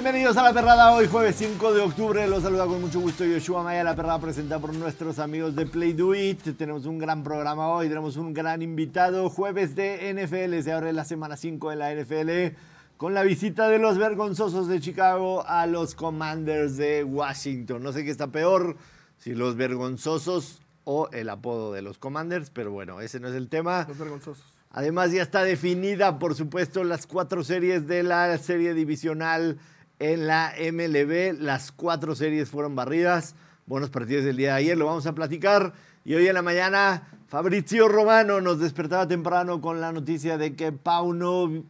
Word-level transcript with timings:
Bienvenidos 0.00 0.36
a 0.36 0.44
La 0.44 0.52
Perrada, 0.52 0.92
hoy 0.92 1.08
jueves 1.08 1.34
5 1.34 1.74
de 1.74 1.80
octubre. 1.80 2.24
Los 2.28 2.44
saluda 2.44 2.66
con 2.66 2.80
mucho 2.80 3.00
gusto 3.00 3.24
Yoshua 3.24 3.64
Maya. 3.64 3.82
La 3.82 3.96
Perrada 3.96 4.20
presentada 4.20 4.60
por 4.60 4.72
nuestros 4.72 5.18
amigos 5.18 5.56
de 5.56 5.66
Play 5.66 5.92
Do 5.92 6.14
It. 6.14 6.56
Tenemos 6.56 6.86
un 6.86 6.98
gran 6.98 7.24
programa 7.24 7.66
hoy, 7.70 7.88
tenemos 7.88 8.16
un 8.16 8.32
gran 8.32 8.62
invitado. 8.62 9.28
Jueves 9.28 9.74
de 9.74 10.14
NFL, 10.14 10.62
se 10.62 10.72
abre 10.72 10.92
la 10.92 11.04
semana 11.04 11.36
5 11.36 11.70
de 11.70 11.76
la 11.76 11.92
NFL 11.92 12.56
con 12.96 13.12
la 13.12 13.24
visita 13.24 13.68
de 13.68 13.80
los 13.80 13.98
vergonzosos 13.98 14.68
de 14.68 14.78
Chicago 14.78 15.44
a 15.44 15.66
los 15.66 15.96
Commanders 15.96 16.76
de 16.76 17.02
Washington. 17.02 17.82
No 17.82 17.92
sé 17.92 18.04
qué 18.04 18.12
está 18.12 18.28
peor, 18.28 18.76
si 19.18 19.34
los 19.34 19.56
vergonzosos 19.56 20.62
o 20.84 21.08
el 21.10 21.28
apodo 21.28 21.72
de 21.72 21.82
los 21.82 21.98
Commanders, 21.98 22.50
pero 22.50 22.70
bueno, 22.70 23.00
ese 23.00 23.18
no 23.18 23.26
es 23.26 23.34
el 23.34 23.48
tema. 23.48 23.84
Los 23.88 23.98
vergonzosos. 23.98 24.46
Además 24.70 25.10
ya 25.10 25.22
está 25.22 25.42
definida, 25.42 26.20
por 26.20 26.36
supuesto, 26.36 26.84
las 26.84 27.08
cuatro 27.08 27.42
series 27.42 27.88
de 27.88 28.04
la 28.04 28.38
serie 28.38 28.74
divisional 28.74 29.58
en 29.98 30.26
la 30.26 30.52
MLB. 30.58 31.40
Las 31.40 31.72
cuatro 31.72 32.14
series 32.14 32.48
fueron 32.48 32.74
barridas. 32.76 33.34
Buenos 33.66 33.90
partidos 33.90 34.24
del 34.24 34.36
día 34.36 34.52
de 34.52 34.58
ayer, 34.58 34.78
lo 34.78 34.86
vamos 34.86 35.06
a 35.06 35.14
platicar. 35.14 35.74
Y 36.04 36.14
hoy 36.14 36.26
en 36.26 36.34
la 36.34 36.42
mañana, 36.42 37.08
Fabrizio 37.26 37.88
Romano 37.88 38.40
nos 38.40 38.60
despertaba 38.60 39.06
temprano 39.06 39.60
con 39.60 39.80
la 39.80 39.92
noticia 39.92 40.38
de 40.38 40.54
que 40.54 40.72
Pauno 40.72 41.64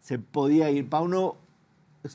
se 0.00 0.18
podía 0.18 0.70
ir. 0.70 0.88
Pauno, 0.88 1.36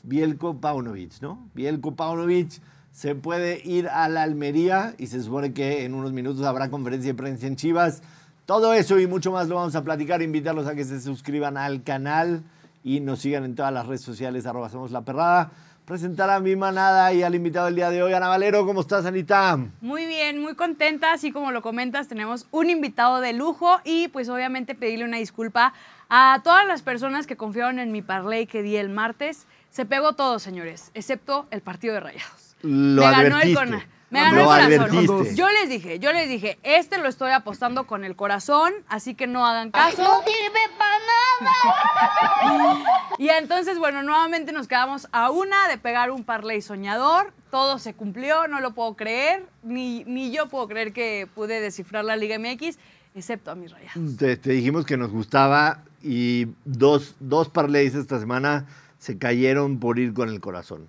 Bielko 0.02 0.60
Paunovic, 0.60 1.20
¿no? 1.22 1.48
Bielko 1.54 1.96
Paunovic 1.96 2.60
se 2.92 3.14
puede 3.14 3.60
ir 3.64 3.88
a 3.88 4.08
la 4.08 4.22
Almería 4.22 4.94
y 4.98 5.06
se 5.06 5.22
supone 5.22 5.52
que 5.52 5.84
en 5.84 5.94
unos 5.94 6.12
minutos 6.12 6.44
habrá 6.44 6.70
conferencia 6.70 7.12
de 7.12 7.16
prensa 7.16 7.46
en 7.46 7.56
Chivas. 7.56 8.02
Todo 8.44 8.74
eso 8.74 8.98
y 9.00 9.06
mucho 9.06 9.32
más 9.32 9.48
lo 9.48 9.56
vamos 9.56 9.74
a 9.76 9.82
platicar. 9.84 10.22
Invitarlos 10.22 10.66
a 10.66 10.74
que 10.74 10.84
se 10.84 11.00
suscriban 11.00 11.56
al 11.56 11.82
canal 11.82 12.42
y 12.86 13.00
nos 13.00 13.18
sigan 13.18 13.42
en 13.44 13.56
todas 13.56 13.72
las 13.72 13.84
redes 13.84 14.00
sociales, 14.02 14.46
arroba 14.46 14.68
somos 14.68 14.92
la 14.92 15.00
perrada. 15.02 15.50
Presentar 15.84 16.30
a 16.30 16.38
mi 16.38 16.54
manada 16.54 17.12
y 17.12 17.24
al 17.24 17.34
invitado 17.34 17.66
del 17.66 17.74
día 17.74 17.90
de 17.90 18.00
hoy, 18.00 18.12
Ana 18.12 18.28
Valero. 18.28 18.64
¿Cómo 18.64 18.80
estás, 18.80 19.04
Anita? 19.06 19.58
Muy 19.80 20.06
bien, 20.06 20.40
muy 20.40 20.54
contenta. 20.54 21.12
Así 21.12 21.32
como 21.32 21.50
lo 21.50 21.62
comentas, 21.62 22.06
tenemos 22.06 22.46
un 22.52 22.70
invitado 22.70 23.20
de 23.20 23.32
lujo 23.32 23.80
y 23.84 24.06
pues 24.08 24.28
obviamente 24.28 24.76
pedirle 24.76 25.04
una 25.04 25.16
disculpa 25.16 25.74
a 26.08 26.40
todas 26.44 26.64
las 26.66 26.82
personas 26.82 27.26
que 27.26 27.36
confiaron 27.36 27.80
en 27.80 27.90
mi 27.90 28.02
parlay 28.02 28.46
que 28.46 28.62
di 28.62 28.76
el 28.76 28.88
martes. 28.88 29.46
Se 29.70 29.84
pegó 29.84 30.12
todo, 30.12 30.38
señores, 30.38 30.92
excepto 30.94 31.46
el 31.50 31.60
partido 31.62 31.94
de 31.94 32.00
Rayados. 32.00 32.56
Lo 32.62 33.02
me 33.04 33.10
ganó 33.10 33.40
el 33.40 33.54
cona- 33.54 33.86
Me 34.10 34.20
Lo 34.20 34.48
ganó 34.48 34.56
el 34.56 34.78
corazón. 34.78 34.98
advertiste. 34.98 35.34
Yo 35.36 35.50
les 35.50 35.68
dije, 35.68 35.98
yo 35.98 36.12
les 36.12 36.28
dije, 36.28 36.58
este 36.62 36.98
lo 36.98 37.08
estoy 37.08 37.32
apostando 37.32 37.86
con 37.86 38.04
el 38.04 38.14
corazón, 38.14 38.72
así 38.88 39.14
que 39.14 39.26
no 39.26 39.44
hagan 39.44 39.70
caso. 39.72 40.02
No 40.02 40.20
sirve 40.22 40.60
para 40.78 40.96
nada. 40.98 42.82
Y 43.18 43.28
entonces, 43.30 43.78
bueno, 43.78 44.02
nuevamente 44.02 44.52
nos 44.52 44.68
quedamos 44.68 45.08
a 45.10 45.30
una 45.30 45.68
de 45.68 45.78
pegar 45.78 46.10
un 46.10 46.22
parlay 46.22 46.60
soñador. 46.60 47.32
Todo 47.50 47.78
se 47.78 47.94
cumplió, 47.94 48.46
no 48.46 48.60
lo 48.60 48.72
puedo 48.74 48.94
creer. 48.94 49.46
Ni, 49.62 50.04
ni 50.04 50.30
yo 50.30 50.48
puedo 50.48 50.68
creer 50.68 50.92
que 50.92 51.26
pude 51.34 51.60
descifrar 51.60 52.04
la 52.04 52.16
Liga 52.16 52.38
MX, 52.38 52.76
excepto 53.14 53.50
a 53.50 53.54
mis 53.54 53.72
rayados. 53.72 54.16
Te, 54.18 54.36
te 54.36 54.50
dijimos 54.50 54.84
que 54.84 54.96
nos 54.98 55.10
gustaba 55.10 55.82
y 56.02 56.48
dos, 56.64 57.16
dos 57.20 57.48
parlays 57.48 57.94
esta 57.94 58.20
semana 58.20 58.66
se 58.98 59.16
cayeron 59.18 59.80
por 59.80 59.98
ir 59.98 60.12
con 60.12 60.28
el 60.28 60.40
corazón. 60.40 60.88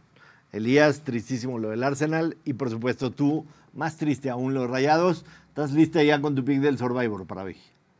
Elías, 0.58 1.02
tristísimo 1.02 1.60
lo 1.60 1.70
del 1.70 1.84
Arsenal 1.84 2.38
y 2.46 2.54
por 2.54 2.70
supuesto 2.70 3.12
tú, 3.12 3.46
más 3.74 3.98
triste 3.98 4.30
aún 4.30 4.54
los 4.54 4.70
rayados. 4.70 5.26
¿Estás 5.50 5.72
lista 5.72 6.04
ya 6.04 6.22
con 6.22 6.36
tu 6.36 6.44
pick 6.44 6.60
del 6.60 6.78
Survivor 6.78 7.26
para 7.26 7.44
hoy? 7.44 7.58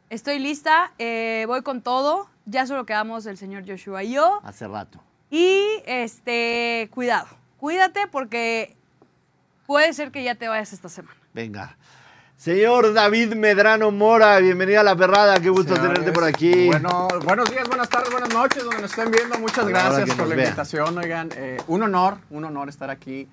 Estoy 0.10 0.40
lista, 0.40 0.94
eh, 1.00 1.46
voy 1.48 1.64
con 1.64 1.82
todo. 1.82 2.30
Ya 2.46 2.66
solo 2.66 2.86
quedamos 2.86 3.26
el 3.26 3.38
señor 3.38 3.64
Joshua 3.68 4.04
y 4.04 4.14
yo. 4.14 4.40
Hace 4.44 4.68
rato. 4.68 5.02
Y 5.30 5.62
este, 5.86 6.90
cuidado, 6.94 7.28
cuídate 7.58 8.08
porque 8.08 8.76
puede 9.66 9.94
ser 9.94 10.12
que 10.12 10.24
ya 10.24 10.36
te 10.36 10.48
vayas 10.48 10.72
esta 10.74 10.88
semana. 10.88 11.18
Venga. 11.34 11.78
Señor 12.38 12.94
David 12.94 13.34
Medrano 13.34 13.90
Mora, 13.90 14.38
bienvenido 14.40 14.80
a 14.80 14.84
La 14.84 14.96
Perrada, 14.96 15.40
qué 15.40 15.50
gusto 15.50 15.74
Señores, 15.76 15.96
tenerte 15.96 16.12
por 16.14 16.24
aquí. 16.24 16.68
Bueno, 16.68 17.08
buenos 17.26 17.50
días, 17.50 17.68
buenas 17.68 17.90
tardes, 17.90 18.12
buenas 18.12 18.30
noches, 18.32 18.64
donde 18.64 18.82
nos 18.84 18.92
estén 18.92 19.10
viendo. 19.12 19.40
Muchas 19.40 19.68
gracias 19.68 20.10
por 20.12 20.28
la 20.28 20.36
vean. 20.36 20.48
invitación, 20.50 20.98
oigan. 21.00 21.30
eh, 21.36 21.58
un 21.68 21.82
honor, 21.82 22.20
un 22.30 22.44
honor 22.46 22.70
estar 22.70 22.92
aquí. 22.92 23.28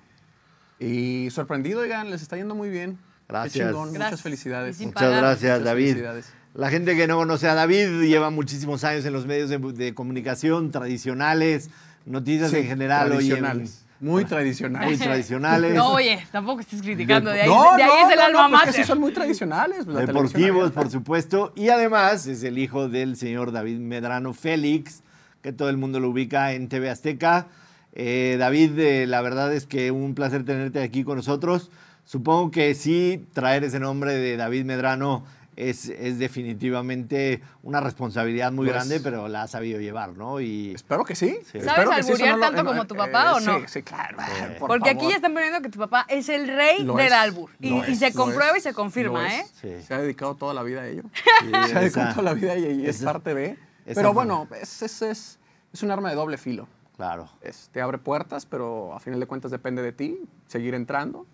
Y 0.79 1.29
sorprendido, 1.29 1.81
oigan, 1.81 2.09
les 2.09 2.23
está 2.23 2.35
yendo 2.35 2.55
muy 2.55 2.69
bien. 2.69 2.95
Qué 2.95 3.01
Gracias. 3.29 3.67
chingón, 3.67 3.89
Gracias. 3.93 4.11
Muchas 4.11 4.21
felicidades. 4.23 4.79
Muchas 4.79 4.93
pagar. 4.93 5.21
gracias, 5.21 5.59
Muchas 5.59 5.63
David. 5.65 5.87
felicidades. 5.89 6.33
La 6.55 6.69
gente 6.71 6.95
que 6.95 7.05
no 7.07 7.17
conoce 7.17 7.47
a 7.47 7.53
David 7.53 8.01
lleva 8.07 8.31
muchísimos 8.31 8.83
años 8.83 9.05
en 9.05 9.13
los 9.13 9.27
medios 9.27 9.49
de, 9.49 9.59
de 9.59 9.93
comunicación 9.93 10.71
tradicionales, 10.71 11.69
noticias 12.05 12.49
Sí, 12.49 12.57
en 12.57 12.67
general, 12.67 13.07
tradicionales. 13.09 13.84
Muy 14.05 14.23
tradicionales. 14.23 14.87
muy 14.87 14.97
tradicionales. 15.07 15.73
No, 15.73 15.93
oye, 15.93 16.23
tampoco 16.31 16.59
estés 16.61 16.81
criticando. 16.81 17.31
De 17.31 17.41
ahí, 17.41 17.49
No, 17.49 17.75
de 17.75 17.81
ahí 17.83 17.89
no, 17.89 18.07
es 18.07 18.13
el 18.13 18.19
no, 18.19 18.25
alma 18.25 18.43
no, 18.43 18.49
pues 18.49 18.59
mater. 18.67 18.73
sí 18.75 18.83
son 18.83 18.99
muy 18.99 19.11
tradicionales. 19.11 19.85
pues, 19.85 19.95
la 19.95 20.05
deportivos, 20.05 20.71
por 20.71 20.91
supuesto. 20.91 21.51
Y 21.55 21.69
además 21.69 22.27
es 22.27 22.43
el 22.43 22.59
hijo 22.59 22.87
del 22.87 23.15
señor 23.17 23.51
David 23.51 23.79
Medrano 23.79 24.33
Félix, 24.33 25.01
que 25.41 25.51
todo 25.51 25.69
el 25.69 25.77
mundo 25.77 25.99
lo 25.99 26.09
ubica 26.09 26.53
en 26.53 26.69
TV 26.69 26.89
Azteca. 26.91 27.47
Eh, 27.93 28.35
David, 28.37 28.77
eh, 28.77 29.07
la 29.07 29.21
verdad 29.21 29.51
es 29.53 29.65
que 29.65 29.89
un 29.89 30.13
placer 30.13 30.45
tenerte 30.45 30.83
aquí 30.83 31.03
con 31.03 31.17
nosotros. 31.17 31.71
Supongo 32.03 32.51
que 32.51 32.75
sí, 32.75 33.25
traer 33.33 33.63
ese 33.63 33.79
nombre 33.79 34.13
de 34.13 34.37
David 34.37 34.65
Medrano 34.65 35.25
es, 35.55 35.89
es 35.89 36.19
definitivamente 36.19 37.41
una 37.63 37.79
responsabilidad 37.79 38.51
muy 38.51 38.65
Lo 38.65 38.71
es. 38.71 38.75
grande, 38.77 38.99
pero 38.99 39.27
la 39.27 39.43
has 39.43 39.51
sabido 39.51 39.79
llevar, 39.79 40.13
¿no? 40.17 40.39
Y 40.41 40.73
Espero 40.73 41.05
que 41.05 41.15
sí. 41.15 41.37
Sí. 41.51 41.61
¿Sabes 41.61 41.87
sí, 42.05 42.11
alburear 42.11 42.29
no 42.31 42.35
lo- 42.37 42.41
tanto 42.41 42.63
no, 42.63 42.69
como 42.71 42.87
tu 42.87 42.95
eh, 42.95 42.97
papá 42.97 43.33
o 43.35 43.39
no? 43.39 43.59
Sí, 43.59 43.65
sí, 43.67 43.83
claro. 43.83 44.17
por 44.59 44.67
Porque 44.67 44.89
aquí 44.89 44.97
favor. 44.99 45.09
ya 45.11 45.15
están 45.17 45.33
poniendo 45.33 45.61
que 45.61 45.69
tu 45.69 45.79
papá 45.79 46.05
es 46.09 46.29
el 46.29 46.47
rey 46.47 46.83
Lo 46.83 46.95
del 46.95 47.07
es, 47.07 47.13
albur. 47.13 47.49
Y, 47.59 47.69
lo 47.69 47.87
y 47.87 47.91
es, 47.93 47.99
se 47.99 48.13
comprueba 48.13 48.51
es, 48.51 48.57
y 48.57 48.61
se 48.61 48.73
confirma, 48.73 49.33
¿eh? 49.33 49.41
es. 49.41 49.49
Sí. 49.61 49.87
Se 49.87 49.93
ha 49.93 49.99
dedicado 49.99 50.35
toda 50.35 50.53
la 50.53 50.63
vida 50.63 50.81
a 50.81 50.87
ello. 50.87 51.03
Sí, 51.13 51.51
se 51.69 51.77
ha 51.77 51.79
dedicado 51.81 52.09
toda 52.11 52.23
la 52.23 52.33
vida 52.33 52.51
a 52.51 52.55
ello 52.55 52.71
y 52.71 52.85
es 52.87 52.97
esa- 52.97 53.05
parte 53.13 53.33
de. 53.33 53.45
esa 53.85 54.01
Pero 54.01 54.13
bueno, 54.13 54.47
es, 54.61 54.81
es, 54.81 55.01
es, 55.01 55.39
es 55.73 55.83
un 55.83 55.91
arma 55.91 56.09
de 56.09 56.15
doble 56.15 56.37
filo. 56.37 56.67
Claro. 56.97 57.29
Es- 57.41 57.69
te 57.71 57.81
abre 57.81 57.97
puertas, 57.97 58.45
pero 58.45 58.93
a 58.93 58.99
final 58.99 59.19
de 59.19 59.25
cuentas 59.25 59.51
depende 59.51 59.81
de 59.81 59.91
ti 59.91 60.19
seguir 60.47 60.73
entrando. 60.73 61.25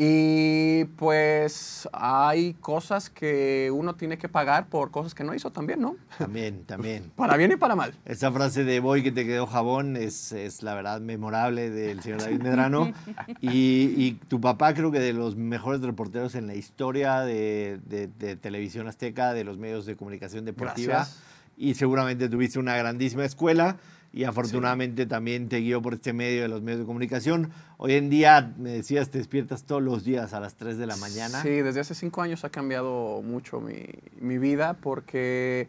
Y 0.00 0.84
pues 0.96 1.88
hay 1.92 2.54
cosas 2.54 3.10
que 3.10 3.68
uno 3.74 3.96
tiene 3.96 4.16
que 4.16 4.28
pagar 4.28 4.68
por 4.68 4.92
cosas 4.92 5.12
que 5.12 5.24
no 5.24 5.34
hizo 5.34 5.50
también, 5.50 5.80
¿no? 5.80 5.96
También, 6.16 6.62
también. 6.64 7.10
Para 7.16 7.36
bien 7.36 7.50
y 7.50 7.56
para 7.56 7.74
mal. 7.74 7.92
Esa 8.04 8.30
frase 8.30 8.62
de 8.62 8.78
voy 8.78 9.02
que 9.02 9.10
te 9.10 9.26
quedó 9.26 9.48
jabón 9.48 9.96
es, 9.96 10.30
es 10.30 10.62
la 10.62 10.76
verdad 10.76 11.00
memorable 11.00 11.70
del 11.70 12.00
señor 12.00 12.20
David 12.22 12.40
Medrano. 12.42 12.92
Y, 13.40 13.92
y 13.96 14.12
tu 14.28 14.40
papá 14.40 14.72
creo 14.72 14.92
que 14.92 15.00
de 15.00 15.12
los 15.12 15.34
mejores 15.36 15.80
reporteros 15.80 16.34
en 16.36 16.46
la 16.46 16.54
historia 16.54 17.20
de, 17.22 17.80
de- 17.84 18.06
de 18.06 18.36
televisión 18.36 18.86
azteca, 18.86 19.32
de 19.32 19.42
los 19.42 19.58
medios 19.58 19.84
de 19.84 19.96
comunicación 19.96 20.44
deportiva. 20.44 20.94
Gracias. 20.94 21.22
Y 21.56 21.74
seguramente 21.74 22.28
tuviste 22.28 22.60
una 22.60 22.76
grandísima 22.76 23.24
escuela 23.24 23.76
y 24.12 24.24
afortunadamente 24.24 25.06
también 25.06 25.48
te 25.48 25.58
guió 25.60 25.82
por 25.82 25.94
este 25.94 26.12
medio 26.12 26.42
de 26.42 26.48
los 26.48 26.62
medios 26.62 26.80
de 26.80 26.86
comunicación. 26.86 27.50
Hoy 27.76 27.94
en 27.94 28.10
día, 28.10 28.54
me 28.58 28.70
decías, 28.70 29.10
te 29.10 29.18
despiertas 29.18 29.64
todos 29.64 29.82
los 29.82 30.04
días 30.04 30.32
a 30.32 30.40
las 30.40 30.54
3 30.54 30.78
de 30.78 30.86
la 30.86 30.96
mañana. 30.96 31.42
Sí, 31.42 31.50
desde 31.50 31.80
hace 31.80 31.94
cinco 31.94 32.22
años 32.22 32.44
ha 32.44 32.50
cambiado 32.50 33.22
mucho 33.22 33.60
mi, 33.60 33.84
mi 34.20 34.38
vida 34.38 34.74
porque 34.74 35.68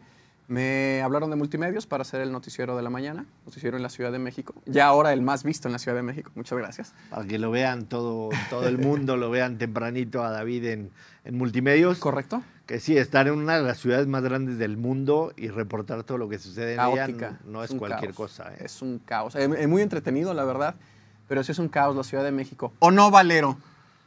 me 0.50 1.00
hablaron 1.00 1.30
de 1.30 1.36
multimedios 1.36 1.86
para 1.86 2.02
hacer 2.02 2.22
el 2.22 2.32
noticiero 2.32 2.76
de 2.76 2.82
la 2.82 2.90
mañana, 2.90 3.24
noticiero 3.46 3.76
en 3.76 3.84
la 3.84 3.88
Ciudad 3.88 4.10
de 4.10 4.18
México. 4.18 4.52
Ya 4.66 4.86
ahora 4.86 5.12
el 5.12 5.22
más 5.22 5.44
visto 5.44 5.68
en 5.68 5.72
la 5.72 5.78
Ciudad 5.78 5.96
de 5.96 6.02
México. 6.02 6.32
Muchas 6.34 6.58
gracias. 6.58 6.92
Para 7.08 7.24
que 7.24 7.38
lo 7.38 7.52
vean 7.52 7.86
todo, 7.86 8.30
todo 8.50 8.66
el 8.66 8.76
mundo, 8.76 9.16
lo 9.16 9.30
vean 9.30 9.58
tempranito 9.58 10.24
a 10.24 10.30
David 10.30 10.64
en, 10.64 10.90
en 11.24 11.38
multimedios. 11.38 12.00
¿Correcto? 12.00 12.42
Que 12.70 12.78
sí, 12.78 12.96
estar 12.96 13.26
en 13.26 13.34
una 13.34 13.56
de 13.56 13.64
las 13.64 13.78
ciudades 13.78 14.06
más 14.06 14.22
grandes 14.22 14.56
del 14.56 14.76
mundo 14.76 15.32
y 15.36 15.48
reportar 15.48 16.04
todo 16.04 16.18
lo 16.18 16.28
que 16.28 16.38
sucede 16.38 16.74
en 16.74 16.80
ella 16.80 17.08
no, 17.08 17.36
no 17.44 17.64
es 17.64 17.72
un 17.72 17.78
cualquier 17.80 18.12
caos. 18.14 18.16
cosa. 18.30 18.52
¿eh? 18.54 18.58
Es 18.60 18.80
un 18.80 19.00
caos. 19.00 19.34
Es 19.34 19.50
es 19.50 19.66
muy 19.66 19.82
entretenido, 19.82 20.32
la 20.34 20.44
verdad, 20.44 20.76
pero 21.26 21.42
sí 21.42 21.50
es 21.50 21.58
un 21.58 21.68
caos 21.68 21.96
la 21.96 22.04
Ciudad 22.04 22.22
de 22.22 22.30
México. 22.30 22.72
¿O 22.78 22.92
no, 22.92 23.10
Valero? 23.10 23.58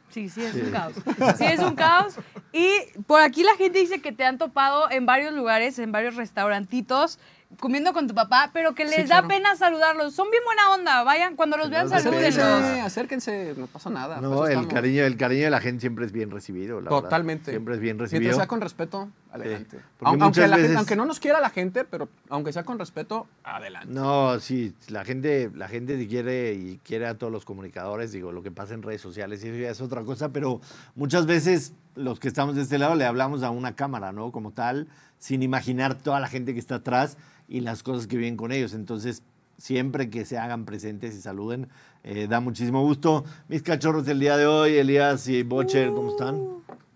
Sí, 0.08 0.30
sí, 0.30 0.42
es 0.44 0.52
Sí. 0.54 0.62
un 0.62 0.70
caos. 0.70 0.94
Sí, 1.36 1.44
es 1.44 1.60
un 1.60 1.74
caos. 1.74 2.14
Y 2.54 2.70
por 3.06 3.20
aquí 3.20 3.42
la 3.42 3.54
gente 3.56 3.80
dice 3.80 4.00
que 4.00 4.12
te 4.12 4.24
han 4.24 4.38
topado 4.38 4.90
en 4.90 5.04
varios 5.04 5.34
lugares, 5.34 5.78
en 5.78 5.92
varios 5.92 6.16
restaurantitos, 6.16 7.18
comiendo 7.60 7.92
con 7.92 8.06
tu 8.06 8.14
papá, 8.14 8.50
pero 8.52 8.74
que 8.74 8.84
les 8.84 8.94
Sí, 8.94 9.00
da 9.02 9.06
claro. 9.20 9.28
pena 9.28 9.56
saludarlos. 9.56 10.14
Son 10.14 10.30
bien 10.30 10.42
buena 10.44 10.70
onda. 10.70 11.02
Vayan, 11.04 11.36
cuando 11.36 11.56
los 11.56 11.70
vean, 11.70 11.88
salúdenlos. 11.88 12.36
Acérquense, 12.38 12.80
acérquense, 12.80 13.54
no 13.56 13.66
pasa 13.66 13.90
nada. 13.90 14.20
No, 14.20 14.46
eso 14.46 14.60
el 14.60 14.68
cariño, 14.68 15.04
el 15.04 15.16
cariño 15.16 15.44
de 15.44 15.50
la 15.50 15.60
gente 15.60 15.80
siempre 15.80 16.04
es 16.06 16.12
bien 16.12 16.30
recibido. 16.30 16.80
la 16.80 16.90
verdad. 16.90 17.02
Totalmente. 17.02 17.50
Siempre 17.50 17.74
es 17.74 17.80
bien 17.80 17.96
Mientras 17.96 18.10
recibido. 18.12 18.36
sea 18.36 18.46
con 18.46 18.60
respeto, 18.60 19.08
adelante. 19.32 19.78
muchas 20.00 20.20
aunque, 20.22 20.40
la 20.40 20.46
gente- 20.48 20.62
veces- 20.62 20.76
aunque 20.76 20.96
no 20.96 21.04
nos 21.06 21.20
quiera 21.20 21.40
la 21.40 21.50
gente, 21.50 21.84
pero 21.84 22.08
aunque 22.28 22.52
sea 22.52 22.64
con 22.64 22.78
respeto, 22.78 23.26
adelante. 23.42 23.88
No, 23.92 24.38
sí, 24.40 24.74
la 24.88 25.04
gente, 25.04 25.50
la 25.54 25.68
gente 25.68 25.98
sí 25.98 26.06
quiere 26.08 26.54
y 26.54 26.78
quiere 26.84 27.06
a 27.06 27.16
todos 27.18 27.32
los 27.32 27.44
comunicadores, 27.44 28.12
digo, 28.12 28.32
lo 28.32 28.42
que 28.42 28.50
pasa 28.50 28.74
en 28.74 28.82
redes 28.82 29.00
sociales 29.00 29.42
y 29.44 29.48
eso 29.48 29.56
ya 29.58 29.70
es 29.70 29.80
otra 29.80 30.02
cosa, 30.02 30.30
pero 30.30 30.60
muchas 30.94 31.26
veces 31.26 31.72
los 31.94 32.18
que 32.18 32.28
estamos 32.28 32.56
de 32.56 32.62
este 32.62 32.78
lado 32.78 32.94
le 32.96 33.04
hablamos 33.04 33.42
a 33.42 33.50
una 33.50 33.76
cámara, 33.76 34.10
¿no? 34.12 34.32
Como 34.32 34.50
tal, 34.50 34.88
sin 35.18 35.42
imaginar 35.42 35.94
toda 35.94 36.18
la 36.20 36.28
gente 36.28 36.52
que 36.52 36.58
está 36.60 36.76
atrás 36.76 37.16
y 37.48 37.60
las 37.60 37.82
cosas 37.82 38.06
que 38.06 38.16
vienen 38.16 38.36
con 38.36 38.52
ellos. 38.52 38.74
Entonces, 38.74 39.22
siempre 39.58 40.10
que 40.10 40.24
se 40.24 40.38
hagan 40.38 40.64
presentes 40.64 41.14
y 41.14 41.20
saluden, 41.22 41.68
eh, 42.02 42.26
da 42.28 42.40
muchísimo 42.40 42.82
gusto. 42.82 43.24
Mis 43.48 43.62
cachorros 43.62 44.04
del 44.06 44.20
día 44.20 44.36
de 44.36 44.46
hoy, 44.46 44.76
Elías 44.76 45.28
y 45.28 45.42
Bocher, 45.42 45.90
¿cómo 45.92 46.10
están? 46.10 46.40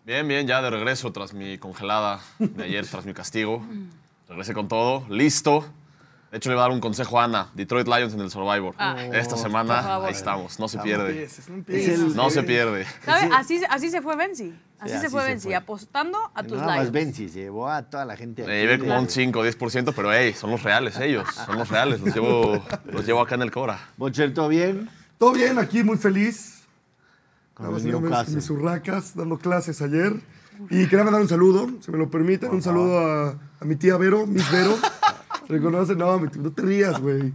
Bien, 0.05 0.27
bien, 0.27 0.47
ya 0.47 0.63
de 0.63 0.71
regreso 0.71 1.13
tras 1.13 1.35
mi 1.35 1.59
congelada 1.59 2.21
de 2.39 2.65
ayer, 2.65 2.87
tras 2.87 3.05
mi 3.05 3.13
castigo. 3.15 3.63
Regresé 4.29 4.55
con 4.55 4.69
todo, 4.69 5.05
listo. 5.09 5.65
De 6.31 6.37
hecho, 6.37 6.51
le 6.51 6.57
voy 6.57 6.61
a 6.61 6.65
dar 6.65 6.73
un 6.73 6.81
consejo 6.81 7.19
a 7.19 7.25
Ana, 7.25 7.49
Detroit 7.55 7.87
Lions 7.89 8.13
en 8.13 8.21
el 8.21 8.31
Survivor. 8.31 8.75
Ah. 8.79 9.03
Esta 9.13 9.35
Por 9.37 9.39
semana, 9.45 9.97
ahí 10.05 10.13
estamos, 10.13 10.59
no 10.59 10.69
se 10.69 10.77
No 10.77 10.83
pierde. 10.83 11.11
empieces, 11.11 11.49
no 11.49 11.65
Es 11.67 11.89
el- 11.89 12.15
No 12.17 12.29
se 12.31 12.43
pierde. 12.43 12.87
¿Sabes? 13.05 13.31
Así, 13.35 13.61
así 13.71 13.89
se 13.91 14.03
fue 14.03 14.15
Benzi. 14.17 14.53
Así 14.79 14.93
Sí, 14.93 15.01
se 15.01 15.07
así 15.07 15.09
fue 15.09 15.25
Benzi, 15.25 15.55
apostando 15.55 16.19
a 16.35 16.43
tus 16.43 16.59
Nada 16.59 16.77
más. 16.77 16.93
Benzi, 16.93 17.29
se 17.29 17.41
llevó 17.41 17.69
a 17.69 17.83
toda 17.83 18.05
la 18.05 18.17
gente. 18.17 18.45
Me 18.47 18.53
aquí 18.53 18.61
llevé 18.61 18.79
como 18.79 18.99
un 18.99 19.09
5 19.09 19.39
o 19.39 19.45
10%, 19.45 19.93
pero 19.95 20.13
hey, 20.13 20.33
son 20.35 20.51
los 20.51 20.63
reales 20.63 20.99
ellos, 21.01 21.29
son 21.47 21.59
los 21.59 21.69
reales. 21.69 22.01
Los 22.01 22.15
llevo, 22.15 22.63
los 22.85 23.05
llevo 23.05 23.21
acá 23.21 23.35
en 23.35 23.43
el 23.43 23.51
Cobra. 23.51 23.81
Bocher, 23.97 24.33
¿todo 24.33 24.49
bien? 24.49 24.89
Todo 25.19 25.33
bien, 25.33 25.59
aquí 25.59 25.83
muy 25.83 25.97
feliz. 25.97 26.63
Con 27.55 27.73
Newcastle. 27.83 28.37
mis 28.37 28.51
urracas, 28.51 29.17
dando 29.17 29.37
clases 29.37 29.83
ayer. 29.83 30.13
Y 30.71 30.87
quería 30.87 31.05
mandar 31.05 31.23
un 31.23 31.29
saludo, 31.29 31.69
si 31.81 31.91
me 31.91 31.99
lo 31.99 32.09
permiten, 32.09 32.51
un 32.51 32.63
saludo 32.63 32.99
a, 33.01 33.31
a 33.31 33.65
mi 33.65 33.77
tía 33.77 33.97
Vero, 33.97 34.27
Miss 34.27 34.51
Vero. 34.51 34.77
¿Se 35.47 35.53
reconoce? 35.53 35.97
No, 35.97 36.19
no 36.21 36.53
te 36.53 36.63
rías, 36.63 37.01
güey. 37.01 37.33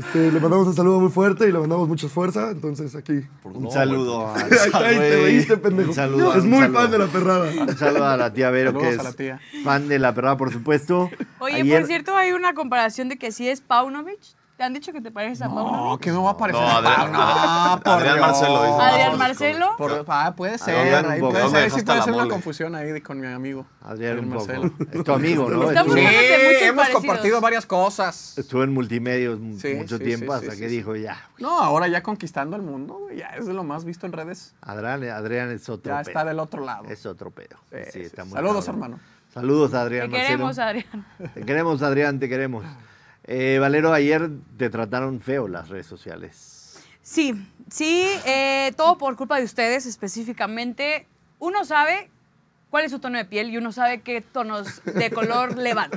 Este, 0.00 0.32
le 0.32 0.40
mandamos 0.40 0.66
un 0.66 0.74
saludo 0.74 0.98
muy 0.98 1.10
fuerte 1.10 1.46
y 1.46 1.52
le 1.52 1.58
mandamos 1.58 1.86
mucha 1.86 2.08
fuerza, 2.08 2.50
entonces 2.50 2.94
aquí. 2.96 3.20
Un 3.44 3.64
No, 3.64 3.70
saludo. 3.70 4.28
a- 4.28 4.34
Ahí 4.40 4.48
te 4.96 4.96
güey. 4.96 5.22
reíste, 5.24 5.56
pendejo. 5.58 5.90
Un 5.90 5.94
saludo. 5.94 6.34
es 6.34 6.42
un 6.44 6.50
muy 6.50 6.60
saludo. 6.60 6.78
fan 6.80 6.90
de 6.90 6.98
la 6.98 7.06
perrada. 7.06 7.50
Un 7.62 7.76
saludo 7.76 8.06
a 8.06 8.16
la 8.16 8.32
tía 8.32 8.50
Vero, 8.50 8.72
que 8.78 8.88
es 8.88 8.98
a 8.98 9.02
la 9.02 9.12
tía. 9.12 9.40
fan 9.62 9.88
de 9.88 9.98
la 9.98 10.14
perrada, 10.14 10.36
por 10.38 10.50
supuesto. 10.52 11.10
Oye, 11.38 11.56
Ayer- 11.56 11.78
por 11.80 11.86
cierto, 11.86 12.16
hay 12.16 12.32
una 12.32 12.54
comparación 12.54 13.08
de 13.10 13.16
que 13.18 13.30
si 13.30 13.48
es 13.48 13.60
Paunovic. 13.60 14.20
¿Te 14.60 14.64
han 14.64 14.74
dicho 14.74 14.92
que 14.92 15.00
te 15.00 15.10
pareces 15.10 15.40
a 15.40 15.48
No, 15.48 15.54
Paunovic? 15.54 16.00
que 16.02 16.12
me 16.12 16.18
va 16.18 16.32
a 16.32 16.36
parecer. 16.36 16.60
No, 16.62 16.68
Adrián- 16.68 17.12
Ah, 17.14 17.80
por 17.82 17.92
Adrián 17.94 18.16
Dios. 18.16 18.26
Marcelo 18.26 18.62
dice. 18.62 18.82
Adrián 18.82 19.12
No, 19.12 19.16
Marcelo. 19.16 19.66
Por- 19.78 20.04
ah, 20.06 20.34
puede 20.36 20.58
ser, 20.58 20.76
Adrián 20.76 21.10
ahí 21.10 21.18
puede 21.20 21.40
¿Dónde 21.40 21.60
ser, 21.60 21.70
sí 21.70 21.82
puede 21.82 22.02
ser 22.02 22.12
una 22.12 22.28
confusión 22.28 22.74
ahí 22.74 23.00
con 23.00 23.18
mi 23.22 23.26
amigo. 23.26 23.64
Adrián. 23.80 24.28
Marcelo. 24.28 24.70
Es 24.92 25.02
tu 25.02 25.12
amigo, 25.14 25.48
¿no? 25.48 25.62
Estamos 25.66 25.96
muchos 25.96 26.04
hemos 26.12 26.74
parecidos. 26.76 26.92
compartido 26.92 27.40
varias 27.40 27.64
cosas. 27.64 28.36
estuvo 28.36 28.62
en 28.62 28.74
multimedios 28.74 29.40
mu- 29.40 29.58
Sí, 29.58 29.72
mucho 29.76 29.96
sí, 29.96 30.04
tiempo 30.04 30.26
sí, 30.34 30.40
hasta 30.44 30.54
sí, 30.54 30.60
que 30.60 30.68
sí, 30.68 30.76
dijo 30.76 30.94
ya. 30.94 31.16
No, 31.38 31.58
ahora 31.58 31.88
ya 31.88 32.02
conquistando 32.02 32.54
el 32.54 32.60
mundo, 32.60 33.06
ya 33.16 33.28
es 33.28 33.46
de 33.46 33.54
lo 33.54 33.64
más 33.64 33.86
visto 33.86 34.04
en 34.04 34.12
redes. 34.12 34.52
Adrián, 34.60 35.02
Adrián 35.04 35.50
es 35.52 35.66
otro 35.70 35.90
Ya 35.90 36.00
pedo. 36.02 36.10
está 36.10 36.22
del 36.26 36.38
otro 36.38 36.62
lado. 36.66 36.84
Es 36.84 37.06
otro 37.06 37.30
pedo. 37.30 37.56
Sí, 37.70 37.78
Sí, 37.84 37.90
sí, 37.92 38.00
está 38.02 38.24
sí. 38.24 38.28
muy 38.28 38.36
Saludos, 38.36 38.66
cabrón. 38.66 38.82
hermano. 38.84 39.02
Saludos, 39.32 39.70
Te 39.70 39.76
Adrián. 39.78 40.10
queremos, 40.10 40.58
Marcelo. 40.58 40.66
Adrián. 40.68 41.06
Te 41.32 41.40
queremos, 41.46 41.80
Adrián, 41.80 42.20
te 42.20 42.28
queremos. 42.28 42.62
Eh, 43.32 43.58
Valero, 43.60 43.92
ayer 43.92 44.28
te 44.56 44.70
trataron 44.70 45.20
feo 45.20 45.46
las 45.46 45.68
redes 45.68 45.86
sociales. 45.86 46.80
Sí, 47.00 47.32
sí, 47.70 48.04
eh, 48.26 48.72
todo 48.76 48.98
por 48.98 49.14
culpa 49.14 49.38
de 49.38 49.44
ustedes 49.44 49.86
específicamente. 49.86 51.06
Uno 51.38 51.64
sabe 51.64 52.10
cuál 52.70 52.84
es 52.86 52.90
su 52.90 52.98
tono 52.98 53.18
de 53.18 53.24
piel 53.24 53.50
y 53.50 53.56
uno 53.56 53.70
sabe 53.70 54.00
qué 54.00 54.20
tonos 54.20 54.82
de 54.84 55.12
color 55.12 55.56
le 55.58 55.74
van. 55.74 55.90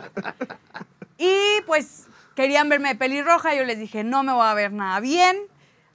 Y 1.18 1.34
pues 1.66 2.06
querían 2.36 2.70
verme 2.70 2.90
de 2.90 2.96
pelirroja, 2.96 3.56
yo 3.56 3.64
les 3.64 3.80
dije, 3.80 4.04
no 4.04 4.22
me 4.22 4.32
voy 4.32 4.46
a 4.46 4.54
ver 4.54 4.72
nada 4.72 5.00
bien. 5.00 5.36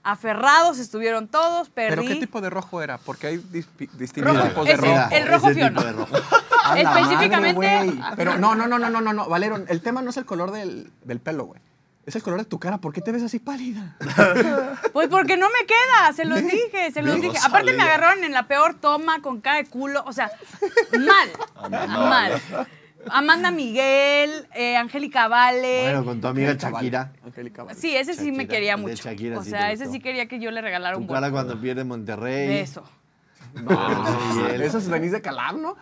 Aferrados 0.03 0.81
estuvieron 0.81 1.29
todos, 1.29 1.71
¿Pero 1.71 1.97
perdí. 1.97 2.09
qué 2.09 2.15
tipo 2.17 2.41
de 2.41 2.51
rojo 2.51 2.83
era? 2.83 2.99
Porque 2.99 3.29
hay 3.29 3.37
dis- 3.39 3.67
distintos 3.93 4.35
Rojo, 4.35 4.49
tipos 4.49 4.67
de 4.67 4.73
ese, 4.73 4.83
rojo. 4.87 5.09
el 5.13 5.29
rojo 5.29 5.51
ese 5.51 5.61
tipo 5.61 5.81
Fiona. 5.81 5.85
de 5.85 5.93
rojo. 5.93 6.17
A 6.71 6.77
la 6.77 6.83
madre, 6.91 7.01
específicamente-. 7.03 8.03
Pero 8.17 8.39
no, 8.39 8.55
no, 8.55 8.67
no, 8.67 8.79
no, 8.79 8.89
no, 8.91 9.01
no, 9.01 9.13
no, 9.13 9.29
Valero, 9.29 9.57
el 9.69 9.81
tema 9.81 10.03
no 10.03 10.11
es 10.11 10.17
el 10.17 10.25
color 10.25 10.51
del, 10.51 10.91
del 11.05 11.21
pelo, 11.21 11.45
güey. 11.47 11.61
Es 12.07 12.17
el 12.17 12.23
color 12.23 12.39
de 12.39 12.47
tu 12.47 12.59
cara. 12.59 12.79
¿Por 12.79 12.95
qué 12.95 13.03
te 13.03 13.13
ves 13.13 13.23
así 13.23 13.39
pálida? 13.39 13.97
Pues 14.95 15.09
porque 15.09 15.37
no 15.37 15.47
me 15.51 15.67
queda, 15.67 16.13
se 16.15 16.25
los 16.25 16.43
dije, 16.43 16.91
se 16.93 17.03
los 17.03 17.21
Dios, 17.21 17.35
dije. 17.35 17.47
Aparte 17.47 17.73
me 17.75 17.83
agarraron 17.83 18.25
en 18.25 18.33
la 18.33 18.49
peor 18.49 18.75
toma 18.75 19.21
con 19.21 19.41
cara 19.41 19.59
de 19.59 19.67
culo, 19.67 20.03
o 20.07 20.13
sea, 20.13 20.31
mal, 20.99 21.31
mal. 21.89 22.41
Amanda 23.11 23.51
Miguel, 23.51 24.49
eh, 24.55 24.77
Angélica 24.77 25.29
Vale. 25.29 25.83
Bueno, 25.83 26.05
con 26.05 26.21
tu 26.21 26.27
amiga. 26.27 26.55
Shakira. 26.55 27.13
Angélica 27.25 27.63
Vale. 27.65 27.79
sí, 27.79 27.95
ese 27.95 28.15
sí 28.15 28.33
me 28.33 28.49
quería 28.49 28.77
mucho. 28.77 28.95
Shakira 28.97 29.39
o 29.39 29.45
sí 29.45 29.51
sea, 29.51 29.69
te 29.69 29.73
ese 29.75 29.85
gustó. 29.85 29.97
sí 29.99 30.01
quería 30.03 30.27
que 30.27 30.41
yo 30.41 30.51
le 30.51 30.61
regalara 30.63 30.95
Tu 30.97 31.03
un 31.03 31.07
cara 31.07 31.31
cuando 31.31 31.61
pierde 31.61 31.85
Monterrey. 31.85 32.49
beso. 32.49 32.83
Él- 34.53 34.63
Eso 34.63 34.79
es 34.79 34.89
venís 34.89 35.13
de 35.13 35.21
calar, 35.23 35.55
¿no? 35.55 35.77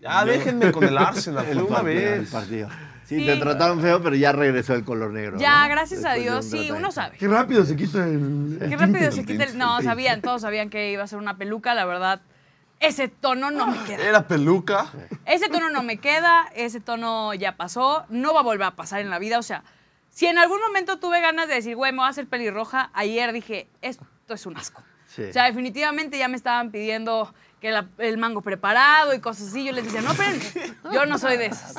Ya 0.00 0.24
déjenme 0.24 0.72
con 0.72 0.84
el 0.84 0.96
Arsenal, 0.96 1.46
el 1.50 1.58
una 1.58 1.76
partido, 1.76 2.00
el 2.14 2.20
vez. 2.20 2.30
partido. 2.30 2.68
Sí, 3.04 3.18
Sí. 3.20 3.26
te 3.26 3.36
trataron 3.38 3.80
feo, 3.80 4.00
pero 4.00 4.14
ya 4.14 4.30
regresó 4.30 4.74
el 4.74 4.84
color 4.84 5.10
negro. 5.12 5.36
Ya, 5.38 5.62
¿no? 5.64 5.68
gracias 5.74 6.04
a 6.04 6.12
Después 6.12 6.48
Dios, 6.50 6.62
sí, 6.64 6.70
uno 6.70 6.92
sabe. 6.92 7.16
Qué 7.18 7.26
rápido 7.26 7.64
se 7.64 7.74
quita 7.76 8.04
el. 8.06 8.56
Qué 8.68 8.76
rápido 8.76 9.10
se 9.10 9.24
quita 9.26 9.44
el... 9.44 9.58
No, 9.58 9.82
sabían, 9.82 10.22
todos 10.22 10.42
sabían 10.42 10.70
que 10.70 10.92
iba 10.92 11.02
a 11.02 11.06
ser 11.08 11.18
una 11.18 11.36
peluca, 11.36 11.74
la 11.74 11.84
verdad. 11.86 12.20
Ese 12.78 13.08
tono 13.08 13.50
no 13.50 13.66
me 13.66 13.78
queda. 13.84 14.02
Era 14.04 14.28
peluca. 14.28 14.86
Ese 15.26 15.48
tono 15.48 15.70
no 15.70 15.82
me 15.82 15.98
queda, 15.98 16.46
ese 16.54 16.80
tono 16.80 17.34
ya 17.34 17.56
pasó, 17.56 18.06
no 18.08 18.32
va 18.32 18.40
a 18.40 18.44
volver 18.44 18.68
a 18.68 18.76
pasar 18.76 19.00
en 19.00 19.10
la 19.10 19.18
vida. 19.18 19.38
O 19.40 19.42
sea, 19.42 19.64
si 20.08 20.26
en 20.26 20.38
algún 20.38 20.60
momento 20.60 20.98
tuve 21.00 21.20
ganas 21.20 21.48
de 21.48 21.54
decir, 21.54 21.74
güey, 21.76 21.90
me 21.92 21.98
voy 21.98 22.06
a 22.06 22.10
hacer 22.10 22.26
pelirroja, 22.28 22.90
ayer 22.94 23.32
dije, 23.32 23.68
esto 23.82 24.04
es 24.28 24.46
un 24.46 24.56
asco. 24.56 24.82
Sí. 25.14 25.22
O 25.24 25.32
sea, 25.32 25.44
definitivamente 25.46 26.16
ya 26.18 26.28
me 26.28 26.36
estaban 26.36 26.70
pidiendo 26.70 27.34
que 27.60 27.72
la- 27.72 27.88
el 27.98 28.16
mango 28.16 28.42
preparado 28.42 29.12
y 29.12 29.18
cosas 29.20 29.48
así. 29.48 29.64
Yo 29.64 29.72
les 29.72 29.84
decía, 29.84 30.00
no, 30.02 30.12
espérenme, 30.12 30.42
yo 30.92 31.04
no 31.06 31.18
soy 31.18 31.36
de 31.36 31.46
esas. 31.46 31.74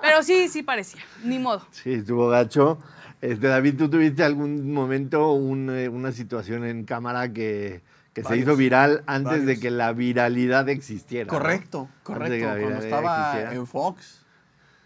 Pero 0.00 0.22
sí, 0.24 0.48
sí 0.48 0.62
parecía, 0.64 1.00
ni 1.22 1.38
modo. 1.38 1.64
Sí, 1.70 1.92
estuvo 1.92 2.28
gacho. 2.28 2.78
Este, 3.20 3.46
David, 3.46 3.76
¿tú 3.78 3.88
tuviste 3.88 4.24
algún 4.24 4.72
momento 4.72 5.30
un, 5.32 5.70
eh, 5.70 5.88
una 5.88 6.10
situación 6.10 6.64
en 6.64 6.84
cámara 6.84 7.32
que, 7.32 7.82
que 8.14 8.24
se 8.24 8.36
hizo 8.36 8.56
viral 8.56 9.04
antes 9.06 9.46
de 9.46 9.60
que 9.60 9.70
la 9.70 9.92
viralidad 9.92 10.68
existiera? 10.68 11.28
Correcto, 11.28 11.88
correcto. 12.02 12.48
Cuando 12.48 12.80
estaba 12.80 13.26
existiera. 13.30 13.54
en 13.54 13.66
Fox, 13.68 14.26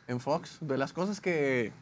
en 0.06 0.20
Fox, 0.20 0.58
de 0.60 0.76
las 0.76 0.92
cosas 0.92 1.22
que 1.22 1.72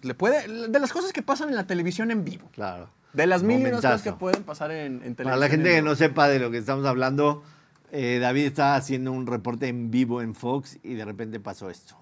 le 0.00 0.14
puede, 0.14 0.68
de 0.68 0.80
las 0.80 0.90
cosas 0.92 1.12
que 1.12 1.20
pasan 1.22 1.50
en 1.50 1.54
la 1.56 1.66
televisión 1.66 2.10
en 2.10 2.24
vivo, 2.24 2.48
Claro. 2.52 2.88
De 3.12 3.26
las 3.26 3.42
mil 3.42 3.66
y 3.66 3.70
cosas 3.70 4.02
que 4.02 4.12
pueden 4.12 4.44
pasar 4.44 4.70
en, 4.70 4.94
en 4.94 5.14
televisión. 5.14 5.24
Para 5.24 5.36
la 5.36 5.48
gente 5.48 5.70
en 5.70 5.76
que 5.76 5.82
no 5.82 5.94
sepa 5.94 6.28
de 6.28 6.38
lo 6.38 6.50
que 6.50 6.58
estamos 6.58 6.86
hablando, 6.86 7.42
eh, 7.92 8.18
David 8.20 8.46
estaba 8.46 8.76
haciendo 8.76 9.10
un 9.12 9.26
reporte 9.26 9.66
en 9.66 9.90
vivo 9.90 10.22
en 10.22 10.34
Fox 10.34 10.78
y 10.82 10.94
de 10.94 11.04
repente 11.04 11.40
pasó 11.40 11.70
esto. 11.70 11.96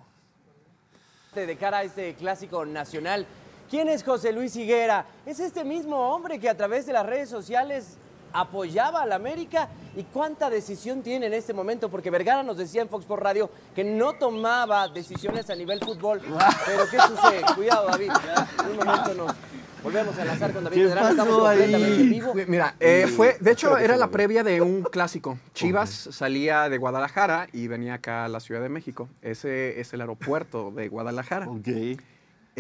de 1.34 1.56
cara 1.56 1.78
a 1.78 1.82
este 1.84 2.14
clásico 2.14 2.66
nacional. 2.66 3.26
¿Quién 3.70 3.88
es 3.88 4.02
José 4.02 4.32
Luis 4.32 4.56
Higuera? 4.56 5.06
Es 5.24 5.40
este 5.40 5.64
mismo 5.64 5.96
hombre 5.96 6.38
que 6.38 6.48
a 6.48 6.56
través 6.56 6.86
de 6.86 6.92
las 6.92 7.06
redes 7.06 7.28
sociales 7.28 7.96
apoyaba 8.32 9.02
al 9.02 9.12
América 9.12 9.68
y 9.96 10.04
cuánta 10.04 10.50
decisión 10.50 11.02
tiene 11.02 11.26
en 11.26 11.32
este 11.32 11.54
momento, 11.54 11.88
porque 11.88 12.10
Vergara 12.10 12.42
nos 12.42 12.56
decía 12.56 12.82
en 12.82 12.88
Fox 12.88 13.04
por 13.04 13.22
Radio 13.22 13.50
que 13.74 13.84
no 13.84 14.14
tomaba 14.14 14.88
decisiones 14.88 15.48
a 15.48 15.54
nivel 15.54 15.80
fútbol. 15.80 16.20
Pero 16.66 16.84
¿qué 16.90 16.98
sucede? 16.98 17.42
Cuidado, 17.54 17.88
David. 17.88 18.10
¿ya? 18.26 18.48
En 18.64 18.70
un 18.70 18.76
momento 18.76 19.14
nos 19.14 19.34
volvemos 19.82 20.16
a 20.18 20.23
enlazar 20.23 20.52
con 20.52 20.64
David 20.64 20.76
¿Qué 20.76 20.85
Medrano. 20.85 21.08
Estamos 21.08 21.38
completamente 21.38 22.00
en 22.00 22.11
vivo. 22.11 22.35
Mira, 22.47 22.75
eh, 22.80 23.06
fue, 23.06 23.37
de 23.40 23.52
hecho, 23.52 23.76
era 23.78 23.97
la 23.97 24.08
previa 24.08 24.42
de 24.42 24.61
un 24.61 24.82
clásico. 24.82 25.38
Chivas 25.54 25.90
salía 25.90 26.68
de 26.68 26.78
Guadalajara 26.78 27.49
y 27.52 27.68
venía 27.68 27.94
acá 27.94 28.25
a 28.25 28.28
la 28.28 28.40
Ciudad 28.40 28.61
de 28.61 28.68
México. 28.68 29.08
Ese 29.23 29.80
es 29.80 29.92
el 29.92 30.00
aeropuerto 30.00 30.70
de 30.70 30.88
Guadalajara. 30.88 31.49
Ok. 31.49 31.68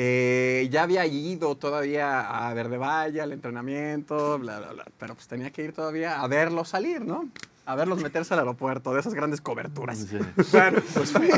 Eh, 0.00 0.68
ya 0.70 0.84
había 0.84 1.04
ido 1.06 1.56
todavía 1.56 2.20
a 2.20 2.54
Verde 2.54 2.76
Valle, 2.76 3.20
al 3.20 3.32
entrenamiento, 3.32 4.38
bla, 4.38 4.60
bla, 4.60 4.72
bla. 4.72 4.84
Pero 4.96 5.14
pues 5.14 5.26
tenía 5.26 5.50
que 5.50 5.64
ir 5.64 5.72
todavía 5.72 6.20
a 6.20 6.28
verlos 6.28 6.68
salir, 6.68 7.04
¿no? 7.04 7.28
A 7.66 7.74
verlos 7.74 8.00
meterse 8.00 8.32
al 8.34 8.40
aeropuerto, 8.40 8.94
de 8.94 9.00
esas 9.00 9.14
grandes 9.14 9.40
coberturas. 9.40 9.98
Sí. 9.98 10.18
Bueno, 10.52 10.80
pues 10.94 11.10
fui 11.10 11.30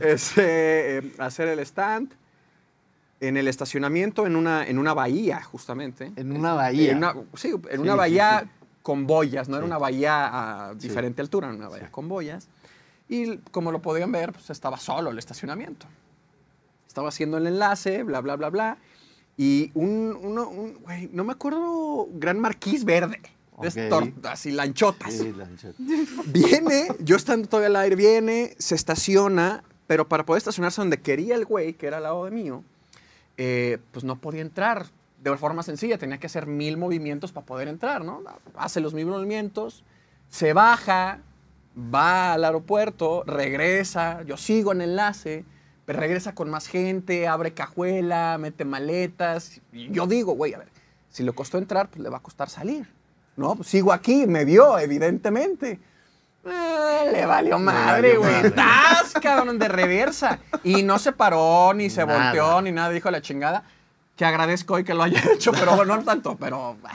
este, 0.00 0.98
eh, 0.98 1.12
a 1.18 1.26
hacer 1.26 1.48
el 1.48 1.58
stand 1.60 2.12
en 3.22 3.36
el 3.36 3.48
estacionamiento 3.48 4.26
en 4.26 4.36
una, 4.36 4.66
en 4.66 4.78
una 4.78 4.94
bahía, 4.94 5.42
justamente. 5.42 6.12
En 6.16 6.36
una 6.36 6.54
bahía. 6.54 6.90
En 6.92 6.98
una- 6.98 7.14
sí, 7.34 7.48
en 7.48 7.60
Sí, 7.70 7.78
una 7.78 7.92
sí, 7.92 7.98
bahía 7.98 8.40
sí. 8.44 8.66
con 8.82 9.06
boyas, 9.06 9.48
no 9.48 9.56
era 9.56 9.64
Sí. 9.64 9.68
una 9.68 9.78
bahía 9.78 10.68
a 10.68 10.72
Sí. 10.72 10.88
diferente 10.88 11.22
altura, 11.22 11.46
era 11.48 11.56
una 11.56 11.68
bahía 11.68 11.90
con 11.90 12.08
boyas. 12.08 12.48
Y 13.08 13.38
como 13.50 13.72
lo 13.72 13.80
podían 13.80 14.10
ver, 14.12 14.32
pues 14.32 14.50
estaba 14.50 14.76
solo 14.76 15.10
el 15.10 15.18
estacionamiento. 15.18 15.86
Estaba 16.88 17.08
haciendo 17.08 17.38
el 17.38 17.46
enlace, 17.46 18.02
bla, 18.02 18.20
bla, 18.20 18.36
bla, 18.36 18.50
bla. 18.50 18.78
Y 19.36 19.70
un, 19.74 20.18
uno, 20.22 20.48
un- 20.48 20.74
güey, 20.82 21.08
no 21.12 21.24
me 21.24 21.32
acuerdo, 21.32 22.08
gran 22.14 22.38
marquís 22.40 22.84
verde. 22.84 23.20
de 23.60 23.68
Ok. 23.68 23.74
tor- 23.92 24.12
así 24.28 24.50
lanchotas. 24.50 25.12
Sí, 25.12 25.30
lancheta. 25.32 25.74
Viene, 26.26 26.88
yo 26.98 27.14
estando 27.16 27.46
todavía 27.46 27.68
al 27.68 27.76
aire, 27.76 27.94
viene, 27.96 28.56
se 28.58 28.74
estaciona, 28.74 29.62
pero 29.86 30.08
para 30.08 30.24
poder 30.24 30.38
estacionarse 30.38 30.80
donde 30.80 30.98
quería 31.00 31.34
el 31.36 31.44
güey, 31.44 31.74
que 31.74 31.86
era 31.86 31.98
al 31.98 32.02
lado 32.04 32.24
de 32.24 32.30
mío, 32.32 32.64
eh, 33.36 33.78
pues 33.92 34.04
no 34.04 34.20
podía 34.20 34.42
entrar 34.42 34.86
de 35.22 35.36
forma 35.36 35.62
sencilla, 35.62 35.98
tenía 35.98 36.18
que 36.18 36.26
hacer 36.26 36.46
mil 36.46 36.76
movimientos 36.76 37.30
para 37.32 37.46
poder 37.46 37.68
entrar, 37.68 38.04
¿no? 38.04 38.22
Hace 38.56 38.80
los 38.80 38.92
mil 38.92 39.06
movimientos, 39.06 39.84
se 40.28 40.52
baja, 40.52 41.20
va 41.76 42.32
al 42.32 42.44
aeropuerto, 42.44 43.22
regresa, 43.24 44.22
yo 44.22 44.36
sigo 44.36 44.72
en 44.72 44.80
enlace, 44.80 45.44
regresa 45.86 46.34
con 46.34 46.50
más 46.50 46.66
gente, 46.66 47.28
abre 47.28 47.52
cajuela, 47.52 48.36
mete 48.38 48.64
maletas. 48.64 49.60
Y 49.72 49.90
yo 49.90 50.06
digo, 50.06 50.32
güey, 50.32 50.54
a 50.54 50.58
ver, 50.58 50.68
si 51.08 51.22
le 51.22 51.32
costó 51.32 51.58
entrar, 51.58 51.88
pues 51.88 52.02
le 52.02 52.08
va 52.08 52.18
a 52.18 52.22
costar 52.22 52.48
salir. 52.48 52.88
No, 53.36 53.54
pues 53.54 53.68
sigo 53.68 53.92
aquí, 53.92 54.26
me 54.26 54.44
vio, 54.44 54.78
evidentemente. 54.78 55.78
Eh, 56.44 57.08
le 57.12 57.26
valió 57.26 57.58
madre, 57.58 58.16
güey. 58.16 58.50
¡Tas, 58.50 59.12
cabrón! 59.22 59.58
De 59.58 59.68
reversa. 59.68 60.38
Y 60.64 60.82
no 60.82 60.98
se 60.98 61.12
paró, 61.12 61.72
ni 61.74 61.88
se 61.88 62.04
Nada. 62.04 62.24
volteó, 62.32 62.62
ni 62.62 62.72
nada, 62.72 62.90
dijo 62.90 63.10
la 63.10 63.20
chingada. 63.20 63.62
Que 64.16 64.24
agradezco 64.24 64.74
hoy 64.74 64.84
que 64.84 64.94
lo 64.94 65.02
haya 65.02 65.22
hecho, 65.32 65.52
pero 65.52 65.76
bueno, 65.76 65.96
no 65.96 66.02
tanto, 66.04 66.36
pero. 66.36 66.76
bah, 66.82 66.90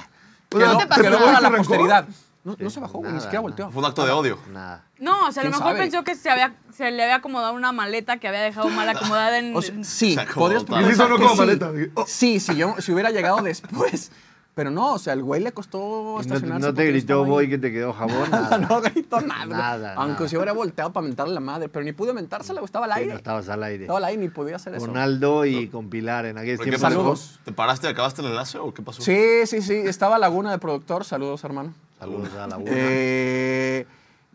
O 0.54 0.58
sea, 0.58 0.68
Quedó, 0.68 0.78
¿te 0.80 0.88
para 0.88 1.04
se 1.36 1.42
la 1.42 1.52
posteridad. 1.52 2.08
No, 2.44 2.56
no 2.58 2.70
se 2.70 2.80
bajó, 2.80 3.00
güey, 3.00 3.12
ni 3.12 3.20
siquiera 3.20 3.42
volteó. 3.42 3.70
Fue 3.72 3.80
un 3.80 3.86
acto 3.86 4.06
de 4.06 4.12
odio. 4.14 4.40
Nada. 4.54 4.86
No, 5.00 5.28
o 5.28 5.32
sea, 5.34 5.42
a 5.42 5.46
lo 5.46 5.52
¿Quién 5.52 5.60
mejor 5.60 5.74
sabe? 5.74 5.80
pensó 5.80 6.04
que 6.06 6.16
se, 6.16 6.30
había, 6.30 6.54
se 6.74 6.92
le 6.92 7.04
había 7.04 7.16
acomodado 7.16 7.54
una 7.54 7.74
maleta 7.74 8.18
que 8.18 8.28
había 8.30 8.40
dejado 8.40 8.70
mal 8.70 8.88
acomodada 8.88 9.38
en... 9.38 9.54
O 9.54 9.62
sea, 9.62 9.76
sí, 9.84 10.18
podrías 10.34 10.64
pensar 10.64 10.96
sonó 10.96 11.18
que 11.18 11.24
como 11.24 11.34
sí. 11.36 11.40
maleta. 11.42 11.72
oh. 11.96 12.06
Sí, 12.08 12.40
si, 12.40 12.56
yo, 12.56 12.76
si 12.80 12.94
hubiera 12.94 13.12
llegado 13.12 13.42
después. 13.42 14.12
Pero 14.58 14.72
no, 14.72 14.94
o 14.94 14.98
sea, 14.98 15.14
el 15.14 15.22
güey 15.22 15.40
le 15.40 15.52
costó 15.52 15.78
Y 15.78 15.82
no, 16.16 16.20
estacionarse. 16.22 16.66
no 16.68 16.74
te 16.74 16.86
gritó 16.88 17.24
voy 17.24 17.48
que 17.48 17.60
te 17.60 17.72
quedó 17.72 17.94
jabón. 17.94 18.28
Nada. 18.32 18.58
no 18.58 18.82
gritó 18.82 19.22
nada. 19.22 19.46
Nada, 19.46 19.94
Aunque 19.94 20.14
nada. 20.22 20.30
si 20.30 20.36
hubiera 20.36 20.52
volteado 20.52 20.92
para 20.92 21.06
mentarle 21.06 21.36
la 21.36 21.40
madre, 21.40 21.70
pero 21.70 21.86
ni 21.86 21.92
pude 21.92 22.12
mentársela, 22.12 22.60
estaba 22.64 22.88
al 22.88 22.94
Sí, 22.94 23.00
aire. 23.02 23.12
no 23.12 23.18
estabas 23.18 23.48
al 23.50 23.62
aire. 23.62 23.84
Estaba 23.84 24.00
al 24.00 24.06
aire, 24.06 24.20
ni 24.24 24.30
podía 24.30 24.56
hacer 24.56 24.74
eso. 24.74 24.88
Con 24.88 24.98
Aldo 24.98 25.46
y 25.46 25.68
con 25.68 25.92
Pilar 25.92 26.26
en 26.26 26.40
aquel 26.40 26.58
¿Por 26.58 26.66
qué 26.66 26.72
tiempo. 26.72 26.90
Saludos. 26.90 27.40
¿Te 27.46 27.52
paraste 27.52 27.86
y 27.86 27.92
acabaste 27.92 28.22
el 28.24 28.30
enlace 28.30 28.58
o 28.58 28.74
qué 28.74 28.82
pasó? 28.82 29.00
Sí, 29.04 29.46
sí, 29.46 29.62
sí. 29.62 29.76
Estaba 29.76 30.18
Laguna 30.18 30.50
de 30.50 30.58
productor. 30.58 31.06
Saludos, 31.06 31.44
hermano. 31.44 31.76
Saludos 32.00 32.34
a 32.34 32.48
la 32.48 32.58
una. 32.58 32.72
Eh, 32.74 33.86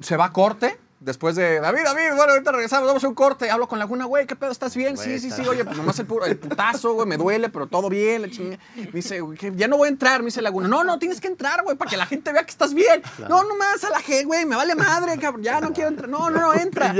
se 0.00 0.16
va 0.16 0.26
a 0.26 0.32
corte. 0.32 0.78
Después 1.04 1.34
de 1.34 1.58
David, 1.58 1.80
David, 1.84 2.14
bueno, 2.16 2.32
ahorita 2.32 2.52
regresamos, 2.52 2.86
vamos 2.86 3.02
a 3.02 3.08
un 3.08 3.14
corte. 3.14 3.50
Hablo 3.50 3.66
con 3.66 3.80
Laguna, 3.80 4.04
güey, 4.04 4.24
¿qué 4.24 4.36
pedo? 4.36 4.52
¿Estás 4.52 4.76
bien? 4.76 4.94
Güey, 4.94 5.04
sí, 5.08 5.18
sí, 5.18 5.28
está- 5.28 5.42
sí, 5.42 5.48
oye, 5.48 5.64
pues 5.64 5.76
nomás 5.76 5.98
el, 5.98 6.06
pu- 6.06 6.24
el 6.24 6.36
putazo, 6.38 6.92
güey, 6.94 7.08
me 7.08 7.16
duele, 7.16 7.48
pero 7.48 7.66
todo 7.66 7.88
bien. 7.88 8.22
La 8.22 8.30
chinga. 8.30 8.56
Me 8.76 8.84
dice, 8.92 9.20
güey, 9.20 9.36
ya 9.56 9.66
no 9.66 9.76
voy 9.78 9.86
a 9.86 9.90
entrar, 9.90 10.20
me 10.20 10.26
dice 10.26 10.40
Laguna. 10.40 10.68
No, 10.68 10.84
no, 10.84 11.00
tienes 11.00 11.20
que 11.20 11.26
entrar, 11.26 11.64
güey, 11.64 11.76
para 11.76 11.90
que 11.90 11.96
la 11.96 12.06
gente 12.06 12.32
vea 12.32 12.44
que 12.44 12.52
estás 12.52 12.72
bien. 12.72 13.02
No, 13.28 13.42
nomás 13.42 13.82
a 13.82 13.90
la 13.90 13.98
gente, 14.00 14.26
güey, 14.26 14.46
me 14.46 14.54
vale 14.54 14.76
madre, 14.76 15.18
cabrón, 15.18 15.42
ya 15.42 15.60
no 15.60 15.72
quiero 15.72 15.88
entrar. 15.90 16.08
No, 16.08 16.30
no, 16.30 16.40
no, 16.40 16.54
entra. 16.60 16.92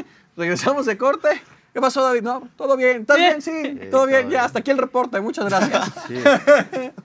Regresamos 0.36 0.86
de 0.86 0.96
corte. 0.96 1.42
¿Qué 1.72 1.80
pasó, 1.80 2.02
David? 2.02 2.22
No, 2.22 2.42
todo 2.56 2.76
bien. 2.76 3.02
¿Estás 3.02 3.16
bien? 3.16 3.40
Sí, 3.40 3.50
todo 3.82 3.90
todo 3.90 4.06
bien. 4.06 4.28
Ya, 4.28 4.44
hasta 4.44 4.58
aquí 4.58 4.70
el 4.72 4.78
reporte. 4.78 5.20
Muchas 5.20 5.44
gracias. 5.46 5.90
Sí. 6.08 6.16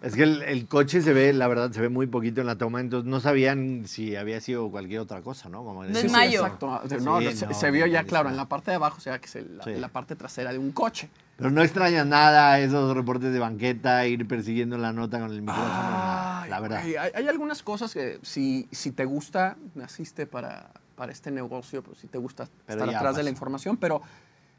Es 0.01 0.15
que 0.15 0.23
el, 0.23 0.41
el 0.41 0.67
coche 0.67 1.01
se 1.01 1.13
ve, 1.13 1.31
la 1.33 1.47
verdad, 1.47 1.71
se 1.71 1.79
ve 1.81 1.89
muy 1.89 2.07
poquito 2.07 2.41
en 2.41 2.47
la 2.47 2.55
toma, 2.57 2.79
entonces 2.79 3.07
no 3.09 3.19
sabían 3.19 3.83
si 3.87 4.15
había 4.15 4.41
sido 4.41 4.69
cualquier 4.71 5.01
otra 5.01 5.21
cosa, 5.21 5.49
¿no? 5.49 5.63
Como 5.63 5.83
en 5.83 5.91
No 5.91 5.97
ese- 5.99 6.07
es 6.07 6.13
mayo. 6.13 6.41
Exacto. 6.43 6.67
No, 7.01 7.19
Sí, 7.21 7.35
se, 7.35 7.45
no, 7.47 7.53
se 7.53 7.71
vio 7.71 7.85
ya, 7.85 8.03
claro, 8.03 8.29
en 8.29 8.37
la 8.37 8.45
parte 8.45 8.71
de 8.71 8.75
abajo, 8.75 8.97
o 8.97 9.01
sea, 9.01 9.19
que 9.19 9.25
es 9.27 9.35
el- 9.35 9.57
la, 9.57 9.63
Sí. 9.63 9.75
la 9.75 9.87
parte 9.89 10.15
trasera 10.15 10.51
de 10.51 10.57
un 10.57 10.71
coche. 10.71 11.09
Pero 11.37 11.51
no 11.51 11.61
extrañas 11.61 12.07
nada 12.07 12.59
esos 12.59 12.95
reportes 12.95 13.31
de 13.33 13.39
banqueta, 13.39 14.07
ir 14.07 14.27
persiguiendo 14.27 14.77
la 14.77 14.91
nota 14.93 15.19
con 15.19 15.29
el 15.31 15.41
micrófono, 15.41 15.67
Ay, 15.69 16.49
la 16.49 16.59
verdad. 16.59 16.79
hay, 16.79 16.95
hay 17.13 17.27
algunas 17.27 17.61
cosas 17.61 17.93
que 17.93 18.19
si, 18.23 18.67
si 18.71 18.91
te 18.91 19.05
gusta, 19.05 19.57
naciste 19.75 20.25
para, 20.25 20.69
para 20.95 21.11
este 21.11 21.29
negocio, 21.31 21.83
pues 21.83 21.97
si 21.99 22.07
te 22.07 22.17
gusta 22.17 22.47
Pero 22.65 22.79
estar 22.85 22.95
atrás 22.95 23.15
de 23.17 23.23
la 23.23 23.29
información, 23.29 23.75
pero 23.77 24.01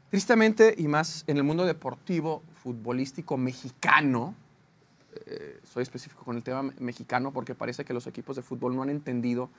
tristemente 0.09 0.75
y 0.77 0.87
más 0.87 1.23
en 1.27 1.37
el 1.37 1.43
mundo 1.43 1.65
deportivo, 1.65 2.41
futbolístico 2.63 3.37
mexicano, 3.37 4.35
eh, 5.25 5.59
soy 5.63 5.83
específico 5.83 6.23
con 6.23 6.35
el 6.37 6.43
tema 6.43 6.63
me- 6.63 6.73
mexicano 6.79 7.31
porque 7.31 7.55
parece 7.55 7.85
que 7.85 7.93
los 7.93 8.07
equipos 8.07 8.35
de 8.35 8.41
fútbol 8.41 8.75
no 8.75 8.83
han 8.83 8.89
entendido 8.89 9.49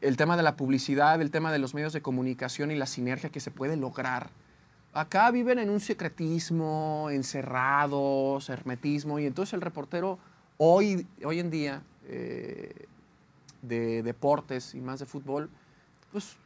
el 0.00 0.16
tema 0.16 0.36
de 0.36 0.42
la 0.42 0.56
publicidad, 0.56 1.20
el 1.20 1.30
tema 1.30 1.52
de 1.52 1.58
los 1.58 1.74
medios 1.74 1.92
de 1.92 2.02
comunicación 2.02 2.70
y 2.70 2.76
la 2.76 2.86
sinergia 2.86 3.30
que 3.30 3.40
se 3.40 3.50
puede 3.50 3.76
lograr. 3.76 4.30
Acá 4.92 5.30
viven 5.30 5.58
en 5.58 5.70
un 5.70 5.80
secretismo, 5.80 7.08
encerrados, 7.10 8.48
hermetismo, 8.48 9.18
y 9.18 9.26
entonces 9.26 9.52
el 9.54 9.60
reportero 9.60 10.18
hoy, 10.56 11.06
hoy 11.24 11.38
en 11.38 11.50
día 11.50 11.82
eh, 12.08 12.86
de 13.62 14.02
deportes 14.02 14.74
y 14.74 14.80
más 14.80 14.98
de 15.00 15.06
fútbol, 15.06 15.50
pues 16.12 16.36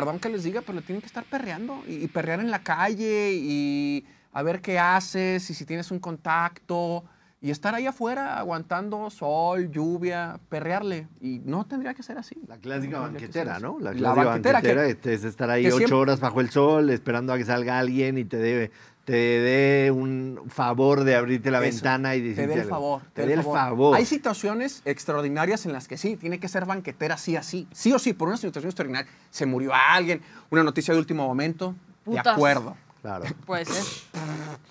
perdón 0.00 0.18
que 0.20 0.28
les 0.28 0.42
diga, 0.44 0.60
pero 0.62 0.74
le 0.74 0.82
tienen 0.82 1.00
que 1.00 1.06
estar 1.06 1.24
perreando 1.24 1.82
y, 1.88 2.04
y 2.04 2.08
perrear 2.08 2.40
en 2.40 2.50
la 2.50 2.62
calle 2.62 3.32
y 3.34 4.04
a 4.32 4.42
ver 4.42 4.60
qué 4.60 4.78
haces 4.78 5.48
y 5.50 5.54
si 5.54 5.64
tienes 5.64 5.90
un 5.90 5.98
contacto 6.00 7.04
y 7.40 7.50
estar 7.50 7.74
ahí 7.74 7.86
afuera 7.86 8.38
aguantando 8.38 9.10
sol, 9.10 9.70
lluvia, 9.70 10.40
perrearle. 10.48 11.08
Y 11.20 11.40
no 11.44 11.66
tendría 11.66 11.92
que 11.92 12.02
ser 12.02 12.16
así. 12.16 12.36
La 12.48 12.56
clásica 12.56 12.96
No 12.98 13.04
que 13.04 13.10
banquetera, 13.10 13.58
¿no? 13.60 13.78
La 13.78 13.90
La 13.92 13.98
clásica 13.98 14.24
banquetera 14.24 14.62
que- 14.62 14.68
banquetera, 14.68 14.86
este, 14.88 15.12
es 15.14 15.24
estar 15.24 15.50
ahí 15.50 15.62
que 15.64 15.68
ocho 15.68 15.76
siempre- 15.78 15.96
horas 15.98 16.20
bajo 16.20 16.40
el 16.40 16.48
sol, 16.48 16.88
esperando 16.88 17.34
a 17.34 17.36
que 17.36 17.44
salga 17.44 17.78
alguien 17.78 18.16
y 18.16 18.24
te 18.24 18.38
dé 18.38 18.70
te 19.04 19.12
dé 19.12 19.90
un 19.90 20.42
favor 20.48 21.04
de 21.04 21.14
abrirte 21.14 21.50
la 21.50 21.58
Eso, 21.58 21.76
ventana 21.76 22.16
y 22.16 22.20
Te 22.20 22.28
decirte 22.28 22.54
dé 22.54 22.60
el 22.62 22.68
favor. 22.68 23.02
Te 23.12 23.26
dé 23.26 23.34
el 23.34 23.42
favor. 23.42 23.96
Hay 23.96 24.06
situaciones 24.06 24.82
extraordinarias 24.84 25.66
en 25.66 25.72
las 25.72 25.88
que 25.88 25.98
sí, 25.98 26.16
tiene 26.16 26.40
que 26.40 26.48
ser 26.48 26.64
banquetera 26.64 27.18
sí 27.18 27.36
así. 27.36 27.68
Sí 27.72 27.92
o 27.92 27.98
sí, 27.98 28.14
por 28.14 28.28
una 28.28 28.38
situación 28.38 28.70
extraordinaria. 28.70 29.10
Se 29.30 29.44
murió 29.46 29.72
alguien, 29.74 30.22
una 30.50 30.62
noticia 30.62 30.94
de 30.94 31.00
último 31.00 31.26
momento. 31.26 31.74
De 32.06 32.18
acuerdo. 32.18 32.76
Claro, 33.02 33.24
Pues, 33.46 34.06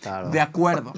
claro. 0.01 0.29
De 0.29 0.41
acuerdo. 0.41 0.93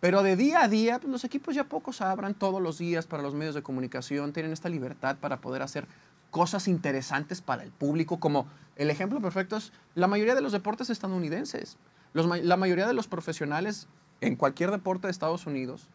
Pero 0.00 0.22
de 0.22 0.36
día 0.36 0.62
a 0.62 0.68
día, 0.68 0.98
pues, 0.98 1.10
los 1.10 1.24
equipos 1.24 1.54
ya 1.54 1.64
pocos 1.64 2.02
abran 2.02 2.34
todos 2.34 2.60
los 2.60 2.76
días 2.76 3.06
para 3.06 3.22
los 3.22 3.32
medios 3.32 3.54
de 3.54 3.62
comunicación, 3.62 4.34
tienen 4.34 4.52
esta 4.52 4.68
libertad 4.68 5.16
para 5.18 5.40
poder 5.40 5.62
hacer 5.62 5.86
cosas 6.34 6.66
interesantes 6.66 7.40
para 7.40 7.62
el 7.62 7.70
público, 7.70 8.18
como 8.18 8.48
el 8.74 8.90
ejemplo 8.90 9.20
perfecto 9.20 9.56
es 9.56 9.72
la 9.94 10.08
mayoría 10.08 10.34
de 10.34 10.40
los 10.40 10.50
deportes 10.50 10.90
estadounidenses. 10.90 11.76
Los 12.12 12.26
la 12.26 12.56
mayoría 12.56 12.88
de 12.88 12.92
los 12.92 13.06
profesionales 13.06 13.86
en 14.20 14.34
cualquier 14.34 14.72
deporte 14.72 15.06
de 15.06 15.12
Estados 15.12 15.46
Unidos 15.46 15.86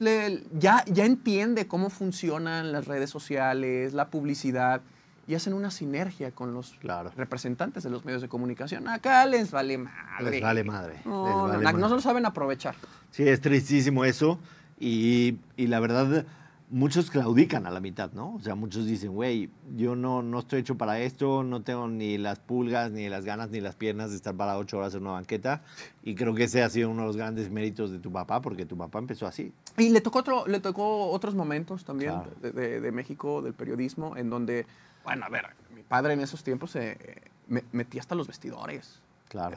le- 0.00 0.42
ya, 0.58 0.84
ya 0.86 1.04
entiende 1.04 1.68
cómo 1.68 1.88
funcionan 1.88 2.72
las 2.72 2.86
redes 2.86 3.10
sociales, 3.10 3.94
la 3.94 4.08
publicidad, 4.10 4.80
y 5.28 5.36
hacen 5.36 5.52
una 5.54 5.70
sinergia 5.70 6.32
con 6.32 6.52
los 6.52 6.72
Claro. 6.80 7.12
representantes 7.16 7.84
de 7.84 7.90
los 7.90 8.04
medios 8.04 8.22
de 8.22 8.28
comunicación. 8.28 8.88
Acá 8.88 9.24
les 9.26 9.52
vale 9.52 9.78
madre. 9.78 10.30
Les 10.32 10.42
vale 10.42 10.64
madre. 10.64 10.94
No, 11.04 11.46
les 11.46 11.58
no, 11.58 11.62
vale 11.64 11.78
no, 11.78 11.88
se 11.88 11.94
lo 11.94 12.00
saben 12.00 12.26
aprovechar. 12.26 12.74
Sí, 13.12 13.22
es 13.28 13.40
tristísimo 13.40 14.04
eso. 14.04 14.40
Y, 14.80 15.38
y 15.56 15.68
la 15.68 15.78
verdad, 15.78 16.26
muchos 16.68 17.10
claudican 17.10 17.64
a 17.66 17.70
la 17.70 17.78
mitad, 17.80 18.10
¿no? 18.12 18.34
O 18.34 18.40
sea, 18.40 18.54
muchos 18.56 18.86
dicen, 18.86 19.12
güey, 19.12 19.50
yo 19.76 19.94
no, 19.94 20.22
no 20.22 20.40
estoy 20.40 20.60
hecho 20.60 20.76
para 20.76 20.98
esto, 21.00 21.44
no 21.44 21.62
tengo 21.62 21.86
ni 21.86 22.18
las 22.18 22.40
pulgas, 22.40 22.90
ni 22.90 23.08
las 23.08 23.24
ganas, 23.24 23.50
ni 23.50 23.60
las 23.60 23.76
piernas 23.76 24.10
de 24.10 24.16
estar 24.16 24.34
para 24.34 24.58
ocho 24.58 24.78
horas 24.78 24.94
en 24.94 25.02
una 25.02 25.12
banqueta. 25.12 25.62
Y 26.02 26.14
creo 26.16 26.34
que 26.34 26.44
ese 26.44 26.62
ha 26.64 26.70
sido 26.70 26.90
uno 26.90 27.02
de 27.02 27.06
los 27.08 27.16
grandes 27.16 27.50
méritos 27.50 27.90
de 27.92 27.98
tu 28.00 28.10
papá, 28.10 28.40
porque 28.42 28.66
tu 28.66 28.76
papá 28.76 28.98
empezó 28.98 29.26
así. 29.26 29.52
Y 29.78 29.90
le 29.90 30.00
tocó, 30.00 30.18
otro, 30.18 30.46
le 30.48 30.58
tocó 30.58 31.10
otros 31.10 31.34
momentos 31.36 31.84
también 31.84 32.12
Claro. 32.14 32.30
de, 32.42 32.50
de- 32.50 32.80
de 32.80 32.92
México, 32.92 33.42
del 33.42 33.54
periodismo, 33.54 34.16
en 34.16 34.28
donde, 34.28 34.66
bueno, 35.04 35.24
a 35.24 35.28
ver, 35.28 35.46
mi 35.74 35.82
padre 35.84 36.14
en 36.14 36.20
esos 36.20 36.42
tiempos 36.42 36.72
se 36.72 36.98
me- 37.46 37.64
metía 37.72 38.00
hasta 38.00 38.16
los 38.16 38.26
vestidores. 38.26 39.00
Claro. 39.28 39.56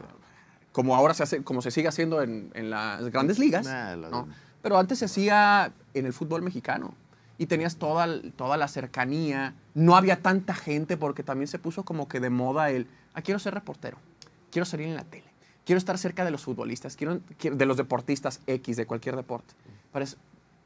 Como 0.71 0.95
ahora 0.95 1.15
se 1.15 1.23
hace, 1.23 1.43
como 1.43 1.63
se 1.63 1.71
sigue 1.71 1.87
haciendo 1.87 2.21
en, 2.21 2.51
en 2.53 2.69
las 2.69 3.09
grandes 3.09 3.39
ligas. 3.39 3.65
Nah, 3.65 3.95
¿no? 3.95 4.27
Pero 4.61 4.77
antes 4.77 4.99
se 4.99 5.05
hacía 5.05 5.71
en 5.93 6.05
el 6.05 6.13
fútbol 6.13 6.41
mexicano. 6.41 6.93
Y 7.37 7.45
tenías 7.45 7.77
toda, 7.77 8.07
toda 8.35 8.57
la 8.57 8.67
cercanía. 8.67 9.53
No 9.73 9.95
había 9.95 10.21
tanta 10.21 10.53
gente 10.53 10.97
porque 10.97 11.23
también 11.23 11.47
se 11.47 11.57
puso 11.59 11.83
como 11.83 12.07
que 12.09 12.19
de 12.19 12.29
moda 12.29 12.69
el, 12.69 12.87
ah, 13.13 13.21
quiero 13.21 13.39
ser 13.39 13.53
reportero, 13.53 13.97
quiero 14.51 14.65
salir 14.65 14.87
en 14.87 14.95
la 14.95 15.05
tele, 15.05 15.23
quiero 15.65 15.77
estar 15.77 15.97
cerca 15.97 16.25
de 16.25 16.31
los 16.31 16.43
futbolistas, 16.43 16.97
quiero, 16.97 17.21
quiero- 17.37 17.55
de 17.55 17.65
los 17.65 17.77
deportistas 17.77 18.41
X, 18.45 18.75
de 18.75 18.85
cualquier 18.85 19.15
deporte. 19.15 19.53
Parece- 19.93 20.17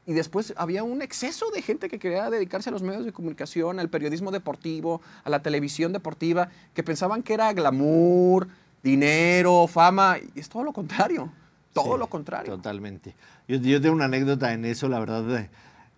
y 0.04 0.14
después 0.14 0.52
había 0.56 0.82
un 0.82 1.00
exceso 1.00 1.48
de 1.54 1.62
gente 1.62 1.88
que 1.88 2.00
quería 2.00 2.28
dedicarse 2.28 2.70
a 2.70 2.72
los 2.72 2.82
medios 2.82 3.04
de 3.04 3.12
comunicación, 3.12 3.78
al 3.78 3.88
periodismo 3.88 4.32
deportivo, 4.32 5.00
a 5.22 5.30
la 5.30 5.40
televisión 5.42 5.92
deportiva, 5.92 6.48
que 6.74 6.82
pensaban 6.82 7.22
que 7.22 7.34
era 7.34 7.52
glamour, 7.52 8.48
dinero, 8.82 9.66
fama, 9.68 10.16
y 10.34 10.40
es 10.40 10.48
todo 10.48 10.64
lo 10.64 10.72
contrario. 10.72 11.30
Todo 11.74 11.94
Sí, 11.94 11.98
lo 11.98 12.06
contrario. 12.08 12.54
Totalmente. 12.56 13.14
Yo, 13.46 13.56
yo 13.58 13.80
tengo 13.80 13.94
una 13.94 14.06
anécdota 14.06 14.54
en 14.54 14.64
eso, 14.64 14.88
la 14.88 14.98
verdad. 15.00 15.50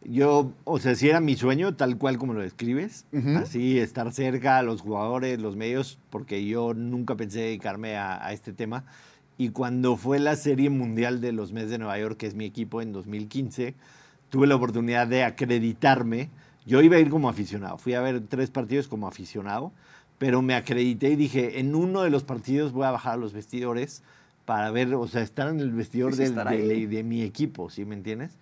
Yo, 0.02 0.52
o 0.64 0.78
sea, 0.78 0.94
si 0.94 1.08
era 1.08 1.20
mi 1.20 1.36
sueño, 1.36 1.74
tal 1.74 1.98
cual 1.98 2.18
como 2.18 2.32
lo 2.32 2.40
describes, 2.40 3.06
así 3.36 3.78
estar 3.78 4.12
cerca 4.12 4.58
a 4.58 4.62
los 4.62 4.80
jugadores, 4.82 5.40
los 5.40 5.56
medios, 5.56 5.98
porque 6.10 6.44
yo 6.44 6.74
nunca 6.74 7.16
pensé 7.16 7.40
dedicarme 7.40 7.96
a, 7.96 8.24
a 8.24 8.32
este 8.32 8.52
tema. 8.52 8.84
Y 9.38 9.50
cuando 9.50 9.96
fue 9.96 10.18
la 10.18 10.34
Serie 10.36 10.70
Mundial 10.70 11.20
de 11.20 11.32
los 11.32 11.52
Mets 11.52 11.70
de 11.70 11.78
Nueva 11.78 11.98
York, 11.98 12.16
que 12.16 12.26
es 12.26 12.34
mi 12.34 12.44
equipo 12.46 12.80
en 12.80 12.92
2015, 12.92 13.74
tuve 14.30 14.46
la 14.46 14.56
oportunidad 14.56 15.06
de 15.06 15.24
acreditarme. 15.24 16.30
Yo 16.64 16.80
iba 16.82 16.96
a 16.96 17.00
ir 17.00 17.10
como 17.10 17.28
aficionado, 17.28 17.76
fui 17.76 17.94
a 17.94 18.00
ver 18.00 18.22
tres 18.28 18.50
partidos 18.50 18.88
como 18.88 19.08
aficionado, 19.08 19.72
pero 20.18 20.40
me 20.40 20.54
acredité 20.54 21.10
y 21.10 21.16
dije, 21.16 21.60
en 21.60 21.74
uno 21.74 22.02
de 22.02 22.10
los 22.10 22.24
partidos 22.24 22.72
voy 22.72 22.86
a 22.86 22.90
bajar 22.92 23.14
a 23.14 23.16
los 23.16 23.32
vestidores 23.32 24.02
para 24.46 24.70
ver, 24.70 24.94
o 24.94 25.06
sea, 25.06 25.20
estar 25.22 25.48
en 25.48 25.60
el 25.60 25.72
vestidor 25.72 26.14
Sí, 26.14 26.22
del- 26.22 26.34
de, 26.34 26.86
de 26.86 27.02
mi 27.02 27.22
equipo, 27.22 27.68
¿sí 27.68 27.84
me 27.84 27.94
entiendes? 27.94 28.38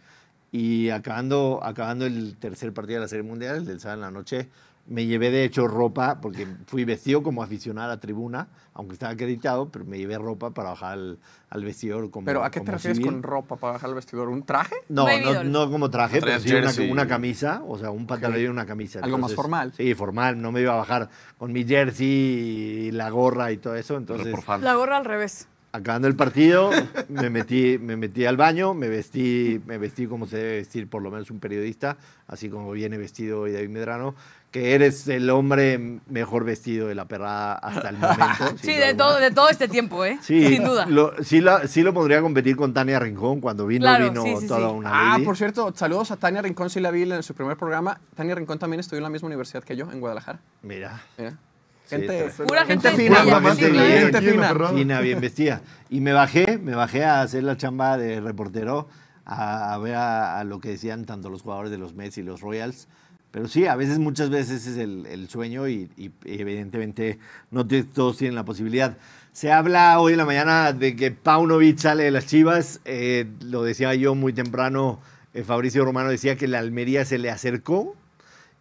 Y 0.52 0.90
acabando, 0.90 1.58
acabando 1.64 2.06
el 2.06 2.36
tercer 2.36 2.72
partido 2.72 3.00
de 3.00 3.06
la 3.06 3.08
Serie 3.08 3.24
Mundial, 3.24 3.56
el 3.56 3.64
del 3.64 3.80
sábado 3.80 4.02
en 4.02 4.02
la 4.02 4.10
noche, 4.12 4.48
Me 4.86 5.06
llevé 5.06 5.30
de 5.30 5.44
hecho 5.44 5.66
ropa, 5.66 6.20
porque 6.20 6.46
fui 6.66 6.84
vestido 6.84 7.22
como 7.22 7.42
aficionado 7.42 7.90
a 7.90 7.94
la 7.94 8.00
tribuna, 8.00 8.48
aunque 8.74 8.92
estaba 8.92 9.12
acreditado, 9.14 9.70
pero 9.70 9.86
me 9.86 9.96
llevé 9.96 10.18
ropa 10.18 10.50
para 10.50 10.68
bajar 10.70 10.92
al, 10.92 11.18
al 11.48 11.64
vestidor 11.64 12.10
como 12.10 12.26
Pero 12.26 12.44
¿a 12.44 12.50
qué 12.50 12.60
te 12.60 12.70
refieres 12.70 12.98
civil. 12.98 13.10
con 13.10 13.22
ropa 13.22 13.56
para 13.56 13.72
bajar 13.72 13.88
al 13.88 13.94
vestidor? 13.94 14.28
¿Un 14.28 14.42
traje? 14.42 14.74
No, 14.90 15.06
no, 15.20 15.42
no 15.42 15.70
como 15.70 15.88
traje, 15.88 16.20
pero 16.20 16.38
sí 16.38 16.52
una, 16.52 16.92
una 16.92 17.06
camisa, 17.06 17.62
o 17.66 17.78
sea, 17.78 17.90
un 17.90 18.06
pantalón 18.06 18.38
y 18.38 18.44
una 18.44 18.66
camisa. 18.66 19.00
Algo 19.02 19.16
más 19.16 19.32
formal. 19.34 19.72
Sí, 19.72 19.94
formal. 19.94 20.38
No 20.42 20.52
me 20.52 20.60
iba 20.60 20.74
a 20.74 20.76
bajar 20.76 21.08
con 21.38 21.50
mi 21.50 21.64
jersey 21.64 22.06
y 22.06 22.90
la 22.92 23.08
gorra 23.08 23.52
y 23.52 23.56
todo 23.56 23.76
eso. 23.76 23.96
Entonces. 23.96 24.34
La 24.60 24.74
gorra 24.74 24.98
al 24.98 25.06
revés. 25.06 25.48
Acabando 25.74 26.06
el 26.06 26.14
partido, 26.14 26.70
me 27.08 27.30
metí, 27.30 27.78
me 27.78 27.96
metí 27.96 28.24
al 28.26 28.36
baño, 28.36 28.74
me 28.74 28.88
vestí, 28.88 29.60
me 29.66 29.76
vestí 29.76 30.06
como 30.06 30.24
se 30.26 30.36
debe 30.36 30.56
vestir 30.58 30.88
por 30.88 31.02
lo 31.02 31.10
menos 31.10 31.32
un 31.32 31.40
periodista, 31.40 31.96
así 32.28 32.48
como 32.48 32.70
viene 32.70 32.96
vestido 32.96 33.40
hoy 33.40 33.50
David 33.52 33.70
Medrano, 33.70 34.14
que 34.52 34.74
eres 34.76 35.08
el 35.08 35.28
hombre 35.30 35.98
mejor 36.08 36.44
vestido 36.44 36.86
de 36.86 36.94
la 36.94 37.06
perrada 37.08 37.54
hasta 37.54 37.88
el 37.88 37.96
momento. 37.98 38.54
Sí, 38.62 38.72
de 38.76 38.94
todo, 38.94 39.18
de 39.18 39.32
todo 39.32 39.48
este 39.50 39.66
tiempo, 39.66 40.04
¿eh? 40.04 40.16
Sí, 40.22 40.46
Sin 40.46 40.62
duda. 40.62 40.86
Lo, 40.86 41.12
sí, 41.24 41.40
la- 41.40 41.66
sí 41.66 41.82
lo 41.82 41.92
podría 41.92 42.20
competir 42.20 42.54
con 42.54 42.72
Tania 42.72 43.00
Rincón. 43.00 43.40
Cuando 43.40 43.66
vino, 43.66 43.82
Claro, 43.82 44.10
vino 44.10 44.22
sí, 44.22 44.36
sí, 44.42 44.46
toda 44.46 44.68
sí. 44.68 44.74
una 44.76 44.90
Ah, 44.92 45.12
lady. 45.14 45.24
por 45.24 45.36
cierto, 45.36 45.72
saludos 45.74 46.12
a 46.12 46.16
Tania 46.18 46.40
Rincón, 46.40 46.70
sí 46.70 46.78
la 46.78 46.92
vi 46.92 47.02
en 47.02 47.24
su 47.24 47.34
primer 47.34 47.56
programa. 47.56 47.98
Tania 48.14 48.36
Rincón 48.36 48.60
también 48.60 48.78
estudió 48.78 48.98
en 48.98 49.02
la 49.04 49.10
misma 49.10 49.26
universidad 49.26 49.64
que 49.64 49.74
yo, 49.74 49.90
en 49.90 49.98
Guadalajara. 49.98 50.38
Mira. 50.62 51.02
Mira. 51.18 51.36
Sí, 51.86 51.96
Gente, 51.96 52.26
está- 52.26 52.44
Pura 52.44 52.64
gente 52.64 52.90
fina, 52.92 53.20
bella, 53.20 53.32
mamá, 53.34 53.54
sí, 53.54 53.60
gente 53.62 53.72
claro. 53.76 53.88
gente 54.00 54.16
Aquí 54.18 54.28
en 54.28 54.40
la 54.40 54.48
fina. 54.54 54.68
Fina, 54.70 55.00
bien 55.00 55.20
vestida. 55.20 55.60
Y 55.90 56.00
me 56.00 56.12
bajé, 56.12 56.58
me 56.58 56.74
bajé 56.74 57.04
a 57.04 57.20
hacer 57.20 57.44
la 57.44 57.56
chamba 57.56 57.98
de 57.98 58.20
reportero, 58.20 58.88
a, 59.26 59.74
a 59.74 59.78
ver 59.78 59.94
a, 59.96 60.38
a 60.40 60.44
lo 60.44 60.60
que 60.60 60.70
decían 60.70 61.04
tanto 61.04 61.28
los 61.30 61.42
jugadores 61.42 61.70
de 61.70 61.78
los 61.78 61.94
Mets 61.94 62.16
y 62.18 62.22
los 62.22 62.40
Royals. 62.40 62.88
Pero 63.30 63.48
sí, 63.48 63.66
a 63.66 63.74
veces, 63.74 63.98
muchas 63.98 64.30
veces 64.30 64.66
es 64.66 64.76
el, 64.78 65.06
el 65.06 65.28
sueño 65.28 65.66
y, 65.68 65.90
y 65.96 66.10
evidentemente 66.24 67.18
no 67.50 67.66
todos 67.66 68.16
tienen 68.16 68.34
la 68.36 68.44
posibilidad. 68.44 68.96
Se 69.32 69.50
habla 69.50 69.98
hoy 69.98 70.12
en 70.12 70.18
la 70.18 70.24
mañana 70.24 70.72
de 70.72 70.94
que 70.94 71.10
Paunovic 71.10 71.78
sale 71.78 72.04
de 72.04 72.10
las 72.12 72.26
Chivas. 72.26 72.80
eh, 72.84 73.26
lo 73.42 73.62
decía 73.64 73.92
yo 73.94 74.14
muy 74.14 74.32
temprano, 74.32 75.00
eh, 75.34 75.42
Fabricio 75.42 75.84
Romano 75.84 76.10
decía 76.10 76.36
que 76.36 76.46
la 76.46 76.60
Almería 76.60 77.04
se 77.04 77.18
le 77.18 77.28
acercó 77.30 77.96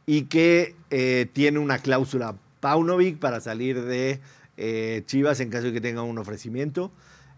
y 0.07 0.23
que 0.23 0.75
eh, 0.89 1.27
tiene 1.31 1.59
una 1.59 1.77
cláusula 1.77 2.35
Paunovic 2.63 3.19
para 3.19 3.41
salir 3.41 3.83
de 3.83 4.21
eh, 4.55 5.03
Chivas 5.05 5.41
en 5.41 5.49
caso 5.49 5.65
de 5.65 5.73
que 5.73 5.81
tenga 5.81 6.01
un 6.01 6.17
ofrecimiento. 6.17 6.93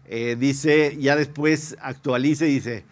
Eh, 0.06 0.36
dice, 0.38 0.96
ya 1.00 1.16
después 1.16 1.76
actualice, 1.80 2.44
dice, 2.44 2.84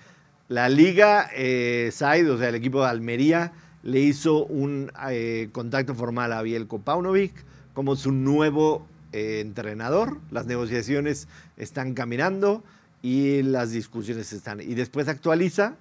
la 0.48 0.68
liga 0.68 1.30
eh, 1.32 1.90
Side, 1.92 2.28
o 2.28 2.36
sea, 2.36 2.48
el 2.48 2.56
equipo 2.56 2.82
de 2.82 2.88
Almería, 2.88 3.52
le 3.84 4.00
hizo 4.00 4.46
un 4.46 4.90
eh, 5.10 5.48
contacto 5.52 5.94
formal 5.94 6.32
a 6.32 6.42
Bielko 6.42 6.80
Paunovic 6.80 7.32
como 7.72 7.94
su 7.94 8.10
nuevo 8.10 8.84
entrenador. 9.12 10.18
Las 10.32 10.46
negociaciones 10.46 11.28
están 11.56 11.94
caminando 11.94 12.64
y 13.00 13.42
las 13.42 13.70
discusiones 13.70 14.32
están. 14.32 14.60
Y 14.60 14.74
después 14.74 15.06
actualiza 15.06 15.76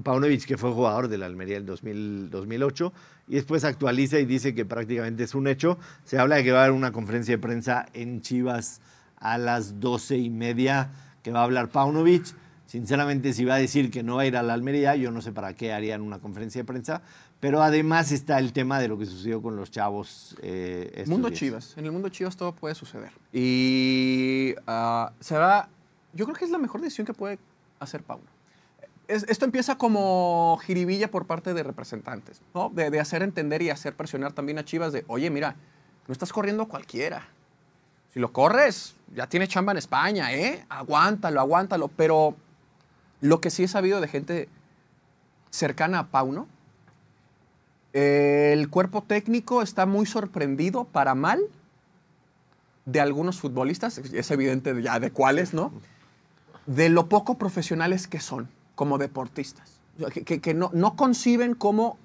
Paunovic, 0.00 0.44
que 0.44 0.56
fue 0.56 0.70
jugador 0.70 1.08
de 1.08 1.18
la 1.18 1.26
Almería 1.26 1.56
en 1.56 1.66
2000 1.66 2.30
2008, 2.30 2.92
y 3.28 3.34
después 3.36 3.64
actualiza 3.64 4.18
y 4.18 4.26
dice 4.26 4.54
que 4.54 4.64
prácticamente 4.64 5.24
es 5.24 5.34
un 5.34 5.46
hecho. 5.46 5.78
Se 6.04 6.18
habla 6.18 6.36
de 6.36 6.44
que 6.44 6.52
va 6.52 6.60
a 6.60 6.64
haber 6.64 6.76
una 6.76 6.92
conferencia 6.92 7.34
de 7.34 7.38
prensa 7.38 7.86
en 7.94 8.20
Chivas 8.20 8.80
a 9.16 9.38
las 9.38 9.80
doce 9.80 10.18
y 10.18 10.30
media 10.30 10.90
que 11.22 11.30
va 11.30 11.40
a 11.40 11.44
hablar 11.44 11.68
Paunovic. 11.68 12.26
Sinceramente, 12.66 13.32
si 13.32 13.44
va 13.44 13.54
a 13.54 13.58
decir 13.58 13.90
que 13.90 14.02
no 14.02 14.16
va 14.16 14.22
a 14.22 14.26
ir 14.26 14.36
a 14.36 14.42
la 14.42 14.52
Almería, 14.52 14.96
yo 14.96 15.10
no 15.10 15.22
sé 15.22 15.32
para 15.32 15.54
qué 15.54 15.72
harían 15.72 16.02
una 16.02 16.18
conferencia 16.18 16.60
de 16.60 16.64
prensa. 16.64 17.02
Pero 17.40 17.62
además 17.62 18.10
está 18.10 18.38
el 18.38 18.52
tema 18.52 18.78
de 18.78 18.88
lo 18.88 18.98
que 18.98 19.06
sucedió 19.06 19.40
con 19.42 19.56
los 19.56 19.70
chavos. 19.70 20.36
eh, 20.42 21.04
Mundo 21.06 21.28
días. 21.28 21.38
Chivas. 21.38 21.78
En 21.78 21.84
el 21.84 21.92
mundo 21.92 22.08
Chivas 22.08 22.36
todo 22.36 22.52
puede 22.52 22.74
suceder. 22.74 23.10
Y 23.32 24.54
ah, 24.66 25.12
será, 25.20 25.68
yo 26.14 26.24
creo 26.24 26.36
que 26.36 26.44
es 26.44 26.50
la 26.50 26.58
mejor 26.58 26.80
decisión 26.80 27.06
que 27.06 27.14
puede 27.14 27.38
hacer 27.80 28.02
Pauno. 28.02 28.33
Es- 29.08 29.24
esto 29.28 29.44
empieza 29.44 29.76
como 29.76 30.58
jiribilla 30.64 31.10
por 31.10 31.26
parte 31.26 31.52
de 31.54 31.62
representantes, 31.62 32.40
¿no? 32.54 32.70
De, 32.70 32.90
de 32.90 33.00
hacer 33.00 33.22
entender 33.22 33.60
y 33.62 33.70
hacer 33.70 33.94
presionar 33.94 34.32
también 34.32 34.58
a 34.58 34.64
Chivas 34.64 34.92
de, 34.92 35.04
oye, 35.08 35.28
mira, 35.30 35.56
no 36.08 36.12
estás 36.12 36.32
corriendo 36.32 36.66
cualquiera. 36.68 37.26
Si 38.12 38.20
lo 38.20 38.32
corres, 38.32 38.94
ya 39.14 39.26
tiene 39.28 39.48
chamba 39.48 39.72
en 39.72 39.78
España, 39.78 40.32
¿eh? 40.32 40.64
Aguántalo, 40.68 41.40
aguántalo. 41.40 41.88
Pero 41.88 42.34
lo 43.20 43.40
que 43.40 43.50
sí 43.50 43.64
he 43.64 43.68
sabido 43.68 44.00
de 44.00 44.08
gente 44.08 44.48
cercana 45.50 45.98
a 46.00 46.06
Pauno, 46.06 46.46
el 47.92 48.68
cuerpo 48.70 49.02
técnico 49.02 49.62
está 49.62 49.86
muy 49.86 50.06
sorprendido 50.06 50.84
para 50.84 51.14
mal 51.14 51.40
de 52.86 53.00
algunos 53.00 53.38
futbolistas, 53.40 53.98
es 53.98 54.30
evidente 54.30 54.80
ya 54.82 54.98
de 55.00 55.10
cuáles, 55.10 55.54
¿no? 55.54 55.72
De 56.66 56.88
lo 56.88 57.08
poco 57.08 57.38
profesionales 57.38 58.08
que 58.08 58.20
son 58.20 58.48
como 58.74 58.98
deportistas. 58.98 59.80
Que, 60.12 60.24
que- 60.24 60.40
que 60.40 60.54
no, 60.54 60.70
no 60.74 60.96
conciben 60.96 61.54
cómo 61.54 61.98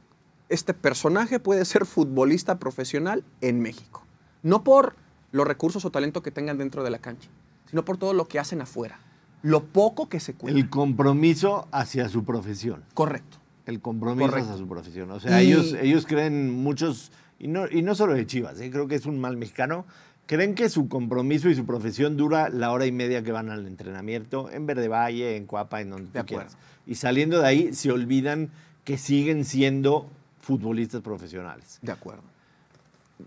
este 0.49 0.73
personaje 0.73 1.39
puede 1.39 1.65
ser 1.65 1.85
futbolista 1.85 2.59
profesional 2.59 3.23
en 3.41 3.61
México. 3.61 4.03
No 4.43 4.63
por 4.63 4.95
los 5.31 5.47
recursos 5.47 5.83
o 5.85 5.91
talento 5.91 6.21
que 6.23 6.31
tengan 6.31 6.57
dentro 6.57 6.83
de 6.83 6.89
la 6.91 6.99
cancha, 6.99 7.29
sino 7.69 7.85
por 7.85 7.97
todo 7.97 8.13
lo 8.13 8.27
que 8.27 8.39
hacen 8.39 8.61
afuera. 8.61 8.99
Lo 9.41 9.63
poco 9.63 10.09
que 10.09 10.19
se 10.19 10.33
cuida. 10.33 10.55
El 10.55 10.69
compromiso 10.69 11.67
hacia 11.71 12.09
su 12.09 12.23
profesión. 12.25 12.83
Correcto. 12.93 13.37
El 13.65 13.79
compromiso 13.81 14.27
Correcto. 14.29 14.49
hacia 14.51 14.57
su 14.61 14.67
profesión. 14.67 15.11
O 15.11 15.19
sea, 15.19 15.41
Y- 15.41 15.47
ellos, 15.47 15.73
ellos 15.79 16.05
creen 16.05 16.51
muchos, 16.51 17.11
y 17.39 17.47
no, 17.47 17.67
y 17.69 17.81
no 17.83 17.95
solo 17.95 18.13
de 18.13 18.25
Chivas, 18.25 18.59
¿eh? 18.59 18.69
creo 18.71 18.87
que 18.87 18.95
es 18.95 19.05
un 19.05 19.19
mal 19.19 19.37
mexicano, 19.37 19.85
creen 20.29 20.53
que 20.53 20.69
su 20.69 20.87
compromiso 20.89 21.49
y 21.49 21.55
su 21.55 21.65
profesión 21.65 22.15
dura 22.15 22.49
la 22.49 22.71
hora 22.71 22.85
y 22.85 22.91
media 22.91 23.23
que 23.23 23.31
van 23.31 23.49
al 23.49 23.65
entrenamiento 23.65 24.47
en 24.51 24.67
Verde 24.67 24.87
Valle, 24.87 25.35
en 25.35 25.47
Cuapa, 25.47 25.81
en 25.81 25.89
donde 25.89 26.11
De 26.11 26.19
tú 26.19 26.25
quieras. 26.27 26.53
acuerdo. 26.53 26.67
Y 26.85 26.95
saliendo 26.95 27.39
de 27.41 27.47
ahí 27.47 27.73
se 27.73 27.91
olvidan 27.91 28.51
que 28.83 28.99
siguen 28.99 29.43
siendo 29.43 30.07
futbolistas 30.39 31.01
profesionales. 31.01 31.79
De 31.81 31.91
acuerdo. 31.91 32.21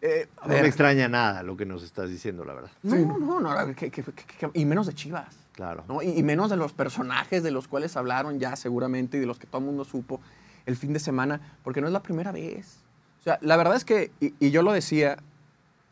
Eh, 0.00 0.28
a 0.40 0.46
No 0.46 0.54
ver, 0.54 0.62
me 0.62 0.68
extraña 0.68 1.08
nada 1.08 1.42
lo 1.42 1.56
que 1.56 1.66
nos 1.66 1.82
estás 1.82 2.08
diciendo, 2.08 2.44
la 2.44 2.54
verdad. 2.54 2.70
No, 2.84 3.18
no, 3.18 3.40
no, 3.40 3.66
que- 3.74 3.90
que- 3.90 4.02
que- 4.04 4.12
que- 4.12 4.50
y 4.54 4.64
menos 4.64 4.86
de 4.86 4.94
Chivas. 4.94 5.34
Claro. 5.54 5.82
¿no? 5.88 6.02
Y, 6.02 6.10
y 6.10 6.22
menos 6.22 6.50
de 6.50 6.56
los 6.56 6.72
personajes 6.72 7.42
de 7.42 7.50
los 7.50 7.66
cuales 7.66 7.96
hablaron 7.96 8.38
ya 8.38 8.54
seguramente 8.54 9.16
y 9.16 9.20
de 9.20 9.26
los 9.26 9.40
que 9.40 9.48
todo 9.48 9.58
el 9.58 9.64
mundo 9.66 9.84
supo 9.84 10.20
el 10.66 10.76
fin 10.76 10.92
de 10.92 11.00
semana, 11.00 11.40
porque 11.64 11.80
no 11.80 11.88
es 11.88 11.92
la 11.92 12.00
primera 12.04 12.30
vez. 12.30 12.76
O 13.20 13.24
sea, 13.24 13.38
la 13.42 13.56
verdad 13.56 13.74
es 13.74 13.84
que, 13.84 14.12
y, 14.20 14.34
y 14.38 14.50
yo 14.52 14.62
lo 14.62 14.70
decía 14.72 15.18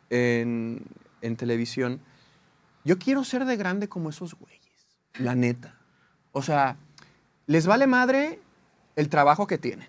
en, 0.08 0.82
en 1.22 1.36
televisión, 1.36 2.00
yo 2.84 2.98
quiero 2.98 3.24
ser 3.24 3.44
de 3.44 3.56
grande 3.56 3.88
como 3.88 4.10
esos 4.10 4.34
güeyes, 4.34 4.60
la 5.18 5.34
neta. 5.34 5.74
O 6.32 6.42
sea, 6.42 6.76
les 7.46 7.66
vale 7.66 7.86
madre 7.86 8.40
el 8.96 9.08
trabajo 9.08 9.46
que 9.46 9.58
tienen, 9.58 9.88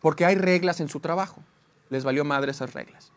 porque 0.00 0.24
hay 0.24 0.34
reglas 0.36 0.80
en 0.80 0.88
su 0.88 1.00
trabajo. 1.00 1.42
Les 1.90 2.04
valió 2.04 2.24
madre 2.24 2.52
esas 2.52 2.72
reglas. 2.72 3.12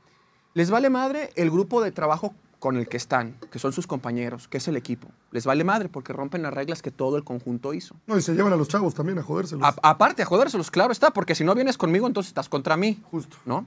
Les 0.53 0.69
vale 0.69 0.89
madre 0.89 1.31
el 1.35 1.49
grupo 1.51 1.81
de 1.81 1.91
trabajo 1.91 2.33
con 2.59 2.77
el 2.77 2.87
que 2.87 2.97
están, 2.97 3.37
que 3.51 3.59
son 3.59 3.73
sus 3.73 3.87
compañeros, 3.87 4.47
que 4.47 4.57
es 4.57 4.67
el 4.67 4.77
equipo. 4.77 5.09
Les 5.31 5.45
vale 5.45 5.63
madre 5.63 5.89
porque 5.89 6.13
rompen 6.13 6.41
las 6.43 6.53
reglas 6.53 6.81
que 6.81 6.91
todo 6.91 7.17
el 7.17 7.23
conjunto 7.23 7.73
hizo. 7.73 7.95
No, 8.07 8.17
y 8.17 8.21
se 8.21 8.33
llevan 8.33 8.53
a 8.53 8.55
los 8.55 8.67
chavos 8.69 8.93
también 8.93 9.19
a 9.19 9.23
jodérselos. 9.23 9.63
A- 9.63 9.75
aparte, 9.89 10.21
a 10.23 10.25
jodérselos, 10.25 10.71
claro 10.71 10.91
está, 10.91 11.11
porque 11.11 11.35
si 11.35 11.43
no 11.43 11.53
vienes 11.55 11.77
conmigo, 11.77 12.07
entonces 12.07 12.29
estás 12.29 12.47
contra 12.49 12.77
mí. 12.77 13.01
Justo. 13.11 13.37
¿No? 13.45 13.65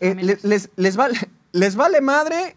Eh, 0.00 0.10
familias. 0.10 0.42
le- 0.44 0.48
les, 0.48 0.70
les 0.76 0.96
vale, 0.96 1.18
les 1.52 1.76
vale 1.76 2.00
madre 2.00 2.56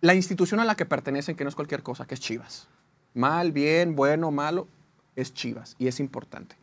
la 0.00 0.14
institución 0.14 0.60
a 0.60 0.64
la 0.64 0.74
que 0.74 0.86
pertenecen, 0.86 1.36
que 1.36 1.44
no 1.44 1.48
es 1.48 1.56
cualquier 1.56 1.82
cosa, 1.82 2.06
que 2.06 2.14
es 2.14 2.20
Chivas. 2.20 2.68
Mal, 3.14 3.52
bien, 3.52 3.96
bueno, 3.96 4.30
malo, 4.30 4.68
es 5.14 5.32
Chivas 5.32 5.74
y 5.78 5.86
es 5.88 6.00
importante. 6.00 6.56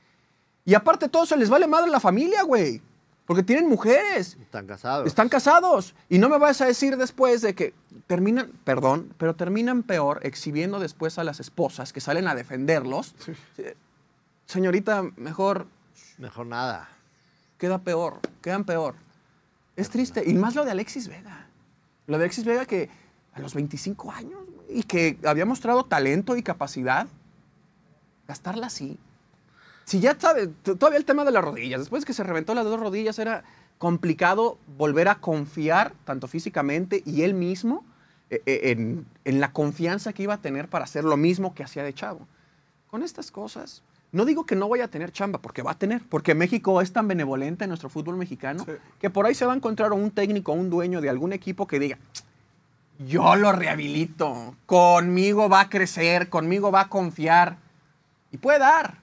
Y 0.66 0.76
aparte 0.76 1.06
de 1.06 1.10
todo 1.10 1.24
eso, 1.24 1.36
les 1.36 1.50
vale 1.50 1.68
madre 1.68 1.90
la 1.92 2.00
familia, 2.00 2.44
güey. 2.44 2.82
Porque 3.26 3.42
tienen 3.44 3.70
mujeres. 3.70 4.38
Están 4.42 4.68
casados. 4.68 5.08
Están 5.08 5.30
casados. 5.30 5.96
Y 6.10 6.18
no 6.20 6.28
me 6.30 6.38
vas 6.38 6.60
a 6.62 6.66
decir 6.66 6.98
después 6.98 7.42
de 7.42 7.56
que 7.56 7.74
terminan, 8.06 8.52
perdón, 8.66 9.14
pero 9.18 9.36
terminan 9.36 9.84
peor 9.84 10.20
exhibiendo 10.24 10.80
después 10.80 11.18
a 11.18 11.24
las 11.24 11.40
esposas 11.40 11.94
que 11.94 12.02
salen 12.02 12.28
a 12.28 12.36
defenderlos. 12.36 13.16
Eh, 13.58 13.76
Señorita, 14.46 15.04
mejor 15.16 15.68
Mejor 16.18 16.46
nada. 16.46 16.90
queda 17.58 17.80
peor, 17.80 18.20
quedan 18.42 18.66
peor. 18.66 18.96
Es 19.76 19.90
triste. 19.90 20.24
Y 20.30 20.34
más 20.34 20.56
lo 20.56 20.66
de 20.66 20.72
Alexis 20.72 21.08
Vega. 21.08 21.48
Lo 22.08 22.18
de 22.18 22.24
Alexis 22.26 22.46
Vega 22.46 22.66
que 22.66 22.90
a 23.34 23.40
los 23.40 23.54
25 23.54 24.12
años 24.12 24.40
y 24.70 24.84
que 24.84 25.18
había 25.26 25.46
mostrado 25.46 25.84
talento 25.86 26.36
y 26.38 26.44
capacidad, 26.44 27.08
gastarla 28.28 28.68
así. 28.68 28.98
Si 29.86 30.00
ya 30.00 30.18
sabe, 30.20 30.48
t- 30.48 30.76
todavía 30.76 30.98
el 31.00 31.06
tema 31.06 31.26
de 31.26 31.32
las 31.32 31.44
rodillas, 31.44 31.80
después 31.82 32.06
que 32.06 32.14
se 32.14 32.24
reventó 32.24 32.54
las 32.54 32.66
dos 32.66 32.80
rodillas 32.80 33.20
era 33.20 33.44
complicado 33.78 34.58
volver 34.78 35.10
a 35.10 35.16
confiar, 35.16 35.94
tanto 36.06 36.28
físicamente 36.28 37.04
y 37.06 37.24
él 37.24 37.34
mismo, 37.34 37.84
eh, 38.30 38.42
eh, 38.46 38.72
en, 38.72 39.06
en 39.26 39.40
la 39.42 39.52
confianza 39.52 40.14
que 40.14 40.24
iba 40.24 40.36
a 40.36 40.42
tener 40.42 40.70
para 40.70 40.86
hacer 40.86 41.04
lo 41.04 41.18
mismo 41.18 41.54
que 41.54 41.64
hacía 41.64 41.84
de 41.84 41.94
chavo. 41.94 42.28
Con 42.90 43.04
estas 43.04 43.32
cosas, 43.32 43.82
No 44.14 44.26
digo 44.26 44.46
que 44.46 44.56
no 44.56 44.70
vaya 44.70 44.86
a 44.86 44.88
tener 44.88 45.12
chamba, 45.12 45.40
porque 45.40 45.62
va 45.64 45.72
a 45.72 45.78
tener, 45.78 46.02
porque 46.08 46.36
México 46.36 46.80
es 46.82 46.94
tan 46.94 47.08
benevolente 47.08 47.66
en 47.66 47.70
nuestro 47.70 47.90
fútbol 47.90 48.16
mexicano 48.16 48.66
que 49.00 49.10
por 49.10 49.26
ahí 49.26 49.34
se 49.36 49.46
va 49.46 49.54
a 49.54 49.56
encontrar 49.56 49.92
un 49.92 50.12
técnico, 50.12 50.54
un 50.54 50.70
dueño 50.70 51.02
de 51.02 51.10
algún 51.10 51.34
equipo 51.34 51.66
que 51.68 51.80
diga, 51.80 51.98
yo 53.00 53.36
lo 53.36 53.52
rehabilito, 53.52 54.56
conmigo 54.68 55.50
va 55.50 55.62
a 55.62 55.70
crecer, 55.70 56.30
conmigo 56.30 56.72
va 56.72 56.82
a 56.82 56.90
confiar. 56.90 57.58
Y 58.32 58.38
puede 58.38 58.60
dar, 58.60 59.00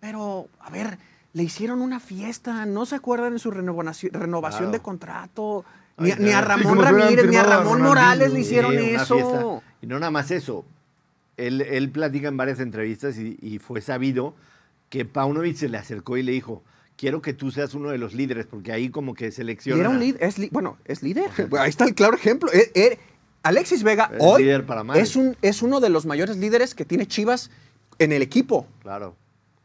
pero 0.00 0.48
a 0.60 0.68
ver, 0.70 0.98
le 1.32 1.44
hicieron 1.44 1.80
una 1.80 2.00
fiesta, 2.00 2.66
¿no 2.66 2.86
se 2.86 2.96
acuerdan 2.96 3.34
en 3.34 3.38
su 3.38 3.52
renovación, 3.52 4.12
renovación 4.12 4.58
Claro. 4.64 4.72
de 4.72 4.80
contrato? 4.80 5.64
Ni, 5.96 6.10
Ay, 6.10 6.16
ni 6.18 6.30
a. 6.32 6.40
Ramón 6.40 6.78
Ramírez, 6.82 7.26
ni 7.28 7.36
a 7.36 7.44
Ramón. 7.44 7.82
Morales 7.82 8.32
le 8.32 8.40
hicieron 8.40 8.72
Sí, 8.72 8.90
eso. 8.90 9.14
fiesta. 9.14 9.44
Y 9.82 9.86
no 9.86 9.98
nada 10.00 10.10
más 10.10 10.30
eso. 10.32 10.64
Él, 11.36 11.60
él 11.62 11.90
platica 11.90 12.28
en 12.28 12.36
varias 12.36 12.60
entrevistas 12.60 13.18
y, 13.18 13.38
y 13.40 13.58
fue 13.58 13.80
sabido 13.80 14.34
que 14.88 15.04
Paunovic 15.04 15.56
se 15.56 15.68
le 15.68 15.78
acercó 15.78 16.16
y 16.16 16.22
le 16.22 16.32
dijo, 16.32 16.62
quiero 16.96 17.22
que 17.22 17.32
tú 17.32 17.50
seas 17.50 17.74
uno 17.74 17.90
de 17.90 17.98
los 17.98 18.12
líderes, 18.12 18.46
porque 18.46 18.72
ahí 18.72 18.90
como 18.90 19.14
que 19.14 19.28
Y 19.28 19.32
selecciona... 19.32 19.80
era 19.80 19.88
un 19.88 19.98
líder, 20.00 20.22
es 20.22 20.50
bueno, 20.50 20.76
es 20.84 21.02
líder. 21.02 21.30
Ahí 21.58 21.70
está 21.70 21.84
el 21.84 21.94
claro 21.94 22.14
ejemplo. 22.14 22.52
Eh, 22.52 22.70
eh, 22.74 22.98
Alexis 23.42 23.82
Vega 23.82 24.10
Es 24.12 24.18
hoy 24.20 24.42
líder 24.42 24.66
para 24.66 24.84
mal. 24.84 24.98
es, 24.98 25.16
un, 25.16 25.36
es 25.40 25.62
uno 25.62 25.80
de 25.80 25.88
los 25.88 26.04
mayores 26.04 26.36
líderes 26.36 26.74
que 26.74 26.84
tiene 26.84 27.06
Chivas 27.06 27.50
en 27.98 28.12
el 28.12 28.20
equipo. 28.20 28.66
Claro, 28.82 29.16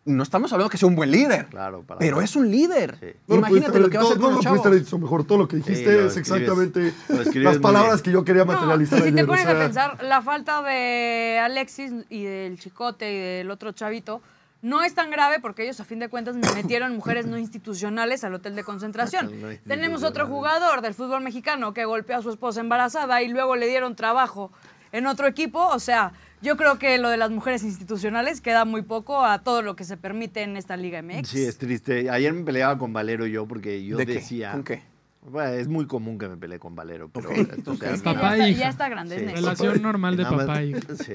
No 0.06 0.22
estamos 0.22 0.54
hablando 0.54 0.70
que 0.70 0.78
sea 0.78 0.88
un 0.88 0.96
buen 0.96 1.10
líder, 1.10 1.48
claro. 1.48 1.82
Para 1.82 1.98
pero 1.98 2.22
es 2.22 2.36
un 2.36 2.52
líder. 2.52 2.96
Sí. 3.00 3.08
No 3.28 3.36
Imagínate 3.38 3.80
lo 3.80 3.90
que 3.90 3.98
va 3.98 4.04
a 4.04 4.06
hacer 4.06 4.20
con 4.20 4.34
los 4.34 4.34
no 4.34 4.36
lo 4.36 4.36
pudiste 4.36 4.44
chavos. 4.44 4.66
haber 4.68 4.80
dicho 4.80 4.98
mejor. 5.00 5.24
Todo 5.26 5.38
lo 5.40 5.48
que 5.48 5.56
dijiste 5.58 5.94
lo 5.94 6.08
es 6.08 6.18
exactamente 6.18 6.94
las 7.36 7.58
palabras 7.58 8.04
que 8.04 8.12
yo 8.12 8.24
quería 8.24 8.46
materializar 8.46 9.00
y 9.00 9.04
si 9.04 9.12
te 9.12 9.24
o 9.24 9.28
pones 9.28 9.48
a 9.48 9.58
pensar, 9.58 10.04
la 10.04 10.22
falta 10.22 10.62
de 10.62 11.40
Alexis 11.44 11.92
y 12.10 12.24
del 12.24 12.60
Chicote 12.60 13.12
y 13.12 13.18
del 13.18 13.50
otro 13.50 13.72
chavito 13.72 14.22
no 14.62 14.84
es 14.84 14.96
tan 14.96 15.12
grave 15.12 15.40
porque 15.40 15.64
ellos 15.64 15.80
a 15.80 15.86
fin 15.86 16.00
de 16.00 16.10
cuentas 16.10 16.36
metieron 16.36 16.96
mujeres 16.96 17.28
no 17.28 17.38
institucionales 17.38 18.24
al 18.24 18.34
hotel 18.34 18.56
de 18.56 18.64
concentración. 18.64 19.32
Tenemos 19.68 20.04
otro 20.04 20.26
jugador 20.28 20.82
del 20.82 20.94
fútbol 20.94 21.22
mexicano 21.22 21.74
que 21.74 21.86
golpeó 21.86 22.18
a 22.18 22.22
su 22.22 22.32
esposa 22.32 22.62
embarazada 22.62 23.22
y 23.22 23.28
luego 23.28 23.56
le 23.56 23.68
dieron 23.68 23.96
trabajo 23.96 24.52
en 24.92 25.06
otro 25.06 25.28
equipo. 25.28 25.68
O 25.68 25.80
sea, 25.80 26.14
yo 26.46 26.56
creo 26.56 26.80
que 26.80 26.98
lo 26.98 27.10
de 27.10 27.18
las 27.18 27.32
mujeres 27.32 27.64
institucionales 27.64 28.40
queda 28.40 28.64
muy 28.64 28.82
poco 28.84 29.26
a 29.26 29.40
todo 29.44 29.62
lo 29.62 29.76
que 29.76 29.84
se 29.84 29.98
permite 29.98 30.44
en 30.44 30.56
esta 30.56 30.78
Liga 30.78 31.02
MX. 31.02 31.28
Sí, 31.28 31.44
es 31.44 31.58
triste. 31.58 32.10
Ayer 32.10 32.32
me 32.32 32.44
peleaba 32.44 32.78
con 32.78 32.94
Valero 32.94 33.26
yo 33.26 33.46
porque 33.48 33.84
yo 33.84 33.98
¿De 33.98 34.06
qué? 34.06 34.14
decía... 34.16 34.52
¿Con 34.54 34.64
qué? 34.64 34.82
Bueno, 35.28 35.50
es 35.54 35.68
muy 35.68 35.88
común 35.88 36.20
que 36.20 36.28
me 36.30 36.38
pelee 36.38 36.60
con 36.60 36.76
Valero, 36.76 37.10
pero... 37.10 37.32
Esto 37.32 37.72
ok. 37.74 37.80
se 37.80 37.86
hace 37.88 37.96
Es 37.96 38.02
que 38.04 38.10
ya, 38.10 38.14
Papá 38.14 38.34
está, 38.34 38.48
e 38.48 38.54
ya 38.54 38.58
hija. 38.60 38.70
está 38.70 38.90
grande, 38.90 39.16
es 39.16 39.22
Sí. 39.30 39.36
Relación 39.36 39.82
normal 39.82 40.16
de 40.18 40.24
Nada 40.24 40.36
más- 40.38 40.46
papá 40.46 40.62
e 40.62 40.68
hija. 40.68 40.80
Sí. 41.04 41.14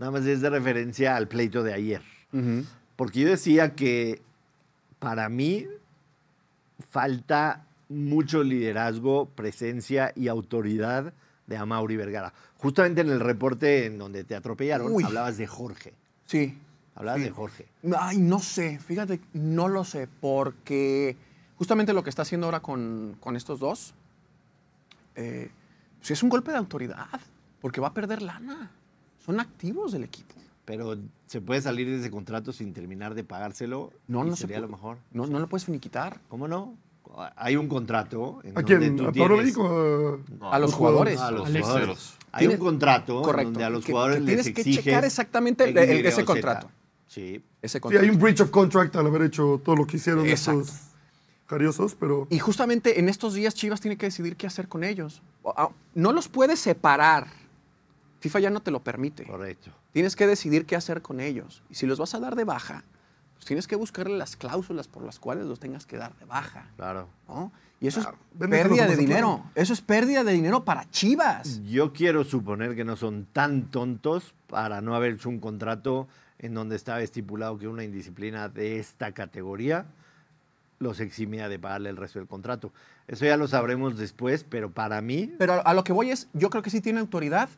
Nada 0.00 0.10
más 0.12 0.26
es 0.26 0.40
de 0.40 0.50
referencia 0.50 1.16
al 1.16 1.28
pleito 1.28 1.62
de 1.62 1.72
ayer. 1.72 2.02
Porque 2.96 3.20
yo 3.20 3.28
decía 3.28 3.74
que 3.74 4.20
para 4.98 5.28
mí 5.28 5.66
falta 6.90 7.64
mucho 7.88 8.42
liderazgo, 8.42 9.26
presencia 9.26 10.12
y 10.16 10.28
autoridad 10.28 11.12
de 11.46 11.56
Amauri 11.56 11.96
Vergara. 11.96 12.32
Justamente 12.66 13.00
en 13.02 13.10
el 13.10 13.20
reporte 13.20 13.86
en 13.86 13.96
donde 13.96 14.24
te 14.24 14.34
atropellaron, 14.34 14.90
Uy. 14.92 15.04
hablabas 15.04 15.36
de 15.38 15.46
Jorge. 15.46 15.94
Sí. 16.24 16.58
Hablabas 16.96 17.20
Sí. 17.20 17.24
de 17.28 17.30
Jorge. 17.30 17.66
Ay, 17.96 18.18
no 18.18 18.40
sé, 18.40 18.80
fíjate, 18.80 19.20
no 19.34 19.68
lo 19.68 19.84
sé, 19.84 20.08
porque 20.20 21.16
justamente 21.56 21.92
lo 21.92 22.02
que 22.02 22.10
está 22.10 22.22
haciendo 22.22 22.48
ahora 22.48 22.58
con, 22.60 23.16
con 23.20 23.36
estos 23.36 23.60
dos, 23.60 23.94
eh, 25.14 25.48
pues 26.00 26.10
es 26.10 26.22
un 26.24 26.28
golpe 26.28 26.50
de 26.50 26.56
autoridad, 26.56 27.20
porque 27.60 27.80
va 27.80 27.86
a 27.88 27.94
perder 27.94 28.20
lana. 28.20 28.72
Son 29.24 29.38
activos 29.38 29.92
del 29.92 30.02
equipo. 30.02 30.34
Pero 30.64 30.96
se 31.28 31.40
puede 31.40 31.60
salir 31.62 31.86
de 31.88 32.00
ese 32.00 32.10
contrato 32.10 32.52
sin 32.52 32.72
terminar 32.72 33.14
de 33.14 33.22
pagárselo. 33.22 33.92
No, 34.08 34.24
no 34.24 34.34
se 34.34 34.40
sería 34.42 34.56
puede. 34.56 34.66
lo 34.70 34.76
mejor. 34.76 34.98
No, 35.12 35.26
no 35.28 35.38
lo 35.38 35.46
puedes 35.48 35.64
finiquitar. 35.66 36.20
¿Cómo 36.28 36.48
no? 36.48 36.74
Hay 37.36 37.56
un 37.56 37.66
contrato 37.68 38.40
en 38.44 38.50
¿A 38.50 38.62
donde 38.62 38.78
quién? 38.78 38.96
tú 38.96 39.06
¿A 39.08 39.12
tienes- 39.12 39.56
No, 39.56 40.52
a 40.52 40.58
los 40.58 40.74
jugadores. 40.74 41.18
a 41.18 41.30
los 41.30 41.48
jugadores. 41.48 42.14
Hay 42.32 42.46
un 42.48 42.56
contrato 42.58 43.22
en 43.38 43.44
donde 43.44 43.64
a 43.64 43.70
los 43.70 43.84
Que- 43.84 43.92
jugadores 43.92 44.16
que 44.18 44.22
les 44.24 44.42
tienes 44.44 44.64
que 44.64 44.72
checar 44.82 45.04
exactamente 45.04 45.64
el- 45.64 45.76
el- 45.78 46.04
ese 46.06 46.24
contrato. 46.24 46.68
Sí. 47.06 47.42
Ese 47.62 47.78
Sí, 47.78 47.80
contrato. 47.80 48.04
hay 48.04 48.10
un 48.10 48.18
breach 48.20 48.40
of 48.40 48.50
contract 48.50 48.94
al 48.96 49.06
haber 49.06 49.22
hecho 49.22 49.60
todo 49.64 49.76
lo 49.76 49.86
que 49.86 49.96
hicieron 49.96 50.26
Exacto. 50.26 50.60
estos 50.62 50.76
jariosos, 51.46 51.94
pero 51.94 52.26
Y 52.28 52.38
justamente 52.38 52.98
en 53.00 53.08
estos 53.08 53.32
días 53.32 53.54
Chivas 53.54 53.80
tiene 53.80 53.96
que 53.96 54.06
decidir 54.06 54.36
qué 54.36 54.46
hacer 54.46 54.68
con 54.68 54.84
ellos. 54.84 55.22
Ah, 55.56 55.70
No 55.94 56.12
los 56.12 56.28
puedes 56.28 56.58
separar. 56.58 57.28
FIFA 58.20 58.40
ya 58.40 58.50
no 58.50 58.60
te 58.60 58.70
lo 58.70 58.80
permite. 58.80 59.24
Correcto. 59.24 59.70
Tienes 59.92 60.16
que 60.16 60.26
decidir 60.26 60.66
qué 60.66 60.76
hacer 60.76 61.00
con 61.00 61.20
ellos. 61.20 61.62
Y 61.70 61.76
si 61.76 61.86
los 61.86 61.98
vas 61.98 62.14
a 62.14 62.20
dar 62.20 62.34
de 62.36 62.44
baja, 62.44 62.84
pues 63.36 63.44
tienes 63.46 63.66
que 63.66 63.76
buscarle 63.76 64.16
las 64.16 64.36
cláusulas 64.36 64.88
por 64.88 65.02
las 65.02 65.18
cuales 65.18 65.46
los 65.46 65.60
tengas 65.60 65.86
que 65.86 65.96
dar 65.96 66.16
de 66.16 66.24
baja. 66.24 66.68
Claro. 66.76 67.08
¿no? 67.28 67.52
Y 67.80 67.86
eso 67.86 68.00
es 68.00 68.06
pérdida 68.38 68.86
de 68.86 68.96
dinero. 68.96 69.44
Eso 69.54 69.72
es 69.74 69.82
pérdida 69.82 70.24
de 70.24 70.32
dinero 70.32 70.64
para 70.64 70.88
Chivas. 70.90 71.62
Yo 71.64 71.92
quiero 71.92 72.24
suponer 72.24 72.74
que 72.74 72.84
no 72.84 72.96
son 72.96 73.26
tan 73.32 73.70
tontos 73.70 74.34
para 74.46 74.80
no 74.80 74.94
haber 74.94 75.14
hecho 75.14 75.28
un 75.28 75.40
contrato 75.40 76.08
en 76.38 76.54
donde 76.54 76.76
estaba 76.76 77.00
estipulado 77.02 77.58
que 77.58 77.68
una 77.68 77.84
indisciplina 77.84 78.48
de 78.48 78.78
esta 78.78 79.12
categoría 79.12 79.86
los 80.78 81.00
eximía 81.00 81.48
de 81.48 81.58
pagarle 81.58 81.90
el 81.90 81.96
resto 81.96 82.18
del 82.18 82.28
contrato. 82.28 82.72
Eso 83.08 83.24
ya 83.24 83.36
lo 83.36 83.48
sabremos 83.48 83.96
después, 83.96 84.44
pero 84.44 84.70
para 84.70 85.00
mí, 85.00 85.32
Pero 85.38 85.66
a 85.66 85.74
lo 85.74 85.84
que 85.84 85.92
voy 85.92 86.10
es, 86.10 86.28
yo 86.32 86.50
creo 86.50 86.62
que 86.62 86.70
sí 86.70 86.80
tiene 86.80 87.00
autoridad 87.00 87.48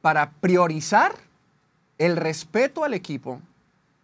para 0.00 0.32
priorizar 0.32 1.14
el 1.98 2.16
respeto 2.16 2.84
al 2.84 2.94
equipo, 2.94 3.40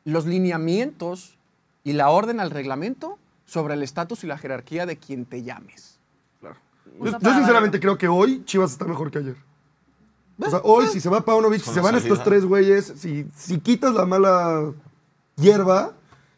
los 0.05 0.27
lineamientos 0.27 1.39
y 1.85 1.93
la 1.95 2.11
orden 2.11 2.41
al 2.41 2.51
reglamento 2.51 3.19
sobre 3.47 3.75
el 3.75 3.83
estatus 3.83 4.25
y 4.25 4.27
la 4.27 4.39
jerarquía 4.39 4.87
de 4.87 4.97
quien 4.97 5.25
te 5.25 5.43
llames. 5.43 5.99
yo, 6.43 6.51
Usa 6.99 7.13
yo 7.13 7.19
para 7.21 7.37
sinceramente 7.37 7.81
creo 7.81 7.97
que 7.99 8.09
hoy 8.09 8.43
Chivas 8.45 8.73
está 8.73 8.85
mejor 8.85 9.11
que 9.11 9.19
ayer. 9.19 9.37
O 10.39 10.49
sea, 10.49 10.61
hoy 10.65 10.87
si 10.89 11.01
se 11.01 11.09
va 11.11 11.21
Paunovic, 11.25 11.63
si 11.63 11.71
se 11.71 11.81
van 11.81 11.95
estos 11.97 12.23
tres 12.25 12.45
güeyes, 12.47 12.95
si, 12.97 13.27
si 13.37 13.59
quitas 13.59 13.93
la 13.95 14.07
mala 14.07 14.73
hierba, 15.37 15.93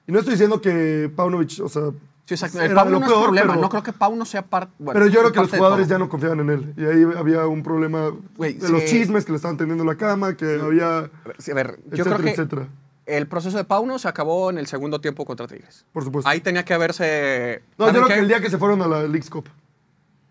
y 0.06 0.12
no 0.12 0.18
estoy 0.18 0.32
diciendo 0.34 0.60
que 0.60 1.10
Paunovic, 1.14 1.60
o 1.62 1.68
sea, 1.68 1.82
Sí, 2.24 2.34
exacto. 2.34 2.60
El 2.60 2.72
Pau 2.72 2.88
no 2.88 2.98
es 2.98 3.04
peor, 3.08 3.24
problema. 3.24 3.48
pero- 3.54 3.60
No 3.62 3.68
creo 3.68 3.82
que 3.82 3.92
Pau 3.92 4.14
no 4.14 4.24
sea 4.24 4.42
parte. 4.42 4.72
pero 4.92 5.06
yo 5.08 5.20
creo 5.20 5.32
que 5.32 5.40
los 5.40 5.50
jugadores 5.50 5.88
ya 5.88 5.98
no 5.98 6.08
confiaban 6.08 6.38
en 6.40 6.50
él. 6.50 6.74
Y 6.76 6.84
ahí 6.84 7.04
había 7.18 7.46
un 7.48 7.64
problema 7.64 8.12
Güey, 8.36 8.54
de 8.54 8.68
los 8.68 8.82
sí. 8.82 8.88
chismes 8.90 9.24
que 9.24 9.32
le 9.32 9.36
estaban 9.36 9.56
teniendo 9.56 9.82
en 9.82 9.88
la 9.88 9.96
cama, 9.96 10.36
que 10.36 10.60
había, 10.62 10.98
A 10.98 11.00
ver, 11.02 11.10
yo 11.26 11.42
etcétera, 11.42 11.80
creo 12.16 12.18
que 12.18 12.30
etcétera. 12.30 12.68
El 13.06 13.26
proceso 13.26 13.56
de 13.56 13.64
Pauno 13.64 13.98
se 13.98 14.08
acabó 14.08 14.50
en 14.50 14.58
el 14.58 14.66
segundo 14.66 15.00
tiempo 15.00 15.24
contra 15.24 15.46
Tigres. 15.46 15.84
Por 15.92 16.04
supuesto. 16.04 16.28
Ahí 16.28 16.40
tenía 16.40 16.64
que 16.64 16.74
haberse. 16.74 17.62
no, 17.78 17.86
yo 17.86 17.92
¿saben 17.92 18.02
creo 18.04 18.14
que 18.16 18.22
el 18.22 18.28
día 18.28 18.40
que 18.40 18.50
se 18.50 18.58
fueron 18.58 18.80
a 18.82 18.88
la 18.88 19.00
League's 19.02 19.30
Cup. 19.30 19.48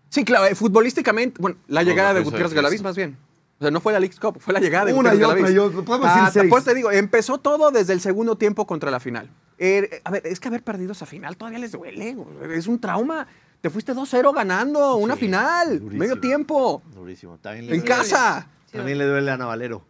Sí, 0.08 0.24
claro, 0.24 0.46
eh, 0.46 0.54
futbolísticamente, 0.54 1.40
bueno, 1.40 1.56
la 1.68 1.82
No, 1.82 1.88
llegada 1.88 2.12
la 2.12 2.18
de 2.18 2.24
Gutiérrez 2.24 2.52
Galaviz 2.52 2.82
más 2.82 2.96
bien. 2.96 3.16
O 3.58 3.64
sea, 3.64 3.70
no 3.70 3.80
fue 3.80 3.92
la 3.92 4.00
League 4.00 4.16
Cup, 4.20 4.38
fue 4.40 4.52
la 4.52 4.60
llegada 4.60 4.86
de 4.86 4.92
Una 4.92 5.14
y 5.14 5.18
Gutiérrez 5.18 5.44
otra, 5.44 5.50
Galaviz. 5.52 5.74
yo- 5.76 5.84
podemos 5.84 6.08
decir 6.08 6.22
Ah, 6.26 6.30
seis. 6.32 6.46
Pues 6.50 6.64
te 6.64 6.74
digo, 6.74 6.90
empezó 6.90 7.38
todo 7.38 7.70
desde 7.70 7.92
el 7.92 8.00
segundo 8.00 8.36
tiempo 8.36 8.66
contra 8.66 8.90
la 8.90 9.00
final. 9.00 9.30
Eh, 9.58 10.00
a 10.04 10.10
ver, 10.10 10.26
es 10.26 10.40
que 10.40 10.48
haber 10.48 10.62
perdido 10.64 10.92
esa 10.92 11.06
final 11.06 11.36
todavía 11.36 11.60
les 11.60 11.72
duele. 11.72 12.16
Es 12.54 12.66
un 12.66 12.80
trauma. 12.80 13.26
Te 13.60 13.70
fuiste 13.70 13.94
2-0 13.94 14.32
ganando 14.34 14.96
una 14.96 15.14
Sí, 15.14 15.20
final, 15.20 15.78
durísimo. 15.78 15.98
medio 16.00 16.18
tiempo, 16.20 16.82
durísimo. 16.92 17.38
También 17.38 17.66
le 17.68 17.74
en 17.76 17.80
duele- 17.82 17.94
casa. 17.96 18.48
También 18.72 18.98
le 18.98 19.04
duele 19.06 19.30
a 19.30 19.36
Navalero. 19.36 19.84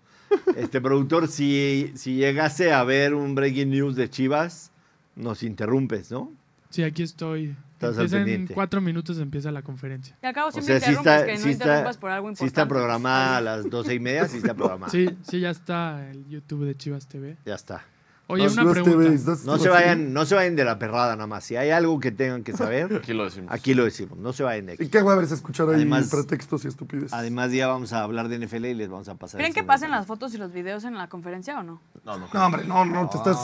Este 0.56 0.80
productor, 0.80 1.28
si, 1.28 1.92
si 1.94 2.16
llegase 2.16 2.72
a 2.72 2.82
ver 2.84 3.14
un 3.14 3.34
breaking 3.34 3.70
news 3.70 3.96
de 3.96 4.08
Chivas, 4.10 4.70
nos 5.16 5.42
interrumpes, 5.42 6.10
¿no? 6.10 6.32
Sí, 6.70 6.82
aquí 6.82 7.02
estoy. 7.02 7.54
Estás 7.74 7.96
al 7.98 8.04
Empieza 8.04 8.16
en 8.18 8.24
pendiente. 8.24 8.54
cuatro 8.54 8.80
minutos 8.80 9.18
empieza 9.18 9.50
la 9.50 9.62
conferencia. 9.62 10.16
Y 10.22 10.26
acabo 10.26 10.48
O 10.48 10.52
siempre 10.52 10.78
sea, 10.80 10.88
sí 10.88 10.96
interrumpes, 10.96 11.12
está, 11.14 11.26
que 11.26 11.32
no 11.32 11.38
sí 11.44 11.50
está, 11.50 11.64
interrumpas 11.64 11.96
por 11.98 12.10
algo 12.10 12.28
sí 12.28 12.30
importante. 12.30 12.46
está 12.46 12.68
programada 12.68 13.36
a 13.36 13.40
las 13.40 13.68
doce 13.70 13.94
y 13.94 14.00
media, 14.00 14.28
sí 14.28 14.36
está 14.38 14.54
programada. 14.54 14.90
Sí, 14.90 15.10
sí, 15.28 15.40
ya 15.40 15.50
está 15.50 16.08
el 16.10 16.26
YouTube 16.28 16.64
de 16.64 16.76
Chivas 16.76 17.06
TV. 17.08 17.36
Ya 17.44 17.54
está. 17.56 17.84
Oye, 18.32 18.46
No, 18.46 18.62
una 18.62 18.72
pregunta. 18.72 19.36
se 19.58 19.68
vayan, 19.68 20.12
no 20.12 20.24
se 20.24 20.34
vayan 20.34 20.56
de 20.56 20.64
la 20.64 20.78
perrada 20.78 21.14
nada 21.16 21.26
más. 21.26 21.44
Si 21.44 21.54
hay 21.56 21.70
algo 21.70 22.00
que 22.00 22.10
tengan 22.10 22.42
que 22.42 22.52
saber, 22.52 22.94
Aquí 23.02 23.12
lo 23.12 23.24
decimos. 23.24 23.52
aquí 23.52 23.74
lo 23.74 23.84
decimos. 23.84 24.18
No 24.18 24.32
se 24.32 24.42
vayan 24.42 24.66
de 24.66 24.72
¿Y 24.72 24.74
aquí. 24.76 24.88
qué 24.88 25.02
hueva 25.02 25.22
es 25.22 25.32
escuchar 25.32 25.68
ahí 25.68 25.74
Además- 25.76 26.08
pretextos 26.10 26.64
y 26.64 26.68
estupideces? 26.68 27.12
Además, 27.12 27.52
ya 27.52 27.66
vamos 27.68 27.92
a 27.92 28.02
hablar 28.02 28.28
de 28.28 28.36
NFL 28.38 28.64
y 28.66 28.74
les 28.74 28.88
vamos 28.88 29.08
a 29.08 29.14
pasar. 29.16 29.38
¿Creen 29.38 29.50
el 29.50 29.54
que 29.54 29.64
pasen 29.64 29.90
las 29.90 30.06
fotos 30.06 30.32
y 30.34 30.38
los 30.38 30.52
videos 30.52 30.84
en 30.84 30.96
la 30.96 31.08
conferencia 31.08 31.58
o 31.58 31.62
no? 31.62 31.80
No, 32.04 32.18
no. 32.18 32.28
No, 32.32 32.46
hombre, 32.46 32.64
no, 32.64 32.84
no, 32.84 33.08
te 33.10 33.18
estás. 33.18 33.36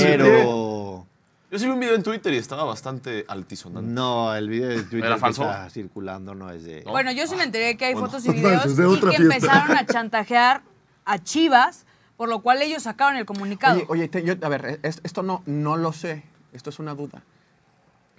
Pero 0.00 1.06
Yo 1.50 1.58
sí 1.58 1.66
vi 1.66 1.70
un 1.70 1.80
video 1.80 1.94
en 1.94 2.02
Twitter 2.02 2.32
y 2.34 2.38
estaba 2.38 2.64
bastante 2.64 3.24
altisonante. 3.28 3.88
no, 3.90 4.34
el 4.34 4.48
video 4.48 4.68
de 4.70 4.82
Twitter 4.82 5.04
¿Era 5.06 5.14
que 5.14 5.20
falso? 5.20 5.42
está 5.42 5.70
circulando 5.70 6.34
no 6.34 6.50
es 6.50 6.64
de. 6.64 6.82
No. 6.84 6.90
Bueno, 6.90 7.12
yo 7.12 7.26
sí 7.26 7.36
me 7.36 7.44
enteré 7.44 7.76
que 7.76 7.84
hay 7.86 7.94
Bueno. 7.94 8.08
fotos 8.08 8.26
y 8.26 8.30
videos 8.32 8.64
y 8.66 9.00
que 9.00 9.06
fiesta. 9.10 9.22
empezaron 9.22 9.76
a 9.76 9.86
chantajear 9.86 10.62
a 11.04 11.18
Chivas, 11.20 11.86
por 12.16 12.28
lo 12.28 12.40
cual 12.40 12.62
ellos 12.62 12.82
sacaron 12.84 13.16
el 13.16 13.26
comunicado. 13.26 13.76
Oye, 13.76 13.86
oye, 13.88 14.08
te- 14.08 14.22
yo- 14.24 14.34
a 14.42 14.48
ver, 14.48 14.80
es- 14.82 15.00
esto 15.04 15.22
no, 15.22 15.42
no 15.46 15.76
lo 15.76 15.92
sé. 15.92 16.22
Esto 16.52 16.70
es 16.70 16.78
una 16.78 16.94
duda. 16.94 17.22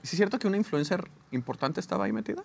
¿Sí 0.04 0.10
¿Es 0.16 0.18
cierto 0.18 0.38
que 0.40 0.48
una 0.48 0.58
influencer 0.58 1.10
importante 1.32 1.80
estaba 1.80 2.06
ahí 2.06 2.12
metida? 2.14 2.44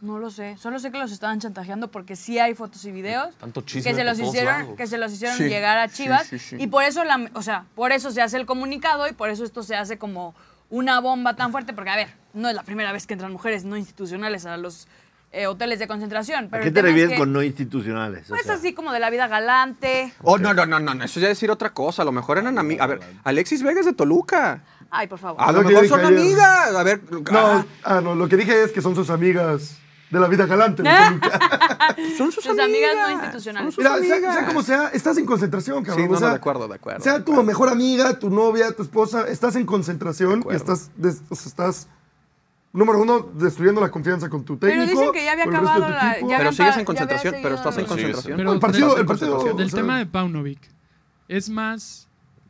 No 0.00 0.18
lo 0.18 0.30
sé, 0.30 0.56
solo 0.58 0.78
sé 0.78 0.92
que 0.92 0.98
los 0.98 1.10
estaban 1.10 1.40
chantajeando 1.40 1.90
porque 1.90 2.14
sí 2.14 2.38
hay 2.38 2.54
fotos 2.54 2.84
y 2.84 2.92
videos 2.92 3.34
Tanto 3.36 3.62
chisme 3.62 3.90
que 3.90 3.96
se 3.96 4.04
los 4.04 4.18
hicieron, 4.20 4.60
lados. 4.60 4.76
que 4.76 4.86
se 4.86 4.96
los 4.96 5.12
hicieron 5.12 5.36
Sí, 5.36 5.48
llegar 5.48 5.76
a 5.76 5.88
sí, 5.88 6.04
Chivas 6.04 6.26
sí, 6.28 6.38
sí. 6.38 6.56
y 6.58 6.68
por 6.68 6.84
eso 6.84 7.02
la, 7.02 7.28
o 7.34 7.42
sea, 7.42 7.64
por 7.74 7.90
eso 7.90 8.12
se 8.12 8.22
hace 8.22 8.36
el 8.36 8.46
comunicado 8.46 9.08
y 9.08 9.12
por 9.12 9.28
eso 9.28 9.42
esto 9.44 9.64
se 9.64 9.74
hace 9.74 9.98
como 9.98 10.36
una 10.70 11.00
bomba 11.00 11.34
tan 11.34 11.50
fuerte 11.50 11.72
porque 11.72 11.90
a 11.90 11.96
ver, 11.96 12.08
no 12.32 12.48
es 12.48 12.54
la 12.54 12.62
primera 12.62 12.92
vez 12.92 13.08
que 13.08 13.14
entran 13.14 13.32
mujeres 13.32 13.64
no 13.64 13.76
institucionales 13.76 14.46
a 14.46 14.56
los 14.56 14.86
eh, 15.30 15.46
hoteles 15.46 15.78
de 15.78 15.86
concentración, 15.86 16.46
¿A 16.46 16.48
pero 16.48 16.64
qué 16.64 16.70
te 16.70 16.80
es 16.80 16.84
refieres 16.86 17.12
que, 17.12 17.18
con 17.18 17.32
no 17.32 17.42
institucionales? 17.42 18.26
O 18.26 18.28
Pues 18.30 18.42
sea, 18.42 18.54
así 18.54 18.72
como 18.72 18.92
de 18.92 19.00
la 19.00 19.10
vida 19.10 19.26
galante. 19.28 20.12
Oh, 20.22 20.38
no, 20.38 20.54
no, 20.54 20.64
no, 20.66 20.80
no, 20.80 20.94
no, 20.94 21.04
eso 21.04 21.20
ya 21.20 21.28
es 21.28 21.36
decir 21.36 21.50
otra 21.50 21.70
cosa. 21.70 22.02
A 22.02 22.04
lo 22.04 22.12
mejor 22.12 22.38
eran 22.38 22.58
amigas. 22.58 22.84
A 22.84 22.86
ver, 22.86 23.00
Alexis 23.24 23.62
Vega 23.62 23.80
es 23.80 23.86
de 23.86 23.92
Toluca. 23.92 24.62
Ay, 24.90 25.06
por 25.06 25.18
favor. 25.18 25.40
A 25.42 25.52
lo 25.52 25.62
mejor 25.62 25.86
son 25.86 26.00
ayer. 26.00 26.18
amigas. 26.18 26.74
A 26.74 26.82
ver, 26.82 27.02
No, 27.10 27.20
ah, 27.38 27.64
ah, 27.84 28.00
no, 28.00 28.14
lo 28.14 28.28
que 28.28 28.36
dije 28.38 28.62
es 28.64 28.72
que 28.72 28.80
son 28.80 28.94
sus 28.94 29.10
amigas 29.10 29.76
de 30.10 30.18
la 30.18 30.28
vida 30.28 30.46
galante. 30.46 30.82
de 30.82 30.88
Toluca. 30.88 31.38
son 32.16 32.32
sus, 32.32 32.42
Sus 32.42 32.58
amigas 32.58 32.94
no 32.96 33.10
institucionales. 33.10 33.74
Son 33.74 33.84
sus 33.84 33.92
Mira, 33.92 33.98
sea, 34.08 34.16
amigas. 34.16 34.34
sea 34.34 34.46
como 34.46 34.62
sea, 34.62 34.88
estás 34.94 35.18
en 35.18 35.26
concentración, 35.26 35.84
cabrón. 35.84 36.04
Sí, 36.06 36.10
no, 36.10 36.16
o 36.16 36.18
sea, 36.18 36.28
no, 36.28 36.32
de 36.32 36.38
acuerdo, 36.38 36.68
de 36.68 36.74
acuerdo. 36.76 37.04
Sea 37.04 37.18
de 37.18 37.24
tu 37.24 37.34
mejor 37.42 37.68
amiga, 37.68 38.18
tu 38.18 38.30
novia, 38.30 38.72
tu 38.72 38.82
esposa, 38.82 39.26
estás 39.28 39.56
en 39.56 39.66
concentración 39.66 40.42
y 40.50 40.54
estás, 40.54 40.90
des- 40.96 41.20
o 41.28 41.34
sea, 41.34 41.48
estás, 41.50 41.88
número 42.72 43.00
uno, 43.00 43.20
destruyendo 43.34 43.80
la 43.80 43.90
confianza 43.90 44.28
con 44.28 44.44
tu 44.44 44.58
Pero 44.58 44.72
técnico. 44.72 45.00
dicen 45.00 45.12
que 45.12 45.24
ya 45.24 45.32
había 45.32 45.44
acabado 45.44 45.88
la- 45.88 46.20
ya 46.20 46.38
Pero 46.38 46.52
sigues 46.52 46.76
en 46.76 46.84
concentración, 46.84 47.34
pero 47.42 47.54
estás 47.54 47.78
en 47.78 47.86
concentración. 47.86 48.36
Pero 48.36 48.52
el 48.52 48.60
partido- 48.60 48.90
del- 48.90 49.00
el 49.00 49.06
partido-. 49.06 49.54
Del 49.54 49.66
o 49.66 49.68
sea- 49.70 49.78
tema 49.80 49.98
de 49.98 50.06
Paunovic, 50.06 50.60
es 51.28 51.48
más, 51.50 52.08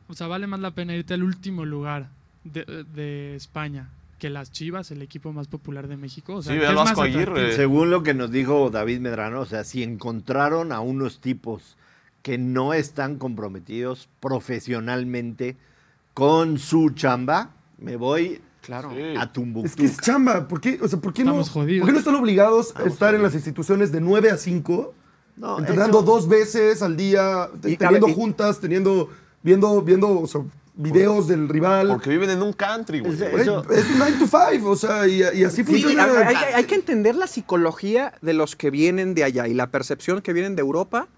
o 0.08 0.14
sea, 0.14 0.26
vale 0.26 0.46
más 0.46 0.60
la 0.60 0.72
pena 0.72 0.94
irte 0.94 1.14
al 1.14 1.22
último 1.22 1.64
lugar 1.64 2.08
de, 2.44 2.64
de 2.94 3.36
España 3.36 3.90
que 4.18 4.30
las 4.30 4.50
Chivas, 4.50 4.90
el 4.90 5.00
equipo 5.02 5.32
más 5.32 5.46
popular 5.46 5.86
de 5.86 5.96
México. 5.96 6.34
O 6.34 6.42
sea, 6.42 6.52
Sí, 6.52 6.58
¿qué 6.58 6.62
ve 6.62 6.66
al 6.66 6.72
es 6.72 6.78
más 6.80 6.84
Vasco 6.90 7.02
Aguirre. 7.02 7.52
Según 7.54 7.90
lo 7.90 8.02
que 8.02 8.14
nos 8.14 8.32
dijo 8.32 8.68
David 8.70 8.98
Medrano, 8.98 9.40
o 9.42 9.46
sea, 9.46 9.62
si 9.62 9.84
encontraron 9.84 10.72
a 10.72 10.80
unos 10.80 11.20
tipos 11.20 11.76
que 12.22 12.36
no 12.36 12.74
están 12.74 13.16
comprometidos 13.16 14.08
profesionalmente 14.18 15.56
con 16.14 16.58
su 16.58 16.90
chamba, 16.90 17.50
me 17.78 17.94
voy 17.96 18.40
Claro. 18.68 18.90
Sí. 18.94 19.16
a. 19.16 19.64
Es 19.64 19.74
que 19.74 19.86
es 19.86 19.96
chamba. 19.98 20.46
¿Por 20.46 20.60
qué, 20.60 20.78
o 20.82 20.86
sea, 20.86 21.00
¿por 21.00 21.14
qué, 21.14 21.24
no, 21.24 21.30
Estamos 21.30 21.48
jodidos. 21.48 21.80
¿por 21.80 21.88
qué 21.88 21.92
no 21.94 21.98
están 22.00 22.14
obligados 22.16 22.74
a 22.76 22.82
estar 22.84 23.14
en 23.14 23.22
las 23.22 23.32
instituciones 23.32 23.90
de 23.92 24.02
9 24.02 24.30
a 24.30 24.36
5? 24.36 24.92
No, 25.36 25.58
entrenando 25.58 26.00
eso- 26.00 26.06
dos 26.06 26.28
veces 26.28 26.82
al 26.82 26.94
día, 26.94 27.48
Y, 27.64 27.78
teniendo 27.78 28.06
ver, 28.08 28.14
y- 28.14 28.18
juntas, 28.18 28.60
teniendo, 28.60 29.08
viendo, 29.42 29.80
viendo 29.80 30.20
o 30.20 30.26
sea, 30.26 30.42
videos 30.74 31.28
del 31.28 31.48
rival. 31.48 31.88
Porque 31.88 32.10
viven 32.10 32.28
en 32.28 32.42
un 32.42 32.52
country, 32.52 33.00
güey. 33.00 33.14
Eso- 33.14 33.62
es 33.72 33.88
un 33.90 33.98
9 34.00 34.16
to 34.18 34.26
5, 34.26 34.68
o 34.68 34.76
sea, 34.76 35.08
y, 35.08 35.22
y 35.22 35.44
así 35.44 35.56
Sí, 35.56 35.64
funciona. 35.64 36.04
hay, 36.04 36.34
hay- 36.36 36.52
hay 36.56 36.64
que 36.64 36.74
entender 36.74 37.14
la 37.16 37.26
psicología 37.26 38.12
de 38.20 38.34
los 38.34 38.54
que 38.54 38.70
vienen 38.70 39.14
de 39.14 39.24
allá 39.24 39.48
y 39.48 39.54
la 39.54 39.68
percepción 39.70 40.20
que 40.20 40.34
vienen 40.34 40.56
de 40.56 40.60
Europa 40.60 41.08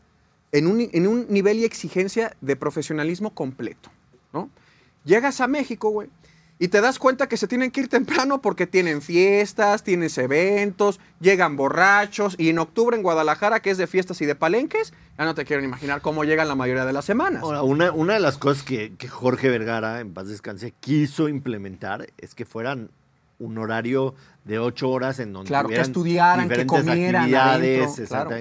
en 0.52 0.68
un, 0.68 0.88
en 0.92 1.08
un 1.08 1.26
nivel 1.28 1.58
y 1.58 1.64
exigencia 1.64 2.36
de 2.40 2.54
profesionalismo 2.54 3.34
completo, 3.34 3.90
¿no? 4.32 4.48
Llegas 5.04 5.40
a 5.40 5.48
México, 5.48 5.90
güey, 5.90 6.08
y 6.62 6.68
te 6.68 6.82
das 6.82 6.98
cuenta 6.98 7.26
que 7.26 7.38
se 7.38 7.48
tienen 7.48 7.70
que 7.70 7.80
ir 7.80 7.88
temprano 7.88 8.42
porque 8.42 8.66
tienen 8.66 9.00
fiestas, 9.00 9.82
tienes 9.82 10.18
eventos, 10.18 11.00
llegan 11.18 11.56
borrachos, 11.56 12.34
y 12.38 12.50
en 12.50 12.58
octubre 12.58 12.94
en 12.94 13.02
Guadalajara, 13.02 13.60
que 13.60 13.70
es 13.70 13.78
de 13.78 13.86
fiestas 13.86 14.20
y 14.20 14.26
de 14.26 14.34
palenques, 14.34 14.92
ya 15.18 15.24
no 15.24 15.34
te 15.34 15.46
quiero 15.46 15.62
ni 15.62 15.68
imaginar 15.68 16.02
cómo 16.02 16.22
llegan 16.22 16.48
la 16.48 16.54
mayoría 16.54 16.84
de 16.84 16.92
las 16.92 17.06
semanas. 17.06 17.42
Ahora, 17.42 17.62
una, 17.62 17.90
una 17.92 18.12
de 18.12 18.20
las 18.20 18.36
cosas 18.36 18.62
que, 18.62 18.94
que 18.96 19.08
Jorge 19.08 19.48
Vergara, 19.48 20.00
en 20.00 20.12
paz 20.12 20.28
descanse, 20.28 20.74
quiso 20.80 21.30
implementar 21.30 22.08
es 22.18 22.34
que 22.34 22.44
fueran 22.44 22.90
un 23.38 23.56
horario 23.56 24.14
de 24.44 24.58
ocho 24.58 24.90
horas 24.90 25.18
en 25.18 25.32
donde 25.32 25.48
Claro, 25.48 25.70
que 25.70 25.80
estudiaran, 25.80 26.46
que 26.46 26.66
comieran 26.66 27.34
adentro, 27.34 28.06
claro. 28.06 28.36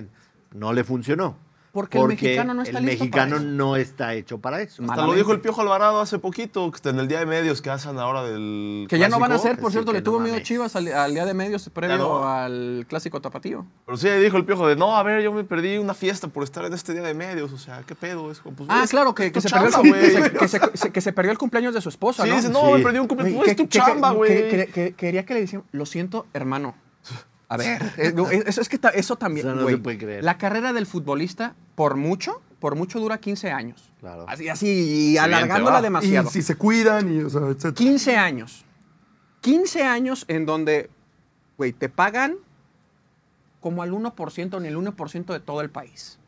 No 0.53 0.73
le 0.73 0.83
funcionó. 0.83 1.37
Porque 1.71 1.99
el 1.99 2.07
mexicano 2.07 2.53
no 2.55 2.63
está 2.63 2.79
el 2.79 2.85
listo 2.85 3.03
mexicano 3.03 3.35
para 3.35 3.41
eso. 3.43 3.51
no 3.51 3.75
está 3.75 4.13
hecho 4.15 4.39
para 4.39 4.61
eso. 4.61 4.83
Hasta 4.89 5.05
lo 5.05 5.13
dijo 5.13 5.31
el 5.33 5.39
Piojo 5.39 5.61
Alvarado 5.61 5.99
hace 6.01 6.17
poquito, 6.17 6.71
que 6.71 6.89
en 6.89 6.99
el 6.99 7.07
día 7.07 7.19
de 7.19 7.25
medios 7.27 7.61
que 7.61 7.69
hacen 7.69 7.99
ahora 7.99 8.23
del. 8.23 8.87
Que 8.89 8.97
ya 8.97 9.07
no 9.07 9.19
van 9.19 9.31
a 9.31 9.35
hacer, 9.35 9.57
por 9.59 9.69
sí, 9.71 9.73
cierto, 9.75 9.91
que 9.91 9.99
le 9.99 10.01
tuvo 10.01 10.17
no 10.17 10.23
miedo 10.23 10.33
mames. 10.35 10.47
Chivas 10.47 10.75
al, 10.75 10.87
al 10.87 11.13
día 11.13 11.25
de 11.25 11.33
medios 11.35 11.69
previo 11.73 11.97
no. 11.97 12.27
al 12.27 12.85
clásico 12.89 13.21
tapatío. 13.21 13.65
Pero 13.85 13.97
sí 13.97 14.09
dijo 14.09 14.37
el 14.37 14.45
Piojo 14.45 14.67
de, 14.67 14.75
no, 14.75 14.95
a 14.97 15.03
ver, 15.03 15.21
yo 15.21 15.31
me 15.31 15.43
perdí 15.43 15.77
una 15.77 15.93
fiesta 15.93 16.27
por 16.27 16.43
estar 16.43 16.65
en 16.65 16.73
este 16.73 16.93
día 16.93 17.03
de 17.03 17.13
medios. 17.13 17.53
O 17.53 17.57
sea, 17.57 17.83
¿qué 17.85 17.93
pedo? 17.95 18.31
Es 18.31 18.39
como, 18.39 18.55
pues, 18.55 18.69
Ah, 18.71 18.85
claro, 18.89 19.13
que, 19.13 19.31
se 19.39 19.49
perdió 19.49 19.67
el, 19.83 19.91
que 19.91 20.09
se- 20.11 20.31
que 20.31 20.47
se- 20.47 20.77
se- 20.77 20.91
que 20.91 21.01
se 21.01 21.13
perdió 21.13 21.31
el 21.31 21.37
cumpleaños 21.37 21.73
de 21.73 21.81
su 21.81 21.89
esposa, 21.89 22.23
Sí, 22.23 22.29
¿no? 22.29 22.35
dice, 22.35 22.49
no, 22.49 22.65
Sí. 22.65 22.73
me 22.73 22.79
perdí 22.79 22.99
un 22.99 23.07
cumpleaños. 23.07 23.47
Es 23.47 23.55
tu 23.55 23.67
chamba, 23.67 24.11
güey. 24.11 24.49
que- 24.49 24.67
que- 24.73 24.93
Quería 24.93 25.23
que 25.25 25.33
le 25.35 25.41
decían, 25.41 25.63
lo 25.71 25.85
siento, 25.85 26.25
hermano. 26.33 26.73
A 27.49 27.57
ver, 27.57 27.81
eh, 27.97 28.13
no, 28.15 28.29
eso, 28.29 28.61
es 28.61 28.69
que 28.69 28.79
eso 28.93 29.15
también, 29.15 29.47
Eso 29.47 29.55
no 29.55 29.63
güey, 29.63 29.75
se 29.75 29.81
puede 29.81 29.97
creer. 29.97 30.23
La 30.23 30.37
carrera 30.37 30.71
del 30.71 30.85
futbolista, 30.85 31.55
por 31.75 31.95
mucho, 31.95 32.41
por 32.59 32.75
mucho 32.75 32.99
dura 32.99 33.19
15 33.19 33.51
años. 33.51 33.91
Claro. 33.99 34.25
Así, 34.29 34.47
así, 34.47 34.67
y 35.13 35.17
alargándola 35.17 35.81
demasiado. 35.81 36.29
Y 36.29 36.31
si 36.31 36.41
se 36.41 36.55
cuidan, 36.55 37.13
y, 37.13 37.21
o 37.23 37.29
sea, 37.29 37.41
etcétera. 37.41 37.73
15 37.73 38.15
años. 38.15 38.65
15 39.41 39.83
años 39.83 40.25
en 40.27 40.45
donde, 40.45 40.89
güey, 41.57 41.73
te 41.73 41.89
pagan 41.89 42.37
como 43.59 43.83
al 43.83 43.91
1% 43.91 44.61
ni 44.61 44.67
el 44.67 44.77
1% 44.77 45.33
de 45.33 45.39
todo 45.39 45.61
el 45.61 45.69
país. 45.69 46.19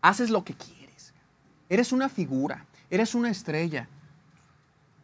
Haces 0.00 0.30
lo 0.30 0.44
que 0.44 0.54
quieres. 0.54 1.12
Eres 1.68 1.92
una 1.92 2.08
figura, 2.08 2.66
eres 2.90 3.14
una 3.14 3.30
estrella. 3.30 3.88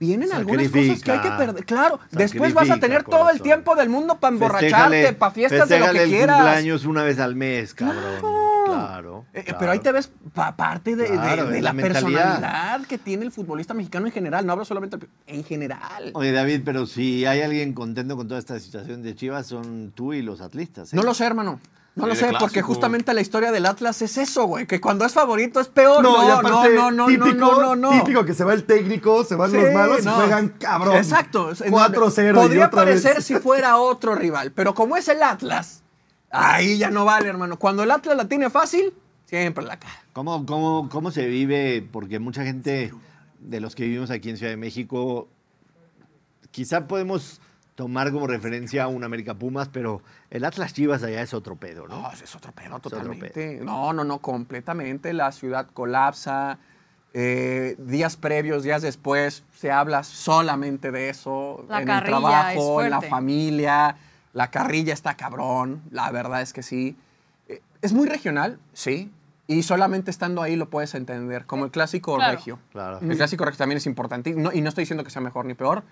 Vienen 0.06 0.32
algunas 0.32 0.68
cosas 0.68 1.02
que 1.02 1.10
hay 1.12 1.20
que 1.20 1.30
perder. 1.30 1.64
Claro, 1.64 1.98
después 2.10 2.52
vas 2.54 2.70
a 2.70 2.78
tener 2.78 3.02
todo 3.04 3.30
el 3.30 3.40
tiempo 3.40 3.74
del 3.74 3.88
mundo 3.88 4.16
para 4.20 4.34
emborracharte, 4.34 5.12
para 5.14 5.32
fiestas 5.32 5.68
de 5.68 5.78
lo 5.80 5.90
que 5.92 6.02
el 6.04 6.08
quieras. 6.10 6.36
cumpleaños 6.36 6.84
una 6.84 7.02
vez 7.02 7.18
al 7.18 7.34
mes, 7.34 7.74
cabrón. 7.74 8.44
Claro. 8.66 9.24
Eh, 9.34 9.42
claro. 9.44 9.58
Pero 9.58 9.72
ahí 9.72 9.78
te 9.78 9.92
ves 9.92 10.10
pa- 10.32 10.56
parte 10.56 10.96
de, 10.96 11.02
de- 11.04 11.08
Claro, 11.10 11.46
de 11.48 11.58
es 11.58 11.62
la, 11.62 11.74
personalidad 11.74 12.80
que 12.86 12.98
tiene 12.98 13.24
el 13.24 13.30
futbolista 13.30 13.74
mexicano 13.74 14.06
en 14.06 14.12
general. 14.12 14.46
No 14.46 14.52
hablo 14.52 14.64
solamente 14.64 14.98
en 15.26 15.44
general. 15.44 16.10
Oye, 16.14 16.32
David, 16.32 16.62
pero 16.64 16.86
si 16.86 17.26
hay 17.26 17.42
alguien 17.42 17.72
contento 17.74 18.16
con 18.16 18.26
toda 18.26 18.40
esta 18.40 18.58
situación 18.58 19.02
de 19.02 19.14
Chivas, 19.14 19.46
son 19.46 19.92
tú 19.94 20.12
y 20.12 20.22
los 20.22 20.40
atlistas. 20.40 20.92
¿eh? 20.92 20.96
No 20.96 21.02
lo 21.02 21.12
sé, 21.14 21.24
hermano. 21.26 21.60
No 21.96 22.08
lo 22.08 22.14
sé, 22.16 22.32
porque 22.40 22.60
justamente 22.60 23.14
la 23.14 23.20
historia 23.20 23.52
del 23.52 23.66
Atlas 23.66 24.02
es 24.02 24.18
eso, 24.18 24.46
güey. 24.46 24.66
Que 24.66 24.80
cuando 24.80 25.04
es 25.04 25.12
favorito 25.12 25.60
es 25.60 25.68
peor. 25.68 26.02
No, 26.02 26.24
y 26.24 26.26
no, 26.26 26.32
aparte, 26.34 26.74
no, 26.74 26.90
no, 26.90 27.06
típico, 27.06 27.32
no, 27.34 27.60
no, 27.60 27.76
no. 27.76 27.90
Típico 27.90 28.24
que 28.24 28.34
se 28.34 28.42
va 28.42 28.52
el 28.52 28.64
técnico, 28.64 29.22
se 29.22 29.36
van 29.36 29.50
Sí, 29.52 29.58
los 29.58 29.72
malos 29.72 30.04
no. 30.04 30.10
y 30.10 30.14
juegan 30.16 30.48
cabrón. 30.58 30.96
Exacto. 30.96 31.52
Es- 31.52 31.62
4-0 31.62 32.30
y 32.30 32.34
Podría 32.34 32.70
parecer 32.70 33.22
si 33.22 33.36
fuera 33.36 33.76
otro 33.76 34.16
rival, 34.16 34.50
pero 34.50 34.74
como 34.74 34.96
es 34.96 35.06
el 35.08 35.22
Atlas, 35.22 35.82
ahí 36.30 36.78
ya 36.78 36.90
no 36.90 37.04
vale, 37.04 37.28
hermano. 37.28 37.60
Cuando 37.60 37.84
el 37.84 37.90
Atlas 37.92 38.16
la 38.16 38.26
tiene 38.26 38.50
fácil, 38.50 38.92
siempre 39.26 39.64
la 39.64 39.78
cae. 39.78 39.92
¿Cómo, 40.12 40.44
cómo, 40.46 40.88
¿Cómo 40.88 41.12
se 41.12 41.26
vive? 41.26 41.86
Porque 41.92 42.18
mucha 42.18 42.42
gente 42.42 42.92
de 43.38 43.60
los 43.60 43.76
que 43.76 43.84
vivimos 43.84 44.10
aquí 44.10 44.30
en 44.30 44.36
Ciudad 44.36 44.50
de 44.50 44.56
México, 44.56 45.28
quizá 46.50 46.88
podemos 46.88 47.40
tomar 47.74 48.12
como 48.12 48.26
referencia 48.26 48.84
a 48.84 48.88
un 48.88 49.02
América 49.04 49.34
Pumas, 49.34 49.68
pero 49.68 50.00
el 50.30 50.44
Atlas 50.44 50.72
Chivas 50.72 51.02
allá 51.02 51.22
es 51.22 51.34
otro 51.34 51.56
pedo, 51.56 51.88
¿no? 51.88 52.02
No, 52.02 52.12
es 52.12 52.34
otro 52.34 52.52
pedo 52.52 52.76
otro 52.76 52.90
totalmente. 52.90 53.60
No, 53.62 53.92
no, 53.92 54.04
no, 54.04 54.18
completamente. 54.20 55.12
La 55.12 55.32
ciudad 55.32 55.66
colapsa. 55.72 56.58
eh, 57.16 57.76
días 57.78 58.16
previos, 58.16 58.64
días 58.64 58.82
después, 58.82 59.44
se 59.56 59.70
habla 59.70 60.02
solamente 60.02 60.90
de 60.90 61.08
eso. 61.10 61.64
La 61.68 61.80
en 61.82 61.88
el 61.88 62.02
trabajo, 62.04 62.80
es 62.80 62.86
en 62.86 62.90
la 62.90 63.00
familia. 63.02 63.96
La 64.32 64.50
carrilla 64.50 64.92
está 64.92 65.16
cabrón. 65.16 65.80
La 65.92 66.10
verdad 66.10 66.42
es 66.42 66.52
que 66.52 66.62
sí. 66.64 66.96
Eh, 67.48 67.60
es 67.82 67.92
muy 67.92 68.08
regional, 68.08 68.58
sí. 68.72 69.12
Y 69.46 69.62
solamente 69.62 70.10
estando 70.10 70.42
ahí 70.42 70.56
lo 70.56 70.70
puedes 70.70 70.94
entender, 70.94 71.44
como 71.46 71.66
el 71.66 71.70
clásico 71.70 72.16
Claro. 72.16 72.32
regio. 72.36 72.58
Claro. 72.72 72.98
El 73.00 73.16
clásico 73.16 73.44
regio 73.44 73.58
también 73.58 73.76
es 73.76 73.86
importante. 73.86 74.32
No, 74.34 74.50
y 74.52 74.60
no 74.60 74.68
estoy 74.68 74.82
diciendo 74.82 75.04
que 75.04 75.10
sea 75.10 75.22
mejor 75.22 75.44
ni 75.44 75.54
peor. 75.54 75.84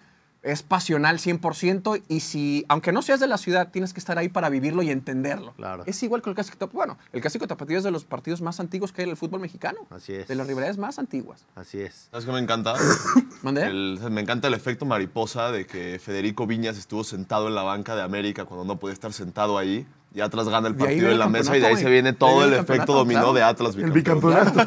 Es 0.42 0.64
pasional 0.64 1.18
100% 1.18 2.02
y 2.08 2.18
si, 2.20 2.64
aunque 2.68 2.90
no 2.90 3.00
seas 3.02 3.20
de 3.20 3.28
la 3.28 3.38
ciudad, 3.38 3.70
tienes 3.70 3.92
que 3.92 4.00
estar 4.00 4.18
ahí 4.18 4.28
para 4.28 4.48
vivirlo 4.48 4.82
y 4.82 4.90
entenderlo. 4.90 5.52
Claro. 5.54 5.84
Es 5.86 6.02
igual 6.02 6.20
que 6.20 6.30
el 6.30 6.34
clásico 6.34 6.58
tapatío. 6.58 6.76
Bueno, 6.78 6.98
el 7.12 7.20
clásico 7.20 7.46
tapatío 7.46 7.78
es 7.78 7.84
de 7.84 7.92
los 7.92 8.04
partidos 8.04 8.42
más 8.42 8.58
antiguos 8.58 8.90
que 8.92 9.02
hay 9.02 9.04
en 9.04 9.10
el 9.10 9.16
fútbol 9.16 9.40
mexicano. 9.40 9.78
Así 9.90 10.12
es. 10.14 10.26
De 10.26 10.34
las 10.34 10.46
rivalidades 10.48 10.78
más 10.78 10.98
antiguas. 10.98 11.44
Así 11.54 11.80
es. 11.80 12.08
¿Sabes 12.10 12.26
qué 12.26 12.32
me 12.32 12.40
encanta? 12.40 12.74
¿Mandé? 13.42 13.66
El- 13.66 14.00
me 14.10 14.20
encanta 14.20 14.48
el 14.48 14.54
efecto 14.54 14.84
mariposa 14.84 15.52
de 15.52 15.64
que 15.66 16.00
Federico 16.02 16.46
Viñas 16.48 16.76
estuvo 16.76 17.04
sentado 17.04 17.46
en 17.46 17.54
la 17.54 17.62
banca 17.62 17.94
de 17.94 18.02
América 18.02 18.44
cuando 18.44 18.64
no 18.64 18.80
podía 18.80 18.94
estar 18.94 19.12
sentado 19.12 19.58
ahí. 19.58 19.86
Y 20.14 20.20
Atlas 20.20 20.46
gana 20.48 20.68
el 20.68 20.74
partido 20.76 21.10
en 21.10 21.18
la 21.18 21.24
el 21.24 21.30
mesa 21.30 21.56
y 21.56 21.60
de 21.60 21.66
ahí 21.68 21.76
se 21.76 21.88
viene 21.88 22.12
todo 22.12 22.44
el 22.44 22.52
efecto 22.52 22.92
dominó 22.92 23.20
claro. 23.20 23.32
de 23.32 23.42
Atlas 23.42 23.74
El 23.76 23.92
bicampeonato. 23.92 24.66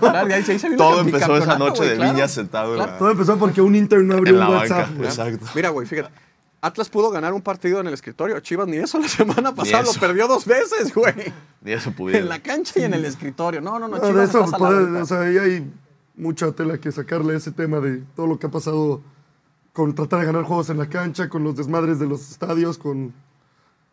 Todo 0.78 1.02
empezó 1.02 1.38
esa 1.38 1.58
noche 1.60 1.84
de 1.86 1.96
claro. 1.96 2.14
Viñas 2.14 2.32
sentado 2.32 2.76
Todo 2.98 3.12
empezó 3.12 3.38
porque 3.38 3.62
un 3.62 3.76
Inter 3.76 4.04
no 4.04 4.16
abrió 4.16 4.34
en 4.34 4.40
la 4.40 4.50
un 4.50 4.56
banca. 4.58 4.78
WhatsApp. 4.78 5.04
Exacto. 5.04 5.46
Mira, 5.54 5.70
güey, 5.70 5.86
fíjate. 5.88 6.10
Atlas 6.62 6.90
pudo 6.90 7.12
ganar 7.12 7.32
un 7.34 7.44
partido 7.44 7.80
en 7.80 7.86
el 7.86 7.94
escritorio. 7.94 8.40
Chivas 8.40 8.68
ni 8.68 8.78
eso 8.78 8.98
la 8.98 9.08
semana 9.08 9.54
pasada 9.54 9.84
lo 9.84 9.94
perdió 9.94 10.28
dos 10.28 10.46
veces, 10.46 10.92
güey. 10.96 11.14
Ni 11.62 11.74
eso 11.74 11.92
pudieron. 11.92 12.24
En 12.24 12.30
la 12.30 12.40
cancha 12.40 12.80
y 12.80 12.84
en 12.84 12.96
el 12.96 13.06
escritorio. 13.06 13.62
No, 13.62 13.78
no, 13.78 13.88
no, 13.88 13.98
No, 13.98 14.02
de 14.04 14.08
Chivas 14.12 14.30
eso, 14.30 14.46
puede- 14.58 15.00
o 15.00 15.06
sea, 15.06 15.22
ahí 15.22 15.38
hay 15.38 15.72
mucha 16.16 16.52
tela 16.54 16.80
que 16.80 16.92
sacarle 16.92 17.36
a 17.36 17.38
ese 17.38 17.52
tema 17.52 17.80
de 17.82 18.02
todo 18.16 18.26
lo 18.26 18.40
que 18.40 18.48
ha 18.48 18.52
pasado 18.52 19.02
con 19.74 19.94
tratar 19.94 20.22
de 20.22 20.26
ganar 20.26 20.44
juegos 20.44 20.72
en 20.72 20.80
la 20.80 20.88
cancha, 20.90 21.30
con 21.30 21.44
los 21.44 21.56
desmadres 21.56 22.00
de 22.00 22.08
los 22.08 22.32
estadios, 22.32 22.80
con 22.80 23.14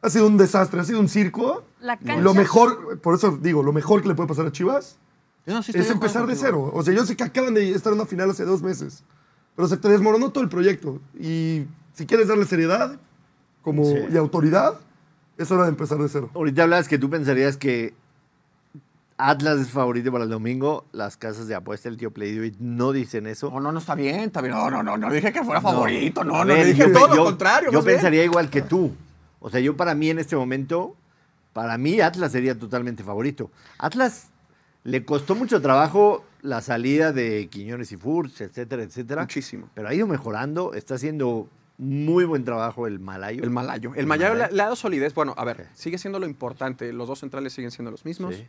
ha 0.02 0.10
sido 0.10 0.26
un 0.26 0.36
desastre, 0.36 0.80
ha 0.80 0.84
sido 0.84 1.00
un 1.00 1.08
circo. 1.08 1.64
La 1.80 1.94
Y 1.94 1.98
cancha. 2.04 2.20
Lo 2.20 2.34
mejor, 2.34 2.98
por 3.00 3.14
eso 3.14 3.38
digo, 3.40 3.62
lo 3.62 3.72
mejor 3.72 4.02
que 4.02 4.08
le 4.08 4.14
puede 4.14 4.28
pasar 4.28 4.46
a 4.46 4.52
Chivas 4.52 4.98
Yo 5.46 5.54
no, 5.54 5.62
sí 5.62 5.72
es 5.74 5.90
empezar 5.90 6.26
de 6.26 6.36
cero. 6.36 6.70
O 6.74 6.82
sea, 6.82 6.92
yo 6.94 7.04
sé 7.06 7.16
que 7.16 7.24
acaban 7.24 7.54
de 7.54 7.70
estar 7.70 7.92
en 7.92 7.98
una 8.00 8.06
final 8.08 8.30
hace 8.30 8.44
dos 8.44 8.62
meses, 8.62 9.02
pero 9.56 9.68
se 9.68 9.76
te 9.76 9.88
desmoronó 9.88 10.30
todo 10.30 10.42
el 10.44 10.50
proyecto. 10.50 11.00
Y 11.18 11.64
si 11.94 12.06
quieres 12.06 12.28
darle 12.28 12.44
seriedad 12.46 12.96
como, 13.62 13.84
Sí. 13.84 13.96
y 14.12 14.16
autoridad, 14.16 14.74
es 15.38 15.50
hora 15.50 15.62
de 15.64 15.70
empezar 15.70 15.98
de 15.98 16.08
cero. 16.08 16.30
Ahorita 16.34 16.62
hablas 16.64 16.88
que 16.88 16.98
tú 16.98 17.08
pensarías 17.10 17.56
que 17.56 17.94
Atlas 19.18 19.60
es 19.60 19.68
favorito 19.70 20.10
para 20.10 20.24
el 20.24 20.30
domingo. 20.30 20.84
Las 20.92 21.16
casas 21.16 21.46
de 21.46 21.54
apuesta, 21.54 21.88
el 21.88 21.96
tío 21.96 22.10
Playdoid, 22.10 22.54
no 22.58 22.90
dicen 22.92 23.26
eso. 23.26 23.50
No, 23.50 23.60
no, 23.60 23.70
no 23.72 23.78
está 23.78 23.94
bien, 23.94 24.20
está 24.20 24.40
bien. 24.40 24.54
No, 24.54 24.68
no, 24.70 24.82
no, 24.82 24.96
no 24.96 25.12
dije 25.12 25.32
que 25.32 25.44
fuera 25.44 25.60
favorito. 25.60 26.24
No, 26.24 26.36
A 26.36 26.44
no, 26.44 26.54
ver, 26.54 26.66
dije 26.66 26.88
yo- 26.88 26.92
todo 26.92 27.08
lo 27.08 27.14
yo- 27.16 27.24
contrario. 27.26 27.70
Yo 27.70 27.78
más 27.78 27.84
bien. 27.84 27.96
pensaría 27.98 28.24
igual 28.24 28.50
que 28.50 28.62
tú. 28.62 28.92
O 29.42 29.50
sea, 29.50 29.60
yo 29.60 29.76
para 29.76 29.94
mí 29.94 30.08
en 30.08 30.18
este 30.18 30.36
momento, 30.36 30.96
para 31.52 31.76
mí 31.76 32.00
Atlas 32.00 32.32
sería 32.32 32.58
totalmente 32.58 33.02
favorito. 33.02 33.50
Atlas 33.78 34.30
le 34.84 35.04
costó 35.04 35.34
mucho 35.34 35.60
trabajo 35.60 36.24
la 36.42 36.60
salida 36.60 37.12
de 37.12 37.48
Quiñones 37.48 37.92
y 37.92 37.96
Furch, 37.96 38.40
etcétera, 38.40 38.82
etcétera. 38.82 39.22
Muchísimo. 39.22 39.68
Pero 39.74 39.88
ha 39.88 39.94
ido 39.94 40.06
mejorando, 40.06 40.74
está 40.74 40.94
haciendo 40.94 41.48
muy 41.78 42.24
buen 42.24 42.44
trabajo 42.44 42.86
el 42.86 43.00
malayo. 43.00 43.42
El 43.42 43.50
malayo. 43.50 43.92
El 43.94 44.00
El 44.00 44.06
malayo 44.06 44.34
le, 44.34 44.40
Malayo. 44.40 44.56
le 44.56 44.62
ha 44.62 44.64
dado 44.66 44.76
solidez. 44.76 45.14
Bueno, 45.14 45.34
a 45.36 45.44
ver, 45.44 45.68
sigue 45.74 45.98
siendo 45.98 46.18
lo 46.20 46.26
importante. 46.26 46.92
Los 46.92 47.08
dos 47.08 47.18
centrales 47.20 47.52
siguen 47.52 47.70
siendo 47.70 47.90
los 47.90 48.04
mismos. 48.04 48.36
Sí. 48.36 48.46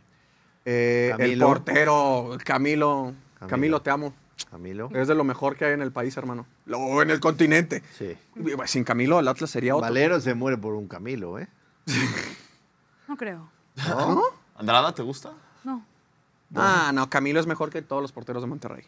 Eh, 0.64 1.12
el 1.18 1.38
portero, 1.38 2.38
Camilo, 2.44 3.12
Camilo. 3.38 3.48
Camilo. 3.48 3.82
te 3.82 3.90
amo. 3.90 4.14
Camilo. 4.50 4.90
Es 4.92 5.08
de 5.08 5.14
lo 5.14 5.24
mejor 5.24 5.56
que 5.56 5.64
hay 5.64 5.72
en 5.72 5.82
el 5.82 5.92
país, 5.92 6.16
hermano. 6.16 6.46
Lo, 6.66 7.02
en 7.02 7.10
el 7.10 7.20
continente. 7.20 7.82
Sí. 7.96 8.16
Sin 8.66 8.84
Camilo, 8.84 9.18
el 9.20 9.28
Atlas 9.28 9.50
sería 9.50 9.74
otro. 9.74 9.88
Valero 9.88 10.20
se 10.20 10.34
muere 10.34 10.56
por 10.58 10.74
un 10.74 10.88
Camilo, 10.88 11.38
¿eh? 11.38 11.48
No 13.08 13.16
creo. 13.16 13.48
¿No? 13.76 14.22
¿Andrada 14.56 14.94
te 14.94 15.02
gusta? 15.02 15.32
No. 15.62 15.84
Ah, 16.54 16.90
no, 16.94 17.10
Camilo 17.10 17.40
es 17.40 17.46
mejor 17.46 17.70
que 17.70 17.82
todos 17.82 18.00
los 18.00 18.12
porteros 18.12 18.42
de 18.42 18.48
Monterrey. 18.48 18.84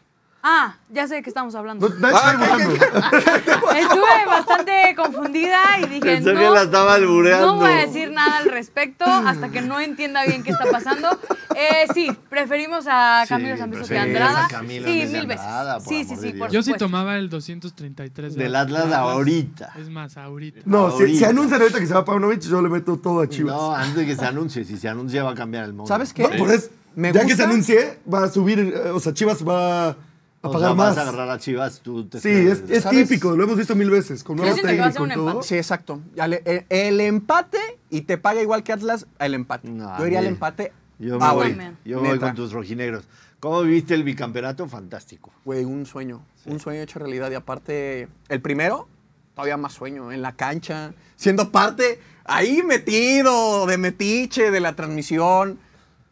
Ah, 0.49 0.75
ya 0.89 1.05
sé 1.09 1.15
de 1.15 1.23
qué 1.23 1.29
estamos 1.29 1.53
hablando. 1.55 1.89
No, 1.89 1.95
dibujando. 2.07 2.73
Estuve 3.75 4.25
bastante 4.25 4.95
confundida 4.95 5.59
y 5.81 5.87
dije, 5.87 5.99
Pensó 5.99 6.31
no, 6.31 6.39
que 6.39 6.49
la 6.49 6.61
estaba 6.61 6.93
albureando. 6.93 7.47
no 7.47 7.55
voy 7.57 7.69
a 7.69 7.85
decir 7.85 8.11
nada 8.11 8.37
al 8.37 8.45
respecto 8.45 9.03
hasta 9.03 9.49
que 9.49 9.61
no 9.61 9.77
entienda 9.81 10.25
bien 10.25 10.43
qué 10.43 10.51
está 10.51 10.71
pasando. 10.71 11.09
Eh, 11.53 11.87
sí, 11.93 12.15
preferimos 12.29 12.85
a 12.87 13.23
Sí, 13.23 13.29
Camilo 13.29 13.57
Zambeso 13.57 13.87
que 13.89 13.97
a 13.97 14.01
a 14.01 14.03
Andrada. 14.05 14.47
Sí, 14.47 14.55
mil 14.65 14.83
veces. 15.27 15.41
Andrada, 15.45 15.79
sí, 15.81 16.05
sí, 16.05 16.15
sí, 16.15 16.31
por. 16.31 16.49
Yo 16.49 16.63
sí 16.63 16.71
tomaba 16.77 17.17
el 17.17 17.29
233 17.29 18.35
de 18.35 18.43
Del 18.43 18.55
Atlas 18.55 18.93
ahorita. 18.93 19.73
Es 19.77 19.89
más, 19.89 20.15
ahorita. 20.15 20.61
No, 20.63 20.91
si, 20.91 21.01
Ahorita. 21.01 21.19
si 21.19 21.25
anuncian 21.25 21.61
ahorita 21.61 21.79
que 21.79 21.87
se 21.87 21.93
va 21.93 22.05
Paunovic, 22.05 22.39
yo 22.39 22.61
le 22.61 22.69
meto 22.69 22.95
todo 22.97 23.19
a 23.19 23.27
Chivas. 23.27 23.53
No, 23.53 23.75
antes 23.75 23.95
de 23.95 24.05
que 24.05 24.15
se 24.15 24.23
anuncie. 24.23 24.63
Si 24.63 24.77
se 24.77 24.87
anuncia 24.87 25.23
va 25.23 25.31
a 25.31 25.35
cambiar 25.35 25.65
el 25.65 25.73
mundo. 25.73 25.87
¿Sabes 25.87 26.13
qué? 26.13 26.23
No, 26.23 26.29
por 26.37 26.51
eso, 26.51 26.69
Me 26.95 27.11
ya 27.11 27.25
que 27.25 27.35
se 27.35 27.43
anuncie, 27.43 27.99
va 28.11 28.23
a 28.23 28.29
subir, 28.29 28.59
eh, 28.59 28.91
o 28.91 29.01
sea, 29.01 29.13
Chivas 29.13 29.45
va 29.45 29.97
a 30.41 30.47
O 30.49 30.51
pagar 30.51 30.69
sea, 30.69 30.75
más. 30.75 30.95
vas 30.95 30.97
a 30.97 31.01
agarrar 31.09 31.29
a 31.29 31.39
Chivas, 31.39 31.79
tú 31.81 32.05
te 32.05 32.19
Sí, 32.19 32.29
es, 32.29 32.63
es 32.69 32.87
típico, 32.89 33.35
lo 33.35 33.43
hemos 33.43 33.57
visto 33.57 33.75
mil 33.75 33.89
veces, 33.89 34.23
con 34.23 34.37
Yo 34.37 34.43
nuevo 34.43 34.55
siento 34.55 34.71
que 34.73 34.79
va 34.79 34.85
a 34.87 34.91
ser 34.91 35.01
técnico 35.01 35.13
y 35.15 35.19
un 35.19 35.25
todo. 35.25 35.29
empate. 35.31 35.47
Sí, 35.47 35.55
exacto. 35.55 36.01
El, 36.15 36.65
el 36.69 37.01
empate 37.01 37.57
y 37.89 38.01
te 38.01 38.17
paga 38.17 38.41
igual 38.41 38.63
que 38.63 38.73
Atlas 38.73 39.07
el 39.19 39.33
empate. 39.33 39.69
No, 39.69 39.97
Yo 39.99 40.05
iría 40.07 40.19
al 40.19 40.27
empate. 40.27 40.71
Yo 40.99 41.19
me 41.19 41.31
voy, 41.33 41.57
yo 41.85 42.01
me 42.01 42.09
voy 42.09 42.19
con 42.19 42.33
tus 42.35 42.51
rojinegros. 42.51 43.03
¿Cómo 43.39 43.61
viviste 43.61 43.93
el 43.93 44.03
bicampeonato? 44.03 44.67
Fantástico. 44.67 45.31
Güey, 45.45 45.63
un 45.63 45.85
sueño. 45.85 46.23
Un 46.45 46.59
sueño 46.59 46.81
hecho 46.81 46.97
realidad. 46.97 47.29
Y 47.29 47.35
aparte, 47.35 48.07
el 48.29 48.41
primero, 48.41 48.87
todavía 49.35 49.57
más 49.57 49.73
sueño. 49.73 50.11
En 50.11 50.23
la 50.23 50.35
cancha, 50.35 50.93
siendo 51.15 51.51
parte 51.51 51.99
ahí 52.25 52.63
metido, 52.63 53.67
de 53.67 53.77
metiche, 53.77 54.49
de 54.49 54.59
la 54.59 54.75
transmisión. 54.75 55.59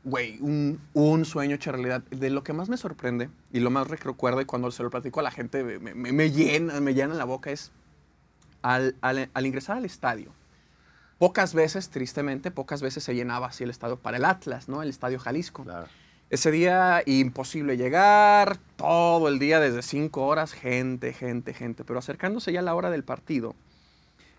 Güey, 0.05 0.37
un, 0.39 0.79
un 0.93 1.25
sueño 1.25 1.55
hecho 1.55 1.71
realidad. 1.71 2.03
De 2.11 2.29
lo 2.29 2.43
que 2.43 2.53
más 2.53 2.69
me 2.69 2.77
sorprende 2.77 3.29
y 3.51 3.59
lo 3.59 3.71
más 3.71 3.87
recuerdo 3.87 4.39
y 4.39 4.45
cuando 4.45 4.69
se 4.71 4.83
lo 4.83 4.89
platico 4.89 5.19
a 5.19 5.23
la 5.23 5.31
gente 5.31 5.63
me, 5.63 5.93
me- 5.95 6.11
me 6.13 6.31
llena, 6.31 6.79
me 6.79 6.93
llena 6.93 7.15
la 7.15 7.25
boca 7.25 7.49
es 7.51 7.71
al, 8.61 8.95
al- 9.01 9.29
al 9.33 9.45
ingresar 9.45 9.77
al 9.77 9.85
estadio. 9.85 10.31
Pocas 11.17 11.53
veces, 11.53 11.89
tristemente, 11.89 12.51
pocas 12.51 12.81
veces 12.81 13.03
se 13.03 13.15
llenaba 13.15 13.47
así 13.47 13.63
el 13.63 13.69
estadio 13.71 13.97
para 13.97 14.17
el 14.17 14.25
Atlas, 14.25 14.69
¿no? 14.69 14.83
El 14.83 14.89
estadio 14.89 15.17
Jalisco. 15.17 15.63
Claro. 15.63 15.87
Ese 16.29 16.51
día 16.51 17.01
imposible 17.05 17.77
llegar, 17.77 18.57
todo 18.75 19.27
el 19.27 19.39
día 19.39 19.59
desde 19.59 19.81
cinco 19.81 20.25
horas, 20.27 20.53
gente, 20.53 21.13
gente, 21.13 21.53
gente. 21.53 21.83
Pero 21.83 21.99
acercándose 21.99 22.51
ya 22.51 22.59
a 22.59 22.63
la 22.63 22.75
hora 22.75 22.89
del 22.91 23.03
partido, 23.03 23.55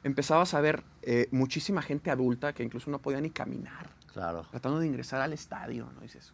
empezabas 0.05 0.53
a 0.55 0.61
ver 0.61 0.83
eh, 1.03 1.29
muchísima 1.33 1.83
gente 1.83 2.11
adulta 2.11 2.53
que 2.53 2.63
incluso 2.63 2.91
no 2.91 2.99
podía 3.01 3.21
ni 3.21 3.31
caminar, 3.31 3.89
Claro. 4.17 4.47
tratando 4.51 4.79
de 4.81 4.87
ingresar 4.87 5.21
al 5.21 5.33
estadio, 5.35 5.87
¿no? 5.95 6.01
Dices, 6.01 6.33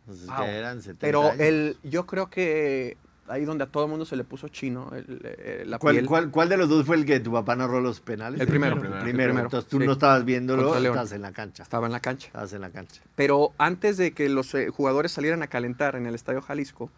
Entonces, 0.00 0.26
wow. 0.26 0.36
que 0.44 0.50
eran 0.50 0.82
70 0.82 1.00
Pero 1.00 1.22
años. 1.30 1.40
el, 1.40 1.76
yo 1.82 2.04
creo 2.06 2.28
que 2.28 2.96
ahí 3.28 3.44
donde 3.46 3.64
a 3.64 3.66
todo 3.68 3.84
el 3.84 3.88
mundo 3.90 4.04
se 4.04 4.16
le 4.16 4.24
puso 4.24 4.48
chino 4.48 4.90
el- 4.94 5.20
eh, 5.24 5.62
la 5.66 5.78
¿Cuál, 5.78 5.94
piel. 5.94 6.06
cuál, 6.06 6.30
cuál 6.30 6.48
de 6.50 6.56
los 6.58 6.68
dos 6.68 6.84
fue 6.84 6.96
el 6.96 7.06
que 7.06 7.20
tu 7.20 7.32
papá 7.32 7.56
narró 7.56 7.80
los 7.80 8.00
penales? 8.00 8.38
El 8.40 8.46
primero, 8.48 8.76
El 8.76 8.82
el 8.82 8.88
primero. 9.00 9.02
primero, 9.04 9.40
Entonces 9.40 9.70
tú 9.70 9.80
sí. 9.80 9.86
no 9.86 9.92
estabas 9.92 10.24
viéndolo, 10.26 10.76
estabas 10.76 11.12
en 11.12 11.22
la 11.22 11.32
cancha. 11.32 11.62
Estaba 11.62 11.86
en 11.86 11.92
la 11.92 12.00
cancha. 12.00 12.26
Estabas 12.26 12.52
en 12.52 12.60
la 12.60 12.70
cancha. 12.70 13.00
Pero 13.16 13.52
antes 13.56 13.96
de 13.96 14.12
que 14.12 14.28
los 14.28 14.54
eh, 14.54 14.68
jugadores 14.68 15.12
salieran 15.12 15.42
a 15.42 15.46
calentar 15.46 15.96
en 15.96 16.04
el 16.06 16.14
Estadio 16.14 16.42
Jalisco, 16.42 16.90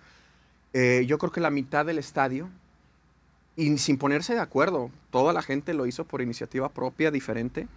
eh, 0.72 1.04
yo 1.06 1.18
creo 1.18 1.30
que 1.30 1.40
la 1.40 1.50
mitad 1.50 1.86
del 1.86 1.98
estadio, 1.98 2.48
y 3.54 3.78
sin 3.78 3.98
ponerse 3.98 4.34
de 4.34 4.40
acuerdo, 4.40 4.90
toda 5.10 5.32
la 5.32 5.42
gente 5.42 5.74
lo 5.74 5.86
hizo 5.86 6.04
por 6.04 6.20
iniciativa 6.22 6.68
propia, 6.70 7.12
diferente, 7.12 7.68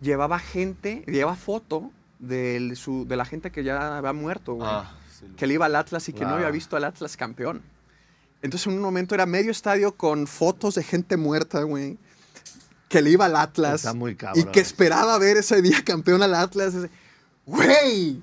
llevaba 0.00 0.38
gente, 0.38 1.02
llevaba 1.06 1.36
foto 1.36 1.90
del- 2.18 2.76
su- 2.76 3.06
de 3.06 3.16
la 3.16 3.24
gente 3.24 3.50
que 3.50 3.64
ya 3.64 3.98
había 3.98 4.12
muerto, 4.12 4.54
güey, 4.54 4.68
Ah, 4.70 4.94
sí. 5.18 5.26
que 5.36 5.46
le 5.46 5.54
iba 5.54 5.66
al 5.66 5.76
Atlas 5.76 6.08
y 6.08 6.12
que 6.12 6.20
no 6.24 6.28
Wow. 6.30 6.36
había 6.38 6.50
visto 6.50 6.76
al 6.76 6.84
Atlas 6.84 7.16
campeón. 7.16 7.62
Entonces 8.42 8.66
en 8.66 8.74
un 8.74 8.80
momento 8.82 9.14
era 9.14 9.26
medio 9.26 9.50
estadio 9.50 9.92
con 9.96 10.26
fotos 10.26 10.74
de 10.74 10.82
gente 10.82 11.16
muerta, 11.16 11.62
güey, 11.62 11.98
que 12.88 13.02
le 13.02 13.10
iba 13.10 13.24
al 13.24 13.36
Atlas 13.36 13.76
Está 13.76 13.94
muy 13.94 14.12
y 14.12 14.16
cabrón. 14.16 14.52
que 14.52 14.60
esperaba 14.60 15.18
ver 15.18 15.36
ese 15.38 15.60
día 15.62 15.82
campeón 15.84 16.22
al 16.22 16.34
Atlas. 16.34 16.74
Güey, 17.46 18.22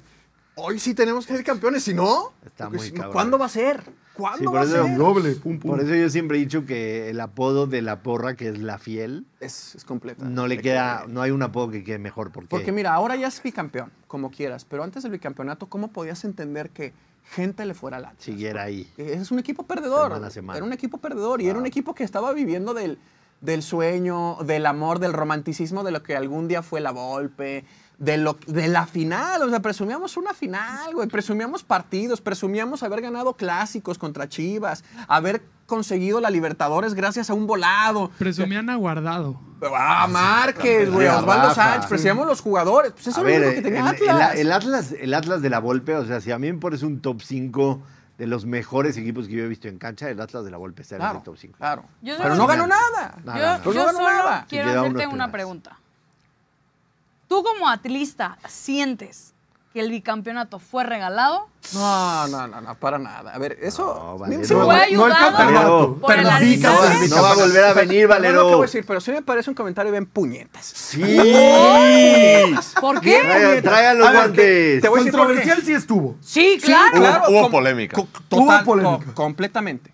hoy 0.56 0.80
sí 0.80 0.94
tenemos 0.94 1.26
que 1.26 1.36
ser 1.36 1.44
campeones, 1.46 1.84
si 1.84 1.94
no, 1.94 2.32
Está 2.46 2.70
muy 2.70 2.92
cabrón. 2.92 3.14
¿cuándo 3.14 3.38
va 3.38 3.46
a 3.46 3.50
ser? 3.50 3.82
Sí, 3.84 3.92
¿Cuándo 4.16 4.46
por 4.46 4.56
va 4.56 4.62
a 4.62 4.64
eso- 4.66 4.84
ser? 4.86 4.98
Doble, 4.98 5.32
pum, 5.36 5.58
pum. 5.60 5.72
Por 5.72 5.80
eso 5.82 5.96
yo 5.96 6.08
siempre 6.10 6.38
he 6.38 6.40
dicho 6.42 6.66
que 6.68 7.10
el 7.10 7.20
apodo 7.20 7.66
de 7.66 7.82
la 7.82 8.04
porra, 8.04 8.36
que 8.36 8.50
es 8.50 8.60
la 8.60 8.78
fiel, 8.78 9.26
Es, 9.40 9.74
es 9.76 9.86
completa. 9.86 10.24
no 10.26 10.46
le 10.48 10.60
queda, 10.60 11.04
que- 11.06 11.12
no 11.12 11.22
hay 11.24 11.32
un 11.32 11.42
apodo 11.42 11.72
que 11.72 11.84
quede 11.84 11.98
mejor. 11.98 12.32
Porque, 12.32 12.48
Porque 12.50 12.72
mira, 12.72 12.94
ahora 12.94 13.16
ya 13.16 13.28
es 13.28 13.42
bicampeón, 13.42 13.92
como 14.08 14.30
quieras, 14.30 14.66
pero 14.66 14.84
antes 14.84 15.02
del 15.04 15.12
bicampeonato, 15.14 15.68
¿cómo 15.68 15.88
podías 15.88 16.24
entender 16.26 16.70
que 16.70 16.94
gente 17.32 17.66
le 17.66 17.74
fuera 17.74 17.98
Atlas? 17.98 18.14
siguiera 18.20 18.62
ahí. 18.64 18.88
Es 18.98 19.32
un 19.32 19.40
equipo 19.40 19.64
perdedor. 19.66 20.10
Semana 20.12 20.28
a 20.28 20.30
semana. 20.30 20.58
Era 20.58 20.66
un 20.68 20.74
equipo 20.74 21.00
perdedor 21.00 21.42
y 21.42 21.48
era 21.50 21.58
un 21.58 21.66
equipo 21.66 21.96
que 21.96 22.04
estaba 22.04 22.34
viviendo 22.34 22.76
del, 22.76 23.00
del 23.42 23.64
sueño, 23.64 24.38
del 24.46 24.68
amor, 24.68 25.00
del 25.00 25.14
romanticismo 25.14 25.84
de 25.84 25.90
lo 25.92 26.04
que 26.04 26.16
algún 26.16 26.48
día 26.48 26.62
fue 26.62 26.82
la 26.82 26.92
Volpe, 26.92 27.66
de, 28.04 28.18
lo, 28.18 28.38
de 28.48 28.68
la 28.68 28.86
final. 28.86 29.42
O 29.44 29.50
sea, 29.50 29.62
presumíamos 29.62 30.18
una 30.18 30.34
final, 30.34 30.94
güey. 30.94 31.08
Presumíamos 31.08 31.64
partidos, 31.64 32.22
presumíamos 32.22 32.84
haber 32.84 33.02
ganado 33.02 33.34
clásicos 33.34 33.98
contra 33.98 34.28
Chivas, 34.28 34.84
haber 35.08 35.44
conseguido 35.66 36.20
la 36.20 36.30
Libertadores 36.30 36.94
gracias 36.94 37.30
a 37.30 37.34
un 37.34 37.48
volado. 37.48 38.12
Presumían 38.20 38.70
a 38.70 38.76
guardado. 38.76 39.40
Ah, 39.76 40.08
Márquez, 40.10 40.92
güey. 40.92 41.08
Osvaldo 41.08 41.54
Sánchez, 41.54 41.88
presumíamos 41.88 42.28
los 42.28 42.42
jugadores. 42.42 42.92
Pues 42.92 43.08
eso 43.08 43.20
A 43.20 43.22
es 43.22 43.26
ver, 43.26 43.40
lo 43.42 43.48
único 43.48 43.62
que 43.64 43.70
tenía 43.70 43.80
el, 43.82 43.88
Atlas. 43.88 44.36
el 44.36 44.52
Atlas, 44.52 44.92
el 45.00 45.14
Atlas 45.14 45.42
de 45.42 45.50
la 45.50 45.60
Volpe, 45.60 45.96
o 45.96 46.06
sea, 46.06 46.20
si 46.20 46.32
a 46.32 46.38
mí 46.40 46.52
me 46.52 46.60
pones 46.60 46.84
un 46.84 47.02
top 47.02 47.22
5 47.22 47.82
de 48.18 48.28
los 48.28 48.46
mejores 48.46 48.98
equipos 48.98 49.28
que 49.28 49.34
yo 49.36 49.44
he 49.46 49.48
visto 49.48 49.68
en 49.70 49.78
cancha, 49.78 50.10
el 50.10 50.20
Atlas 50.20 50.44
de 50.44 50.52
la 50.52 50.58
Volpe 50.58 50.82
está 50.82 50.96
en 50.96 51.00
claro, 51.02 51.18
el 51.20 51.24
top 51.24 51.38
5. 51.38 51.56
claro. 51.58 51.86
Yo 52.02 52.16
Pero 52.22 52.36
no 52.36 52.46
ganó 52.46 52.68
nada. 52.68 53.18
Nada, 53.24 53.62
yo 53.64 53.74
no 53.74 53.86
ganó 53.86 53.98
solo 54.00 54.10
nada. 54.10 54.46
quiero 54.50 54.70
hacerte 54.82 55.08
una 55.08 55.32
pregunta. 55.32 55.80
¿Tú 57.34 57.42
como 57.42 57.68
atlista 57.68 58.38
sientes 58.48 59.34
que 59.74 59.80
el 59.80 59.90
bicampeonato 59.90 60.60
fue 60.60 60.84
regalado? 60.84 61.48
No, 61.74 62.28
no, 62.28 62.48
no, 62.48 62.62
no, 62.62 62.76
para 62.76 63.00
nada. 63.00 63.34
A 63.34 63.40
ver, 63.40 63.58
eso. 63.60 63.84
No, 64.12 64.18
Valero. 64.20 64.46
sí 64.46 64.54
No, 64.54 64.66
¿Fue 64.66 64.76
parece- 64.76 64.96
no 64.96 65.06
el 65.08 65.12
ayudado 65.14 65.36
campeonato, 65.38 65.98
por 66.00 66.12
el 66.12 66.18
pero 66.18 66.22
No, 66.22 66.30
sí, 66.30 66.36
arbitraje? 66.64 67.08
no 67.10 67.22
va 67.24 67.32
a 67.32 67.36
volver 67.36 67.64
a 67.64 67.74
venir, 67.74 68.02
No, 68.08 68.08
no, 68.10 68.22
¿qué 68.22 68.28
Valero. 68.28 68.44
voy 68.50 68.58
a 68.60 68.62
decir? 68.62 68.86
Pero 68.86 69.02
sí 69.02 69.12
me 69.14 69.22
parece 69.24 69.50
un 69.50 69.56
comentario 69.56 69.92
bien 69.92 70.06
puñetas. 70.06 70.64
Sí. 70.64 71.02
¿Por 72.80 73.02
qué? 73.02 73.20
Traigan, 73.24 73.64
traigan 73.64 73.98
los 73.98 74.12
guantes. 74.12 74.82
te 74.84 74.90
voy 74.90 75.00
a 75.00 75.04
decir. 75.06 75.18
Controversial 75.20 75.62
sí 75.64 75.74
estuvo. 75.74 76.16
Sí, 76.22 76.60
claro. 76.64 77.00
Hubo- 77.00 77.30
hubo 77.32 77.42
com- 77.42 77.52
polémica. 77.52 77.96
co- 77.96 78.02
Hubo 78.30 78.42
total, 78.46 78.64
polémica. 78.66 79.06
co- 79.08 79.14
completamente. 79.16 79.92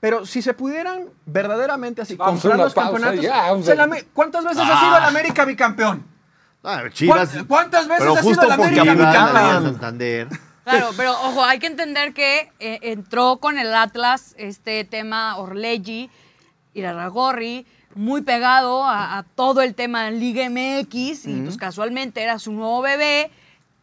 Pero 0.00 0.26
si 0.26 0.42
se 0.42 0.54
pudieran 0.54 1.04
verdaderamente 1.26 2.02
así 2.02 2.16
Vamos 2.16 2.40
comprar 2.40 2.58
los 2.58 2.74
pausa 2.74 2.90
campeonatos. 2.90 3.24
ya, 3.24 4.04
¿Cuántas 4.12 4.42
veces 4.44 4.62
ha 4.66 4.80
sido 4.80 4.96
el 4.96 5.04
América 5.04 5.44
bicampeón? 5.44 6.09
Ah, 6.62 6.82
Chivas. 6.92 7.30
¿Cuán- 7.32 7.46
¿Cuántas 7.46 7.88
veces 7.88 7.98
Pero 8.00 8.12
ha 8.12 8.16
sido 8.22 8.28
justo 8.34 8.46
porque 8.56 8.80
América 8.80 8.82
Chivas, 8.82 8.96
la 8.96 9.12
Liga 9.12 9.40
bicampeón? 9.42 9.72
Santander. 9.72 10.28
Claro, 10.64 10.90
pero 10.96 11.12
ojo, 11.12 11.42
hay 11.42 11.58
que 11.58 11.66
entender 11.66 12.12
que 12.12 12.52
eh, 12.60 12.78
entró 12.82 13.38
con 13.38 13.58
el 13.58 13.74
Atlas 13.74 14.34
este 14.38 14.84
tema 14.84 15.36
Orleggi, 15.38 16.10
Irarragorri, 16.74 17.66
muy 17.94 18.22
pegado 18.22 18.84
a, 18.84 19.18
a 19.18 19.22
todo 19.24 19.62
el 19.62 19.74
tema 19.74 20.04
de 20.04 20.12
Liga 20.12 20.48
MX 20.48 21.26
y 21.26 21.40
pues 21.42 21.56
casualmente 21.56 22.22
era 22.22 22.38
su 22.38 22.52
nuevo 22.52 22.82
bebé. 22.82 23.30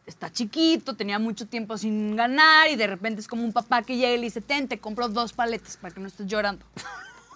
Está 0.06 0.32
chiquito, 0.32 0.96
tenía 0.96 1.18
mucho 1.18 1.46
tiempo 1.46 1.76
sin 1.76 2.16
ganar 2.16 2.68
y 2.70 2.76
de 2.76 2.86
repente 2.86 3.20
es 3.20 3.28
como 3.28 3.42
un 3.42 3.52
papá 3.52 3.82
que 3.82 3.96
llega 3.96 4.12
y 4.14 4.16
le 4.16 4.22
dice, 4.22 4.40
ten, 4.40 4.66
te 4.66 4.78
compro 4.78 5.08
dos 5.08 5.34
paletas 5.34 5.76
para 5.76 5.92
que 5.92 6.00
no 6.00 6.08
estés 6.08 6.26
llorando. 6.26 6.64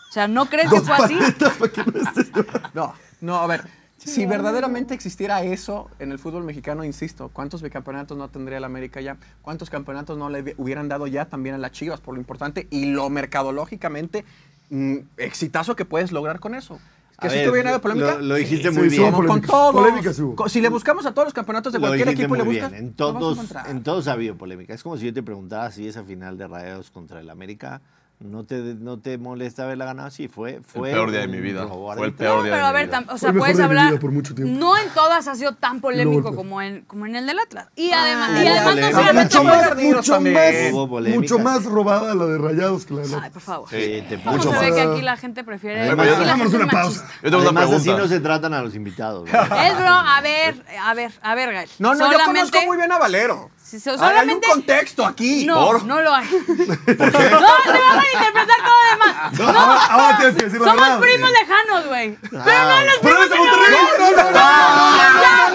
O 0.08 0.12
sea, 0.14 0.28
¿no 0.28 0.44
crees 0.44 0.68
que 0.70 0.78
fue 0.82 0.94
así? 0.94 1.14
paletas 1.14 1.54
para 1.54 1.72
que 1.72 1.84
no 1.90 1.98
estés 2.06 2.30
llorando. 2.34 2.68
No, 2.74 2.94
no, 3.22 3.36
a 3.36 3.46
ver. 3.46 3.64
Si 4.04 4.26
verdaderamente 4.26 4.94
existiera 4.94 5.42
eso 5.44 5.88
en 5.98 6.10
el 6.12 6.18
fútbol 6.18 6.44
mexicano, 6.44 6.84
insisto, 6.84 7.30
¿cuántos 7.32 7.62
bicampeonatos 7.62 8.16
no 8.18 8.28
tendría 8.28 8.58
el 8.58 8.64
América 8.64 9.00
ya? 9.00 9.16
¿Cuántos 9.42 9.70
campeonatos 9.70 10.18
no 10.18 10.28
le 10.30 10.54
hubieran 10.58 10.88
dado 10.88 11.06
ya 11.06 11.26
también 11.26 11.54
a 11.54 11.58
las 11.58 11.72
Chivas 11.72 12.00
por 12.00 12.14
lo 12.14 12.20
importante 12.20 12.66
y 12.70 12.86
lo 12.86 13.08
mercadológicamente 13.10 14.24
mm, 14.70 14.96
exitazo 15.18 15.76
que 15.76 15.84
puedes 15.84 16.12
lograr 16.12 16.40
con 16.40 16.54
eso? 16.54 16.78
A 17.18 17.22
¿Que 17.22 17.30
si 17.30 17.36
ver, 17.36 17.44
estuviera 17.44 17.72
de 17.72 17.78
polémica? 17.78 18.14
lo- 18.16 18.20
lo 18.22 18.34
dijiste 18.34 18.70
Sí, 18.72 18.78
muy 18.78 18.88
bien. 18.88 19.12
Como 19.12 19.28
con 19.28 19.40
todos. 19.42 19.72
Polémica 19.72 20.12
Si 20.48 20.60
le 20.60 20.68
buscamos 20.68 21.06
a 21.06 21.12
todos 21.14 21.26
los 21.26 21.34
campeonatos 21.34 21.72
de 21.72 21.78
Lo 21.78 21.86
cualquier 21.86 22.08
equipo 22.08 22.34
y 22.34 22.38
le 22.38 22.44
buscas, 22.44 22.72
bien. 22.72 22.84
En 22.86 22.94
lo 22.98 23.12
vas 23.12 23.16
a 23.16 23.20
todos, 23.20 23.68
en 23.68 23.82
todos 23.84 24.08
ha 24.08 24.12
habido 24.12 24.36
polémica. 24.36 24.74
Es 24.74 24.82
como 24.82 24.96
si 24.96 25.06
yo 25.06 25.12
te 25.14 25.22
preguntara 25.22 25.70
si 25.70 25.86
esa 25.86 26.02
final 26.02 26.36
de 26.38 26.48
Rayados 26.48 26.90
contra 26.90 27.20
el 27.20 27.30
América 27.30 27.80
no 28.22 28.44
te, 28.44 28.56
no 28.58 28.98
te 28.98 29.18
molesta 29.18 29.64
haberla 29.64 29.84
ganado. 29.84 30.10
Sí, 30.10 30.28
fue, 30.28 30.60
fue 30.66 30.88
el 30.90 30.94
peor 30.94 31.10
día 31.10 31.20
de 31.20 31.28
mi 31.28 31.40
vida. 31.40 31.66
Fue 31.66 32.06
el 32.06 32.14
peor 32.14 32.36
No, 32.38 32.42
día 32.44 32.52
pero 32.52 32.64
de 32.64 32.68
a 32.68 32.72
mi 32.72 32.78
ver, 32.78 32.86
vida. 32.88 33.00
tam- 33.00 33.12
o 33.14 33.18
sea, 33.18 33.32
puedes 33.32 33.56
mi 33.58 33.62
hablar. 33.64 33.88
vida 33.90 34.00
por 34.00 34.12
mucho 34.12 34.34
tiempo. 34.34 34.58
No 34.58 34.76
en 34.78 34.88
todas 34.90 35.26
ha 35.28 35.34
sido 35.34 35.54
tan 35.54 35.80
polémico 35.80 36.20
Luego, 36.22 36.36
como 36.36 36.62
en, 36.62 36.82
como 36.82 37.06
en 37.06 37.16
el 37.16 37.26
del 37.26 37.38
Atlas. 37.38 37.68
Y 37.76 37.90
además, 37.92 38.30
Ay, 38.34 38.44
y 38.44 38.48
además 38.48 38.76
no 38.76 38.90
solamente 38.90 39.38
Mucho 39.38 39.44
más 39.44 39.76
mucho 39.76 40.20
más, 40.20 41.14
mucho 41.14 41.38
más 41.38 41.64
robada 41.64 42.14
la 42.14 42.26
de 42.26 42.38
Rayados 42.38 42.86
que 42.86 42.94
la 42.94 43.00
de 43.02 43.06
Ay, 43.08 43.12
López. 43.12 43.32
por 43.32 43.42
favor. 43.42 43.68
Sí, 43.70 44.04
te 44.08 44.18
¿Cómo 44.22 44.36
mucho 44.36 44.48
se 44.50 44.54
más. 44.56 44.60
ve 44.60 44.72
que 44.74 44.80
aquí 44.80 45.02
la 45.02 45.16
gente 45.16 45.44
prefiere? 45.44 45.80
Además, 45.82 46.06
yo- 46.06 46.24
la 46.24 46.36
gente 46.36 46.56
una 46.56 46.66
pausa. 46.68 47.06
Yo 47.22 47.30
tengo 47.30 47.36
una 47.42 47.60
Además, 47.60 47.64
así 47.76 47.84
pregunta. 47.84 48.02
no 48.02 48.08
se 48.08 48.20
tratan 48.20 48.54
a 48.54 48.62
los 48.62 48.74
invitados. 48.74 49.28
Es 49.32 49.76
bro, 49.76 49.88
a 49.88 50.20
ver, 50.22 50.64
a 50.82 50.94
ver, 50.94 51.12
a 51.22 51.34
ver, 51.34 51.52
Gael. 51.52 51.68
No, 51.78 51.94
no, 51.94 52.10
yo 52.12 52.18
conozco 52.24 52.58
muy 52.66 52.76
bien 52.76 52.92
a 52.92 52.98
Valero. 52.98 53.50
Si 53.72 53.80
so- 53.80 54.02
Hay- 54.02 54.16
Hay 54.18 54.28
un 54.28 54.40
contexto 54.40 55.04
aquí. 55.06 55.46
No, 55.46 55.64
Por- 55.66 55.84
no 55.84 56.00
lo 56.02 56.14
hay. 56.14 56.26
¿Por 56.28 56.46
qué? 56.46 56.94
No, 56.94 57.06
se 57.08 57.78
va 57.78 57.90
a 57.90 57.96
malinterpretar 57.96 58.58
todo 58.58 58.76
lo 58.82 58.90
demás. 58.90 59.32
No, 59.38 59.48
ahora, 59.48 59.84
ahora 59.86 60.16
tienes 60.18 60.36
que 60.36 60.44
decir 60.44 60.60
la 60.60 60.66
Somos 60.66 60.82
verdad. 60.82 61.00
primos 61.00 61.30
lejanos, 61.30 61.86
güey. 61.86 62.18
Pero 62.20 62.42
no 62.42 62.80
los 62.84 62.94
Pero 63.00 63.00
primos 63.00 63.18
eres 63.20 63.30
de 63.30 63.36
Monterrey. 63.36 63.76
No, 63.98 64.10
no, 64.10 64.30
no, 64.30 64.30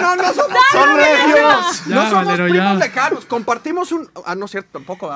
no, 0.00 0.16
no 0.16 0.34
somos 0.34 0.58
Son 0.72 0.96
regios. 0.96 1.86
No 1.86 2.10
somos 2.10 2.34
primos 2.34 2.76
lejanos, 2.78 3.24
compartimos 3.26 3.92
un... 3.92 4.10
Ah, 4.26 4.34
no 4.34 4.44
es 4.46 4.50
cierto, 4.50 4.70
tampoco. 4.72 5.08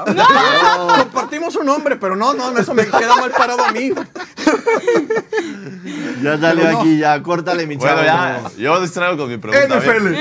Compartimos 0.98 1.57
un 1.57 1.68
hombre, 1.68 1.96
pero 1.96 2.14
no, 2.16 2.34
no, 2.34 2.57
eso 2.57 2.72
me 2.72 2.86
queda 2.86 3.16
mal 3.16 3.30
parado 3.32 3.64
a 3.64 3.72
mí. 3.72 3.90
Ya 6.22 6.38
salió 6.38 6.78
aquí, 6.78 6.98
ya. 6.98 7.20
Córtale, 7.22 7.66
mi 7.66 7.76
chavo. 7.78 7.94
Bueno, 7.96 8.07
ya, 8.07 8.42
yo 8.57 8.80
distraigo 8.80 9.16
con 9.16 9.28
mi 9.28 9.38
pregunta. 9.38 9.76
NFL. 9.78 10.14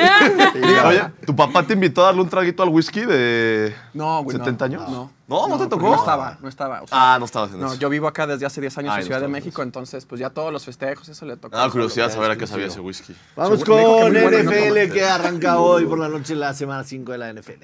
Oye, 0.87 1.03
¿tu 1.25 1.35
papá 1.35 1.63
te 1.63 1.73
invitó 1.73 2.01
a 2.03 2.05
darle 2.07 2.21
un 2.21 2.29
traguito 2.29 2.63
al 2.63 2.69
whisky 2.71 3.01
de 3.05 3.75
No, 3.93 4.23
güey, 4.23 4.37
no. 4.37 4.43
70 4.43 4.65
años? 4.65 4.89
No. 4.89 5.11
No, 5.27 5.47
no, 5.47 5.57
te 5.57 5.67
tocó. 5.67 5.89
No 5.89 5.95
estaba, 5.95 6.37
no 6.41 6.49
estaba. 6.49 6.81
o 6.81 6.87
sea, 6.87 7.13
Ah, 7.13 7.17
no 7.19 7.25
estabas 7.25 7.51
en 7.51 7.59
no, 7.61 7.67
eso. 7.67 7.75
yo 7.75 7.87
vivo 7.89 8.07
acá 8.07 8.27
desde 8.27 8.45
hace 8.45 8.59
10 8.59 8.77
años 8.79 8.91
Ay, 8.93 8.97
en 8.97 9.01
no 9.03 9.05
Ciudad 9.07 9.21
de 9.21 9.27
México, 9.27 9.61
entonces 9.61 10.05
pues 10.05 10.19
ya 10.19 10.29
todos 10.29 10.51
los 10.51 10.65
festejos, 10.65 11.07
eso 11.07 11.25
le 11.25 11.37
tocó. 11.37 11.55
Da 11.55 11.69
curiosidad 11.69 12.11
saber 12.11 12.31
a 12.31 12.35
qué 12.37 12.47
sabía 12.47 12.65
ese 12.65 12.79
whisky. 12.81 13.15
Vamos 13.35 13.63
con 13.63 14.11
NFL 14.13 14.91
que 14.91 15.05
arranca 15.05 15.59
hoy 15.59 15.85
por 15.85 15.99
la 15.99 16.09
noche, 16.09 16.35
la 16.35 16.53
semana 16.53 16.83
5 16.83 17.11
de 17.11 17.17
la 17.17 17.29
NFL. 17.33 17.63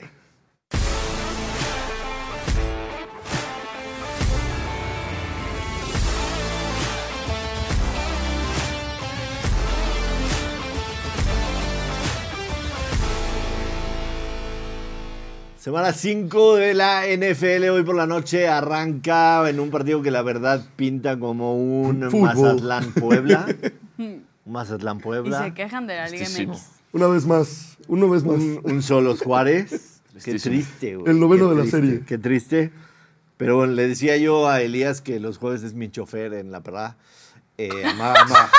Semana 15.67 15.91
5 15.91 16.55
de 16.55 16.73
la 16.73 17.03
NFL, 17.07 17.67
hoy 17.71 17.83
por 17.83 17.93
la 17.97 18.07
noche 18.07 18.47
arranca 18.47 19.49
en 19.49 19.59
un 19.59 19.69
partido 19.69 20.01
que 20.01 20.11
la 20.11 20.21
verdad 20.21 20.63
pinta 20.77 21.19
como 21.19 21.57
un 21.57 22.09
Fútbol. 22.09 22.21
Mazatlán-Puebla. 22.61 23.45
Un 23.97 24.23
Y 24.45 24.49
Mazatlán-Puebla. 24.49 25.43
se 25.43 25.53
quejan 25.53 25.85
de 25.85 25.95
la 25.97 26.07
Liga 26.07 26.23
Tristísimo. 26.23 26.53
MX. 26.53 26.61
Una 26.93 27.07
vez 27.07 27.25
más, 27.25 27.77
una 27.89 28.05
vez 28.05 28.23
más. 28.23 28.35
Un, 28.37 28.61
un 28.63 28.81
Solos 28.81 29.19
Juárez. 29.21 29.99
Qué 30.13 30.31
Tristísimo. 30.31 30.53
triste, 30.55 30.95
güey. 30.95 31.11
El 31.11 31.19
noveno 31.19 31.49
Qué 31.49 31.55
de 31.57 31.65
la 31.65 31.69
serie. 31.69 32.01
Qué 32.07 32.17
triste. 32.17 32.71
Pero 33.35 33.57
bueno, 33.57 33.73
le 33.73 33.89
decía 33.89 34.15
yo 34.15 34.47
a 34.47 34.61
Elías 34.61 35.01
que 35.01 35.19
los 35.19 35.37
jueves 35.37 35.63
es 35.63 35.73
mi 35.73 35.89
chofer 35.91 36.33
en 36.33 36.49
la 36.53 36.61
perra. 36.61 36.95
Eh, 37.57 37.69
ama- 37.85 38.13
ama- 38.13 38.49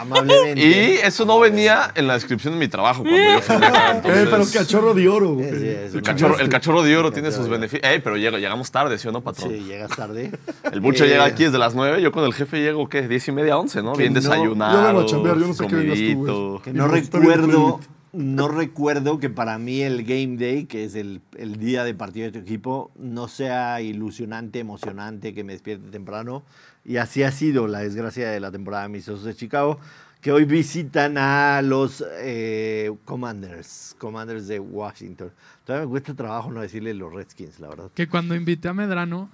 amablemente. 0.00 0.60
Y 0.60 0.94
eso 1.02 1.24
no 1.24 1.38
venía 1.40 1.90
en 1.94 2.06
la 2.06 2.14
descripción 2.14 2.54
de 2.54 2.60
mi 2.60 2.68
trabajo 2.68 3.02
cuando 3.02 3.20
yo 3.34 3.40
firmé 3.40 3.66
acá, 3.66 3.90
Eh, 3.96 4.00
pero 4.02 4.20
entonces, 4.20 4.56
cachorro 4.56 4.94
de 4.94 5.08
oro, 5.08 5.36
Sí, 5.38 5.44
sí, 5.90 5.96
el, 5.96 6.02
cachorro, 6.02 6.38
el 6.38 6.48
cachorro 6.48 6.82
de 6.82 6.96
oro 6.96 7.12
tiene 7.12 7.30
sus 7.32 7.48
beneficios. 7.48 7.90
Ey, 7.90 8.00
pero 8.00 8.16
llega- 8.16 8.38
llegamos 8.38 8.70
tarde, 8.70 8.98
¿sí 8.98 9.08
o 9.08 9.12
no, 9.12 9.20
patrón? 9.20 9.50
Sí, 9.50 9.60
llegas 9.64 9.90
tarde. 9.96 10.30
El 10.72 10.80
buche 10.80 11.04
Eh, 11.04 11.08
llega 11.08 11.24
aquí 11.24 11.44
desde 11.44 11.58
las 11.58 11.74
9, 11.74 12.00
yo 12.02 12.12
con 12.12 12.24
el 12.24 12.32
jefe 12.34 12.60
llego, 12.60 12.88
¿qué? 12.88 13.06
10 13.08 13.28
y 13.28 13.32
media, 13.32 13.58
11, 13.58 13.82
¿no? 13.82 13.94
Bien 13.94 14.12
no- 14.12 14.20
desayunado. 14.20 14.78
Yo 14.80 14.86
vengo 14.86 15.00
a 15.00 15.06
chambear, 15.06 15.38
yo 15.38 15.46
no 15.46 15.54
sé 15.54 15.66
qué 15.66 15.74
vengas 15.74 15.98
tú, 15.98 16.04
güey. 16.04 16.14
comidito. 16.14 16.62
Que 16.64 16.72
no 16.72 16.88
recuerdo, 16.88 17.80
no 18.12 18.48
recuerdo 18.48 19.20
que 19.20 19.30
para 19.30 19.58
mí 19.58 19.82
el 19.82 20.04
game 20.04 20.36
day, 20.36 20.64
que 20.64 20.84
es 20.84 20.94
el, 20.94 21.22
día 21.58 21.84
de 21.84 21.94
partido 21.94 22.26
de 22.26 22.32
tu 22.32 22.38
equipo, 22.38 22.90
no 22.96 23.28
sea 23.28 23.80
ilusionante, 23.80 24.58
emocionante, 24.58 25.32
que 25.34 25.44
me 25.44 25.52
despierte 25.52 25.90
temprano. 25.90 26.42
Y 26.84 26.96
así 26.96 27.22
ha 27.22 27.30
sido 27.30 27.68
la 27.68 27.80
desgracia 27.80 28.30
de 28.30 28.40
la 28.40 28.50
temporada 28.50 28.84
de 28.84 28.88
mis 28.88 29.08
osos 29.08 29.24
de 29.24 29.34
Chicago, 29.34 29.78
que 30.20 30.32
hoy 30.32 30.44
visitan 30.44 31.18
a 31.18 31.62
los 31.62 32.04
eh, 32.18 32.92
Commanders, 33.04 33.94
Commanders 33.98 34.48
de 34.48 34.58
Washington. 34.58 35.30
Todavía 35.64 35.86
me 35.86 35.90
cuesta 35.90 36.14
trabajo 36.14 36.50
no 36.50 36.60
decirle 36.60 36.94
los 36.94 37.12
Redskins, 37.12 37.60
la 37.60 37.68
verdad. 37.68 37.90
Que 37.94 38.08
cuando 38.08 38.34
invité 38.34 38.68
a 38.68 38.74
Medrano, 38.74 39.30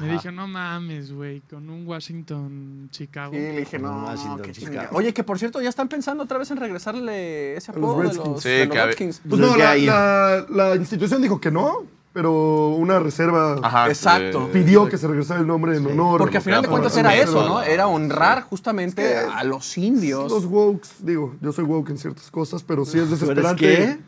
me 0.00 0.12
dije, 0.12 0.32
no 0.32 0.48
mames, 0.48 1.12
güey, 1.12 1.40
con 1.42 1.70
un 1.70 1.86
Washington, 1.86 2.88
Chicago. 2.90 3.32
Sí, 3.32 3.38
le 3.38 3.60
dije, 3.60 3.78
no, 3.78 4.04
Washington, 4.04 4.42
qué 4.42 4.52
Chicago. 4.52 4.88
Oye, 4.96 5.14
que 5.14 5.22
por 5.24 5.38
cierto, 5.38 5.60
ya 5.60 5.68
están 5.68 5.88
pensando 5.88 6.24
otra 6.24 6.38
vez 6.38 6.50
en 6.50 6.56
regresarle 6.56 7.56
ese 7.56 7.70
A 7.70 7.74
los 7.74 7.84
apodo 7.84 7.98
de 8.02 8.08
Redskins. 8.08 8.28
los, 8.28 8.42
Sí, 8.42 8.48
de 8.48 8.66
los 8.66 8.76
Redskins. 8.76 9.20
Pues 9.20 9.28
Pues 9.30 9.40
no, 9.40 9.46
es 9.48 9.52
que 9.54 9.58
la, 9.62 9.70
ahí- 9.70 9.86
la- 9.86 10.46
la 10.50 10.76
institución 10.76 11.22
dijo 11.22 11.40
que 11.40 11.50
no, 11.50 11.84
pero 12.12 12.68
una 12.68 12.98
reserva 13.00 13.56
Ajá, 13.62 13.88
Exacto. 13.88 14.46
eh, 14.46 14.50
pidió 14.52 14.88
que 14.88 14.98
se 14.98 15.06
regresara 15.08 15.40
el 15.40 15.46
nombre 15.46 15.76
en 15.76 15.86
honor. 15.86 16.18
Porque 16.18 16.36
al 16.38 16.42
final 16.44 16.62
de 16.62 16.68
cuentas 16.68 16.96
era 16.96 17.14
eso, 17.16 17.46
¿no? 17.48 17.62
Era 17.62 17.86
honrar 17.88 18.42
justamente 18.42 19.02
Es 19.20 19.24
que 19.24 19.30
a 19.32 19.42
los 19.44 19.76
indios. 19.78 20.30
Los 20.30 20.44
wokes, 20.46 20.88
digo, 21.00 21.34
yo 21.40 21.52
soy 21.52 21.64
woke 21.64 21.90
en 21.90 21.98
ciertas 21.98 22.30
cosas, 22.30 22.62
pero 22.62 22.84
sí 22.84 22.98
es 22.98 23.08
¿Tú 23.08 23.14
eres 23.14 23.20
desesperante. 23.20 23.60
qué? 23.66 23.98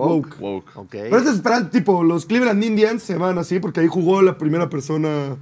Woke. 0.00 0.36
Woke. 0.40 0.70
Ok. 0.76 0.90
Pero 0.90 1.18
es 1.18 1.24
desesperante, 1.24 1.78
tipo, 1.78 2.02
los 2.04 2.26
Cleveland 2.26 2.62
Indians 2.62 3.02
se 3.02 3.16
van 3.16 3.38
así 3.38 3.58
porque 3.60 3.80
ahí 3.80 3.86
jugó 3.88 4.22
la 4.22 4.36
primera 4.38 4.68
persona 4.68 5.36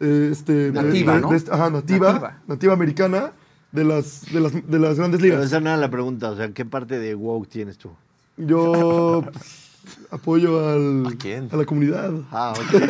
eh, 0.00 0.28
este, 0.32 0.70
de- 0.70 0.82
Nativa, 0.82 1.14
de- 1.14 1.20
¿no? 1.20 1.30
de 1.30 1.36
este- 1.36 1.52
ajá, 1.52 1.70
nativa, 1.70 2.08
Nativa. 2.12 2.38
nativa, 2.46 2.72
americana 2.74 3.32
de 3.72 3.84
las, 3.84 4.32
de, 4.32 4.40
las, 4.40 4.52
de 4.52 4.78
las 4.78 4.96
grandes 4.98 5.20
Pero 5.20 5.34
ligas. 5.36 5.46
esa 5.48 5.60
no 5.60 5.68
era 5.70 5.76
la 5.78 5.90
pregunta, 5.90 6.30
o 6.30 6.36
sea, 6.36 6.48
¿qué 6.52 6.64
parte 6.64 6.98
de 6.98 7.14
woke 7.14 7.48
tienes 7.48 7.76
tú? 7.78 7.90
Yo 8.36 9.24
pues, 9.32 9.70
apoyo 10.10 10.68
al, 10.68 11.06
¿A 11.06 11.10
quién? 11.18 11.48
a 11.52 11.56
la 11.56 11.64
comunidad. 11.64 12.12
Ah, 12.32 12.54
ok. 12.56 12.82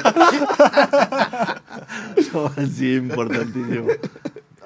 No, 2.33 2.51
sí, 2.67 2.95
importantísimo. 2.95 3.87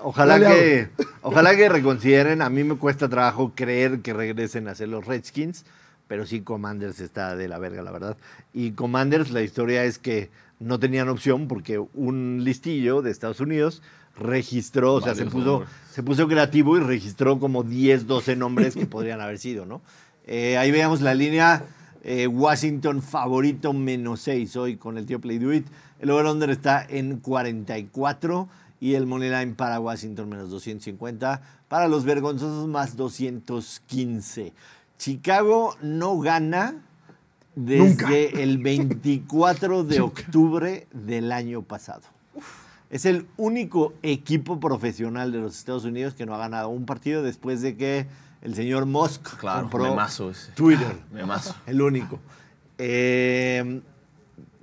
Ojalá 0.03 0.39
Dale, 0.39 0.55
que, 0.55 0.89
ojalá 1.23 1.57
que 1.57 1.69
reconsideren. 1.69 2.43
A 2.43 2.49
mí 2.51 2.65
me 2.65 2.77
cuesta 2.77 3.09
trabajo 3.09 3.53
creer 3.55 4.01
que 4.01 4.13
regresen 4.13 4.69
a 4.69 4.75
ser 4.75 4.89
los 4.89 5.05
Redskins, 5.07 5.65
pero 6.09 6.27
sí 6.27 6.41
Commanders 6.41 6.99
está 7.01 7.37
de 7.37 7.47
la 7.47 7.59
verga, 7.59 7.83
la 7.83 7.93
verdad. 7.93 8.17
Y 8.53 8.73
Commanders, 8.73 9.31
la 9.31 9.43
historia 9.43 9.85
es 9.85 9.99
que 9.99 10.31
no 10.59 10.81
tenían 10.81 11.09
opción 11.09 11.47
porque 11.47 11.79
un 11.95 12.41
listillo 12.43 13.03
de 13.03 13.13
Estados 13.13 13.41
Unidos 13.41 13.83
registró, 14.19 14.95
o 14.95 15.01
sea, 15.01 15.15
se 15.15 15.27
puso, 15.27 15.63
se 15.93 16.03
puso 16.03 16.27
creativo 16.27 16.77
y 16.77 16.81
registró 16.81 17.39
como 17.39 17.63
10, 17.63 18.09
12 18.09 18.35
nombres 18.35 18.75
que 18.75 18.87
podrían 18.87 19.21
haber 19.21 19.39
sido, 19.39 19.65
¿no? 19.65 19.81
Eh, 20.27 20.59
ahí 20.59 20.71
veamos 20.73 21.01
la 21.01 21.15
línea. 21.15 21.63
eh, 22.03 22.27
Washington 22.27 23.03
favorito 23.03 23.73
menos 23.73 24.21
6 24.23 24.57
hoy 24.57 24.77
con 24.77 24.99
el 24.99 25.07
tío 25.07 25.21
Play 25.21 25.39
Do 25.39 25.53
It. 25.53 25.67
El 26.01 26.11
over-under 26.11 26.51
está 26.51 26.85
en 26.89 27.19
44 27.19 28.49
y 28.81 28.95
el 28.95 29.07
money 29.07 29.31
line 29.31 29.55
para 29.55 29.81
Washington 29.81 30.29
menos 30.29 30.51
250. 30.51 31.43
Para 31.69 31.89
los 31.89 32.05
vergonzosos 32.05 32.67
más 32.69 32.97
215. 32.97 34.53
Chicago 34.99 35.75
no 35.81 36.19
gana 36.19 36.75
desde 37.55 37.89
Nunca. 38.33 38.43
el 38.43 38.59
24 38.59 39.85
de 39.85 40.01
octubre 40.01 40.87
del 40.93 41.33
año 41.33 41.63
pasado. 41.63 42.03
Es 42.91 43.05
el 43.05 43.27
único 43.37 43.93
equipo 44.03 44.59
profesional 44.61 45.31
de 45.31 45.39
los 45.41 45.57
Estados 45.59 45.85
Unidos 45.85 46.15
que 46.15 46.25
no 46.27 46.35
ha 46.35 46.39
ganado 46.39 46.69
un 46.71 46.87
partido 46.87 47.23
después 47.23 47.61
de 47.61 47.77
que 47.77 48.07
el 48.43 48.55
señor 48.55 48.87
Musk 48.87 49.37
Claro, 49.39 49.63
compró. 49.63 49.85
Twitter. 50.55 50.97
Memazo. 51.13 51.55
El 51.67 51.83
único. 51.83 52.19
Eh, 52.79 53.81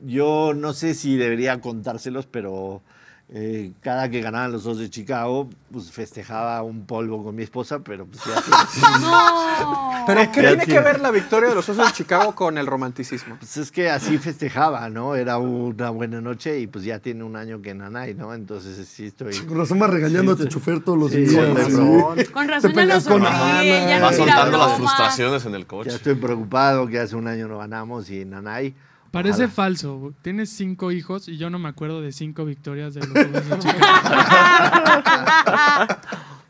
yo 0.05 0.53
no 0.55 0.73
sé 0.73 0.93
si 0.95 1.17
debería 1.17 1.61
contárselos, 1.61 2.25
pero 2.25 2.81
eh, 3.29 3.71
cada 3.81 4.07
que 4.09 4.21
ganaban 4.21 4.51
los 4.51 4.63
dos 4.63 4.77
de 4.77 4.87
Chicago, 4.89 5.49
pues 5.71 5.91
festejaba 5.91 6.61
un 6.61 6.85
polvo 6.85 7.23
con 7.23 7.35
mi 7.35 7.41
esposa, 7.41 7.79
pero 7.79 8.05
pues 8.05 8.21
ya 8.23 8.39
tiene- 8.71 8.99
No. 9.01 10.03
Pero 10.05 10.31
¿qué 10.31 10.41
Ya 10.43 10.47
tiene 10.49 10.65
que 10.67 10.79
ver 10.79 10.99
la 11.01 11.09
victoria 11.09 11.49
de 11.49 11.55
los 11.55 11.67
Osos 11.67 11.87
de 11.87 11.91
Chicago 11.93 12.35
con 12.35 12.59
el 12.59 12.67
romanticismo? 12.67 13.37
pues 13.39 13.57
es 13.57 13.71
que 13.71 13.89
así 13.89 14.19
festejaba, 14.19 14.87
¿no? 14.89 15.15
Era 15.15 15.39
una 15.39 15.89
buena 15.89 16.21
noche 16.21 16.59
y 16.59 16.67
pues 16.67 16.85
ya 16.85 16.99
tiene 16.99 17.23
un 17.23 17.35
año 17.35 17.63
que 17.63 17.73
Nanay, 17.73 18.13
¿no? 18.13 18.31
Entonces 18.35 18.87
sí 18.87 19.07
estoy... 19.07 19.35
Con 19.39 19.57
razón 19.57 19.79
vas 19.79 19.89
regañando 19.89 20.33
a 20.33 20.35
tu 20.35 20.45
chofer 20.45 20.81
todos 20.83 20.99
los 20.99 21.11
Sí, 21.11 21.21
días. 21.21 21.43
con 21.47 21.55
sí. 21.57 21.71
razón. 21.71 22.17
Con 22.31 22.47
razón 22.47 22.73
Te 22.73 22.85
ya 22.87 22.93
con 22.93 23.01
sonríe, 23.01 23.31
Ana. 23.31 23.63
ya 23.89 23.99
no 23.99 24.05
Va 24.05 24.11
tira 24.11 24.17
soltando 24.25 24.57
las 24.59 24.77
frustraciones 24.77 25.45
en 25.47 25.55
el 25.55 25.65
coche. 25.65 25.89
Ya 25.89 25.95
estoy 25.95 26.13
preocupado 26.13 26.85
que 26.85 26.99
hace 26.99 27.15
un 27.15 27.27
año 27.27 27.47
no 27.47 27.57
ganamos 27.57 28.11
y 28.11 28.23
Nanay... 28.23 28.75
Parece 29.15 29.45
ojalá. 29.45 29.51
falso. 29.51 30.13
Tienes 30.23 30.49
cinco 30.49 30.91
hijos 30.91 31.29
y 31.29 31.37
yo 31.37 31.49
no 31.49 31.57
me 31.57 31.69
acuerdo 31.69 32.01
de 32.01 32.11
cinco 32.11 32.43
victorias 32.43 32.95
de 32.95 32.99
los 32.99 33.13
de 33.13 33.59
Chicago. 33.59 33.85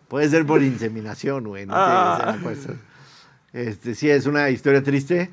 Puede 0.08 0.30
ser 0.30 0.48
por 0.48 0.64
inseminación, 0.64 1.44
güey. 1.44 1.68
No 1.68 1.76
eso. 2.50 2.74
Este, 3.54 3.94
sí, 3.94 4.10
es 4.10 4.26
una 4.26 4.50
historia 4.50 4.82
triste. 4.82 5.30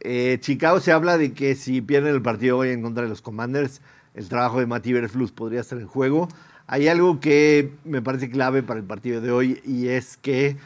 Eh, 0.00 0.38
Chicago 0.40 0.78
se 0.78 0.92
habla 0.92 1.18
de 1.18 1.32
que 1.32 1.56
si 1.56 1.80
pierden 1.80 2.14
el 2.14 2.22
partido 2.22 2.58
hoy 2.58 2.68
en 2.68 2.82
contra 2.82 3.02
de 3.02 3.08
los 3.08 3.20
Commanders, 3.20 3.80
el 4.14 4.28
trabajo 4.28 4.60
de 4.60 4.66
Matty 4.66 4.92
Berflus 4.92 5.32
podría 5.32 5.62
estar 5.62 5.80
en 5.80 5.88
juego. 5.88 6.28
Hay 6.68 6.86
algo 6.86 7.18
que 7.18 7.72
me 7.84 8.00
parece 8.00 8.30
clave 8.30 8.62
para 8.62 8.78
el 8.78 8.86
partido 8.86 9.20
de 9.20 9.32
hoy 9.32 9.60
y 9.64 9.88
es 9.88 10.16
que 10.16 10.56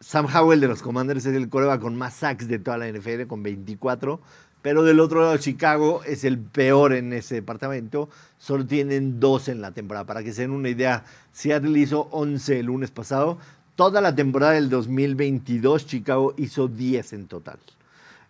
Sam 0.00 0.26
Howell 0.26 0.60
de 0.60 0.68
los 0.68 0.82
Commanders 0.82 1.24
es 1.24 1.34
el 1.34 1.48
coreback 1.48 1.80
con 1.80 1.96
más 1.96 2.12
sacks 2.14 2.46
de 2.46 2.58
toda 2.58 2.76
la 2.76 2.88
NFL, 2.88 3.26
con 3.26 3.42
24. 3.42 4.20
Pero 4.66 4.82
del 4.82 4.98
otro 4.98 5.20
lado, 5.20 5.36
Chicago 5.36 6.02
es 6.04 6.24
el 6.24 6.40
peor 6.40 6.92
en 6.92 7.12
ese 7.12 7.36
departamento. 7.36 8.08
Solo 8.36 8.66
tienen 8.66 9.20
dos 9.20 9.46
en 9.46 9.60
la 9.60 9.70
temporada. 9.70 10.06
Para 10.06 10.24
que 10.24 10.32
se 10.32 10.42
den 10.42 10.50
una 10.50 10.68
idea, 10.68 11.04
Seattle 11.30 11.78
hizo 11.78 12.08
11 12.10 12.58
el 12.58 12.66
lunes 12.66 12.90
pasado. 12.90 13.38
Toda 13.76 14.00
la 14.00 14.16
temporada 14.16 14.54
del 14.54 14.68
2022, 14.68 15.86
Chicago 15.86 16.34
hizo 16.36 16.66
10 16.66 17.12
en 17.12 17.28
total. 17.28 17.60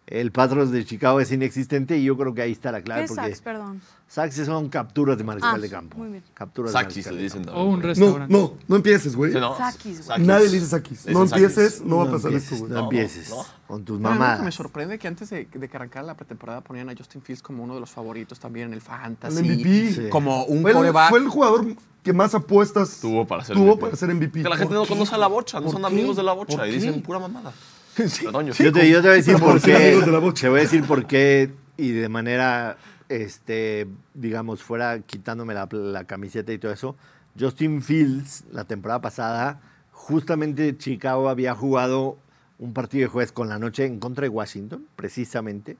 El 0.07 0.31
Patrons 0.31 0.71
de 0.71 0.85
Chicago 0.85 1.21
es 1.21 1.33
inexistente 1.33 1.99
y 1.99 2.05
yo 2.05 2.17
creo 2.17 2.33
que 2.33 2.41
ahí 2.43 2.53
está 2.53 2.71
la 2.71 2.81
clave. 2.81 3.03
¿Qué 3.03 3.09
porque 3.09 3.23
sacks, 3.23 3.41
perdón? 3.41 3.81
sacks 4.07 4.37
son 4.37 4.69
capturas 4.69 5.19
de 5.19 5.25
mariscal 5.25 5.57
Ah, 5.57 5.59
de 5.59 5.69
campo. 5.69 5.99
muy 5.99 6.11
bien. 6.11 6.23
Capturas 6.33 6.71
de 6.73 6.79
Sakis 6.79 6.95
mariscal 7.07 7.15
le 7.15 7.19
de 7.19 7.25
dicen 7.25 7.45
campo. 7.45 7.61
O 7.61 7.65
un 7.65 7.81
No, 7.81 7.87
restaurante. 7.89 8.33
no, 8.33 8.53
no 8.69 8.77
empieces, 8.77 9.17
güey. 9.17 9.33
Sí, 9.33 9.41
¿no? 9.41 9.57
Güey. 9.57 10.21
Nadie 10.21 10.49
le 10.49 10.61
dice. 10.61 10.81
Le 11.07 11.13
No 11.13 11.23
empieces, 11.25 11.83
no 11.83 11.97
va 11.97 12.03
a 12.03 12.07
No 12.07 12.13
pasar 12.13 12.31
empieces, 12.33 12.53
esto, 12.53 12.57
güey. 12.67 12.71
no 12.73 12.77
No, 12.79 12.85
empieces 12.85 13.31
no. 13.31 13.47
con 13.67 13.85
tus 13.85 14.01
me 14.01 14.53
sorprende 14.53 14.97
que 15.01 15.09
antes 15.09 15.29
de, 15.31 15.49
de 15.53 15.69
que 15.69 15.77
arrancara 15.77 16.07
la 16.07 16.15
pretemporada 16.17 16.61
ponían 16.61 16.89
a 16.89 16.95
Justin 16.97 17.21
Fields 17.23 17.43
como 17.43 17.65
uno 17.65 17.75
de 17.75 17.81
los 17.81 17.91
favoritos 17.91 18.39
también 18.39 18.67
en 18.67 18.75
el 18.75 18.79
El 18.79 18.83
fantasy. 18.83 19.43
MVP. 19.43 19.93
Sí. 19.93 20.09
Como 20.09 20.45
un 20.45 20.63
Fue 20.63 20.71
el, 20.71 20.77
coreback. 20.77 21.11
fue 21.11 21.19
el 21.19 21.27
jugador 21.29 21.67
que 22.05 22.13
más 22.13 22.33
apuestas 22.37 23.01
Tuvo 23.01 23.27
para 23.27 23.45
ser 23.45 23.57
tuvo 23.57 23.73
MVP. 23.73 23.81
para 23.81 23.97
ser 23.97 24.15
MVP. 24.15 24.43
Que 24.45 24.49
la 24.49 24.57
gente 24.57 24.73
¿Por 24.73 24.85
no 24.85 24.89
conoce 24.89 25.17
a 25.17 25.19
la 25.19 25.27
bocha, 25.27 25.59
no 25.59 25.65
¿Por 25.65 25.73
son 25.73 25.83
qué? 25.83 25.87
amigos 25.89 26.15
de 26.17 26.23
la 26.23 26.33
¿Por 26.37 26.47
bocha 26.47 26.65
y 26.69 26.71
dicen 26.71 27.03
pura 27.03 27.19
mamada. 27.19 27.53
Yo 28.23 28.43
Yo 28.43 28.73
te, 28.73 28.91
yo 28.91 29.01
te 29.01 29.09
voy 29.09 29.11
a 29.11 29.17
decir 29.17 29.37
por 29.39 29.61
qué. 29.61 29.99
Te 30.41 30.49
voy 30.49 30.59
a 30.59 30.63
decir 30.63 30.85
por 30.85 31.07
qué 31.07 31.51
y 31.79 31.93
de 31.93 32.09
manera, 32.09 32.77
este, 33.09 33.87
digamos, 34.15 34.63
fuera 34.63 35.01
quitándome 35.01 35.55
la, 35.55 35.69
la 35.71 36.05
camiseta 36.05 36.53
y 36.53 36.59
todo 36.59 36.73
eso. 36.73 36.97
Justin 37.39 37.83
Fields, 37.83 38.45
la 38.53 38.65
temporada 38.65 39.01
pasada, 39.01 39.61
justamente 39.93 40.77
Chicago 40.77 41.29
había 41.29 41.55
jugado 41.55 42.19
un 42.59 42.73
partido 42.73 43.03
de 43.03 43.09
jueves 43.09 43.33
con 43.33 43.49
la 43.49 43.59
noche 43.59 43.85
en 43.85 43.99
contra 43.99 44.23
de 44.23 44.29
Washington, 44.29 44.87
precisamente. 44.97 45.77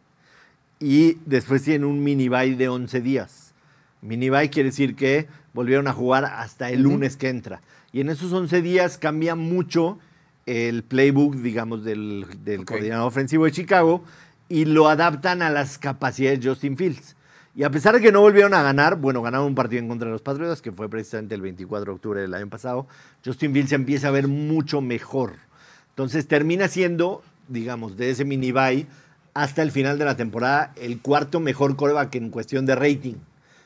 Y 0.79 1.19
después 1.25 1.63
tienen 1.63 1.85
un 1.85 2.03
mini 2.03 2.29
bye 2.29 2.57
de 2.57 2.69
11 2.69 3.01
días. 3.01 3.55
Mini 4.03 4.29
bye 4.31 4.51
quiere 4.51 4.71
decir 4.71 4.95
que 4.95 5.27
volvieron 5.55 5.89
a 5.89 5.93
jugar 5.93 6.25
hasta 6.25 6.71
el 6.71 6.83
lunes 6.83 7.17
que 7.17 7.29
entra. 7.29 7.63
Y 7.93 8.01
en 8.01 8.11
esos 8.11 8.33
11 8.33 8.61
días 8.61 8.99
cambia 8.99 9.35
mucho 9.35 9.99
el 10.47 10.85
playbook, 10.85 11.35
digamos, 11.37 11.85
del, 11.85 12.25
del 12.45 12.61
Ok. 12.61 12.67
coordinador 12.69 13.07
ofensivo 13.09 13.45
de 13.45 13.53
Chicago 13.53 14.05
y 14.49 14.65
lo 14.65 14.89
adaptan 14.89 15.43
a 15.43 15.51
las 15.51 15.77
capacidades 15.79 16.41
de 16.41 16.49
Justin 16.49 16.77
Fields. 16.77 17.17
Y 17.57 17.65
a 17.65 17.71
pesar 17.71 17.95
de 17.95 18.01
que 18.01 18.13
no 18.13 18.21
volvieron 18.21 18.55
a 18.55 18.63
ganar, 18.63 18.97
bueno, 18.97 19.23
ganaron 19.23 19.47
un 19.47 19.55
partido 19.55 19.81
en 19.83 19.89
contra 19.89 20.07
de 20.07 20.13
los 20.13 20.23
Patriotas, 20.23 20.61
que 20.63 20.73
fue 20.73 20.89
precisamente 20.89 21.35
el 21.35 21.41
24 21.41 21.85
de 21.87 21.91
octubre 21.97 22.21
del 22.21 22.35
año 22.35 22.49
pasado, 22.49 22.87
Justin 23.25 23.53
Fields 23.53 23.71
se 23.71 23.75
empieza 23.75 24.09
a 24.09 24.11
ver 24.11 24.29
mucho 24.29 24.81
mejor. 24.81 25.33
Entonces 25.91 26.29
termina 26.29 26.69
siendo, 26.69 27.23
digamos, 27.49 27.97
de 27.97 28.11
ese 28.11 28.25
mini 28.25 28.53
bye 28.53 28.87
hasta 29.35 29.63
el 29.63 29.71
final 29.73 29.99
de 29.99 30.05
la 30.05 30.17
temporada, 30.17 30.73
el 30.77 31.01
cuarto 31.01 31.41
mejor 31.41 31.77
coreback 31.77 32.15
en 32.17 32.31
cuestión 32.31 32.67
de 32.67 32.75
rating. 32.75 33.15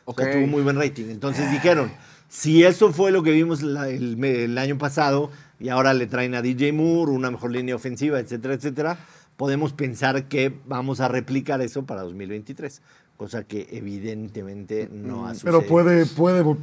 O 0.04 0.14
sea, 0.14 0.32
tuvo 0.32 0.46
muy 0.46 0.62
buen 0.62 0.76
rating. 0.76 1.06
Entonces 1.10 1.50
dijeron, 1.50 1.90
si 2.28 2.64
eso 2.64 2.92
fue 2.92 3.10
lo 3.12 3.22
que 3.24 3.32
vimos 3.32 3.62
la- 3.62 3.88
el, 3.88 4.22
el 4.24 4.56
año 4.58 4.78
pasado 4.78 5.30
y 5.60 5.68
ahora 5.68 5.94
le 5.94 6.06
traen 6.06 6.34
a 6.34 6.42
DJ 6.42 6.72
Moore, 6.72 7.12
una 7.12 7.30
mejor 7.30 7.52
línea 7.52 7.76
ofensiva, 7.76 8.18
etcétera, 8.18 8.54
etcétera, 8.54 8.98
podemos 9.36 9.72
pensar 9.72 10.24
que 10.28 10.52
vamos 10.66 11.00
a 11.00 11.08
replicar 11.08 11.60
eso 11.60 11.84
para 11.84 12.02
2023. 12.02 12.82
Cosa 13.16 13.44
que 13.44 13.68
evidentemente 13.70 14.88
no 14.92 15.26
ha 15.26 15.34
sucedido. 15.34 15.58
Pero 15.60 15.68
puede, 15.68 16.06
puede, 16.06 16.56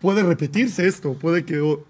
puede 0.00 0.22
repetirse 0.22 0.86
esto. 0.86 1.14
Puede 1.14 1.44
que 1.44 1.56
Yo- 1.56 1.84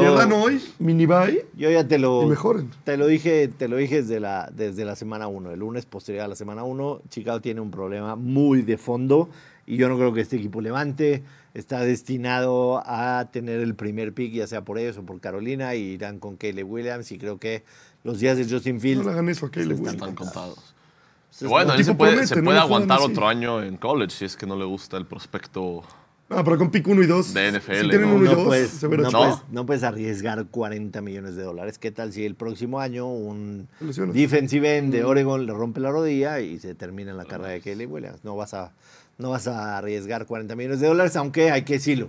pierdan 0.00 0.32
hoy, 0.32 0.60
mini 0.80 1.06
bye, 1.06 1.46
Yo 1.56 1.70
ya 1.70 1.86
te 1.86 1.98
lo, 1.98 2.24
y 2.24 2.26
mejoren. 2.26 2.70
te 2.84 2.96
lo 2.96 3.06
dije, 3.06 3.48
te 3.48 3.68
lo 3.68 3.76
dije 3.76 4.02
desde 4.02 4.18
la, 4.20 4.50
desde 4.54 4.84
la 4.84 4.96
semana 4.96 5.28
1. 5.28 5.52
El 5.52 5.60
lunes 5.60 5.86
posterior 5.86 6.24
a 6.24 6.28
la 6.28 6.34
semana 6.36 6.64
1, 6.64 7.02
Chicago 7.08 7.40
tiene 7.40 7.60
un 7.60 7.70
problema 7.70 8.16
muy 8.16 8.62
de 8.62 8.76
fondo 8.78 9.30
y 9.66 9.76
yo 9.76 9.88
no 9.88 9.96
creo 9.96 10.12
que 10.12 10.22
este 10.22 10.36
equipo 10.36 10.60
levante. 10.60 11.22
Está 11.54 11.80
destinado 11.80 12.82
a 12.86 13.28
tener 13.32 13.60
el 13.60 13.74
primer 13.74 14.14
pick, 14.14 14.32
ya 14.32 14.46
sea 14.46 14.64
por 14.64 14.78
ellos 14.78 14.96
o 14.96 15.02
por 15.04 15.20
Carolina, 15.20 15.74
y 15.74 15.80
irán 15.82 16.18
con 16.18 16.36
Caleb 16.36 16.70
Williams. 16.70 17.12
Y 17.12 17.18
creo 17.18 17.38
que 17.38 17.62
los 18.04 18.20
días 18.20 18.36
de 18.38 18.48
Justin 18.48 18.76
No 18.76 18.80
Fields 18.80 19.04
le 19.04 19.10
hagan 19.12 19.28
eso 19.28 19.46
a 19.46 19.50
Caleb 19.50 19.68
Sí, 19.68 19.74
Ya 19.74 19.90
Williams. 19.90 19.94
están 20.02 20.14
contados. 20.14 20.74
bueno, 21.42 21.74
él 21.74 21.84
se 21.84 21.94
puede, 21.94 22.12
promete, 22.12 22.28
se 22.28 22.36
no 22.36 22.44
puede 22.44 22.56
le 22.56 22.62
jodan 22.62 22.72
aguantar 22.82 22.98
así. 23.00 23.10
otro 23.12 23.28
año 23.28 23.62
en 23.62 23.76
college 23.76 24.10
si 24.16 24.24
es 24.24 24.36
que 24.36 24.46
no 24.46 24.56
le 24.56 24.64
gusta 24.64 24.96
el 24.96 25.06
prospecto. 25.06 25.82
Ah, 26.34 26.42
pero 26.42 26.56
con 26.56 26.70
pick 26.70 26.88
1 26.88 27.02
y 27.02 27.06
2. 27.06 27.34
De 27.34 27.52
NFL, 27.52 27.74
Si 27.74 27.88
tienen 27.90 28.08
¿no? 28.08 28.14
1 28.16 28.24
y 28.24 28.28
no 28.30 28.34
2, 28.36 28.44
puedes, 28.46 28.70
se 28.70 28.86
verá 28.88 29.02
no, 29.02 29.08
chido. 29.10 29.20
puedes, 29.20 29.38
no 29.50 29.66
puedes 29.66 29.82
arriesgar 29.82 30.46
40 30.46 31.02
millones 31.02 31.36
de 31.36 31.42
dólares. 31.42 31.78
¿Qué 31.78 31.90
tal 31.90 32.10
si 32.14 32.24
el 32.24 32.34
próximo 32.36 32.80
año 32.80 33.06
un 33.12 33.68
defensive 34.14 34.78
end 34.78 34.88
Mm. 34.88 34.92
de 34.92 35.04
Oregon 35.04 35.44
le 35.44 35.52
rompe 35.52 35.80
la 35.80 35.90
rodilla 35.90 36.40
y 36.40 36.58
se 36.58 36.74
termina 36.74 37.10
en 37.10 37.18
la 37.18 37.26
carrera 37.26 37.50
de 37.50 37.60
Caleb 37.60 37.92
Williams? 37.92 38.24
No 38.24 38.34
vas 38.36 38.54
a, 38.54 38.72
no 39.18 39.30
vas 39.30 39.46
a 39.48 39.78
arriesgar 39.78 40.26
40 40.26 40.54
millones 40.56 40.80
de 40.80 40.86
dólares, 40.88 41.16
aunque 41.16 41.50
hay 41.50 41.62
que 41.62 41.74
decirlo. 41.74 42.08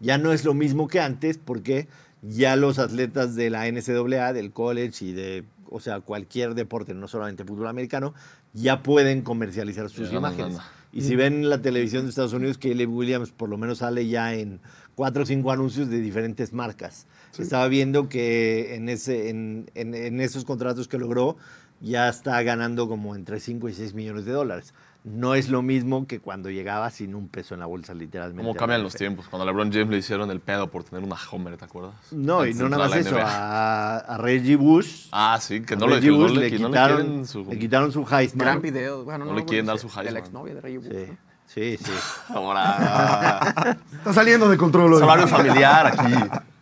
Ya 0.00 0.18
no 0.18 0.32
es 0.32 0.44
lo 0.44 0.54
mismo 0.54 0.88
que 0.88 1.00
antes 1.00 1.38
porque 1.38 1.88
ya 2.22 2.56
los 2.56 2.78
atletas 2.78 3.34
de 3.34 3.50
la 3.50 3.66
NCAA, 3.70 4.32
del 4.32 4.50
college 4.52 5.04
y 5.04 5.12
de, 5.12 5.44
o 5.70 5.80
sea, 5.80 6.00
cualquier 6.00 6.54
deporte, 6.54 6.94
no 6.94 7.06
solamente 7.08 7.44
fútbol 7.44 7.68
americano, 7.68 8.14
ya 8.52 8.82
pueden 8.82 9.22
comercializar 9.22 9.88
sus 9.90 10.08
imágenes. 10.18 10.54
Y 10.92 11.00
si 11.02 11.16
ven 11.16 11.50
la 11.50 11.60
televisión 11.60 12.04
de 12.04 12.10
Estados 12.10 12.32
Unidos, 12.32 12.56
Caleb 12.56 12.88
Williams 12.88 13.32
por 13.32 13.48
lo 13.48 13.58
menos 13.58 13.78
sale 13.78 14.06
ya 14.06 14.32
en 14.34 14.60
cuatro 14.94 15.24
o 15.24 15.26
cinco 15.26 15.50
anuncios 15.50 15.88
de 15.90 16.00
diferentes 16.00 16.52
marcas. 16.52 17.06
Estaba 17.42 17.66
viendo 17.66 18.08
que 18.08 18.76
en, 18.76 18.88
ese, 18.88 19.28
en, 19.28 19.68
en- 19.74 19.94
en 19.94 20.20
esos 20.20 20.44
contratos 20.44 20.86
que 20.86 20.98
logró 20.98 21.36
ya 21.80 22.08
está 22.08 22.40
ganando 22.42 22.88
como 22.88 23.16
entre 23.16 23.40
5 23.40 23.68
y 23.68 23.74
6 23.74 23.92
millones 23.94 24.24
de 24.24 24.32
dólares. 24.32 24.72
No 25.04 25.34
es 25.34 25.50
lo 25.50 25.60
mismo 25.60 26.06
que 26.06 26.18
cuando 26.18 26.48
llegaba 26.48 26.88
sin 26.90 27.14
un 27.14 27.28
peso 27.28 27.52
en 27.52 27.60
la 27.60 27.66
bolsa, 27.66 27.92
literalmente. 27.92 28.42
¿Cómo 28.42 28.54
cambian 28.56 28.82
los 28.82 28.94
tiempos? 28.94 29.28
Cuando 29.28 29.42
a 29.42 29.46
LeBron 29.46 29.70
James 29.70 29.90
le 29.90 29.98
hicieron 29.98 30.30
el 30.30 30.40
pedo 30.40 30.70
por 30.70 30.82
tener 30.84 31.04
una 31.04 31.16
Homer, 31.30 31.58
¿te 31.58 31.66
acuerdas? 31.66 31.92
No, 32.10 32.46
y 32.46 32.54
no 32.54 32.64
de 32.64 32.70
nada 32.70 32.88
más 32.88 32.96
eso. 32.96 33.18
A, 33.18 33.98
a 33.98 34.16
Reggie 34.16 34.56
Bush. 34.56 35.08
Ah, 35.12 35.38
sí, 35.42 35.60
que 35.60 35.76
no 35.76 35.86
le, 35.88 35.96
Reggie 35.96 36.10
Bush 36.10 36.32
le, 36.32 36.40
le 36.40 36.50
que 36.50 36.58
no 36.58 36.68
le 36.68 36.72
quitaron, 36.72 36.96
quieren 37.02 37.26
su... 37.26 37.44
le 37.44 37.58
quitaron 37.58 37.92
su 37.92 38.00
Heisman. 38.10 38.46
Gran 38.46 38.62
video. 38.62 39.04
Bueno, 39.04 39.26
No 39.26 39.32
no, 39.32 39.36
le 39.36 39.44
quieren 39.44 39.66
dar 39.66 39.78
su 39.78 39.88
De 39.88 39.94
la 39.94 40.00
Heisman. 40.04 40.16
exnovia 40.22 40.54
de 40.54 40.60
Reggie 40.62 40.78
Bush. 40.78 40.88
Sí, 40.88 41.06
¿no? 41.10 41.16
sí, 41.46 41.76
sí. 41.76 41.92
Ahora, 42.34 43.76
Está 43.92 44.12
saliendo 44.14 44.48
de 44.48 44.56
control 44.56 44.98
salario 44.98 45.28
familiar 45.28 45.86
aquí. 45.86 46.14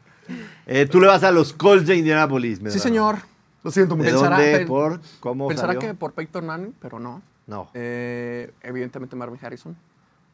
Eh, 0.64 0.86
tú 0.86 1.00
le 1.00 1.08
vas 1.08 1.22
a 1.24 1.32
los 1.32 1.52
Colts 1.52 1.86
de 1.88 1.96
Indianapolis. 1.96 2.58
Sí, 2.58 2.62
Medrano. 2.64 2.82
señor. 2.82 3.16
Lo 3.64 3.70
siento, 3.72 3.94
¿De 3.96 3.98
muchachos. 4.04 4.22
Pensará- 4.22 4.36
dónde? 4.52 4.66
¿Por? 4.66 5.00
¿Cómo 5.20 5.48
Pensará 5.48 5.74
salió? 5.74 5.80
que 5.88 5.94
por 5.94 6.12
Peyton 6.12 6.46
Manning, 6.46 6.74
pero 6.80 7.00
no. 7.00 7.20
No. 7.46 7.70
Eh, 7.74 8.52
evidentemente 8.62 9.16
Marvin 9.16 9.38
Harrison. 9.42 9.76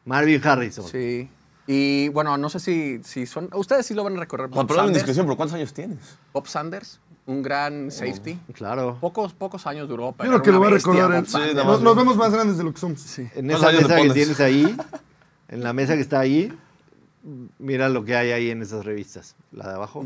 Marvin 0.05 0.41
Harrison. 0.43 0.87
Sí. 0.87 1.29
Y 1.67 2.09
bueno, 2.09 2.35
no 2.37 2.49
sé 2.49 2.59
si, 2.59 2.99
si 3.03 3.27
son. 3.27 3.49
Ustedes 3.53 3.85
sí 3.85 3.93
lo 3.93 4.03
van 4.03 4.17
a 4.17 4.19
recorrer. 4.21 4.47
Bob 4.49 4.67
Sanders. 4.67 4.87
indiscreción, 4.87 5.27
pero 5.27 5.37
¿cuántos 5.37 5.55
años 5.55 5.71
tienes? 5.71 5.99
Bob 6.33 6.47
Sanders, 6.47 6.99
un 7.27 7.43
gran 7.43 7.91
safety. 7.91 8.39
Claro. 8.53 8.97
Pocos, 8.99 9.33
pocos 9.33 9.67
años 9.67 9.87
duró. 9.87 10.15
pero 10.17 10.31
Yo 10.31 10.41
creo 10.41 10.43
que 10.43 10.51
lo 10.51 10.59
voy 10.59 10.67
a 10.69 10.71
recordar. 10.71 11.09
Nada 11.09 11.77
nos, 11.77 11.95
vemos 11.95 12.17
más 12.17 12.33
grandes 12.33 12.57
de 12.57 12.63
lo 12.63 12.73
que 12.73 12.79
somos. 12.79 12.99
Sí. 13.01 13.29
En 13.35 13.47
¿Cuántos 13.47 13.73
esa 13.73 13.87
mesa 13.87 14.01
que 14.01 14.09
tienes 14.09 14.39
ahí, 14.39 14.75
en 15.49 15.63
la 15.63 15.73
mesa 15.73 15.93
que 15.93 16.01
está 16.01 16.19
ahí, 16.19 16.51
mira 17.59 17.87
lo 17.87 18.03
que 18.03 18.15
hay 18.15 18.31
ahí 18.31 18.49
en 18.49 18.63
esas 18.63 18.83
revistas. 18.83 19.35
La 19.51 19.67
de 19.67 19.75
abajo. 19.75 20.03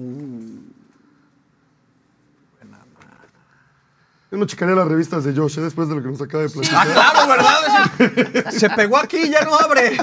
Yo 4.33 4.39
no 4.39 4.47
checaría 4.47 4.73
las 4.73 4.87
revistas 4.87 5.23
de 5.23 5.35
Josh 5.35 5.59
eh, 5.59 5.61
después 5.61 5.87
de 5.89 5.93
lo 5.93 6.01
que 6.01 6.07
nos 6.07 6.19
acaba 6.19 6.41
de 6.41 6.49
platicar. 6.49 6.87
Ah, 6.89 6.91
claro, 6.91 7.29
¿verdad? 7.29 8.49
Se 8.51 8.67
pegó 8.71 8.97
aquí 8.97 9.17
y 9.17 9.29
ya 9.29 9.41
no 9.45 9.53
abre. 9.55 9.95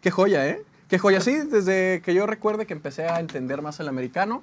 Qué 0.00 0.10
joya, 0.10 0.48
¿eh? 0.48 0.62
Qué 0.88 0.98
joya, 0.98 1.20
sí, 1.20 1.34
desde 1.50 2.00
que 2.02 2.14
yo 2.14 2.26
recuerde 2.26 2.64
que 2.64 2.72
empecé 2.72 3.04
a 3.06 3.20
entender 3.20 3.60
más 3.60 3.78
el 3.80 3.88
americano, 3.88 4.42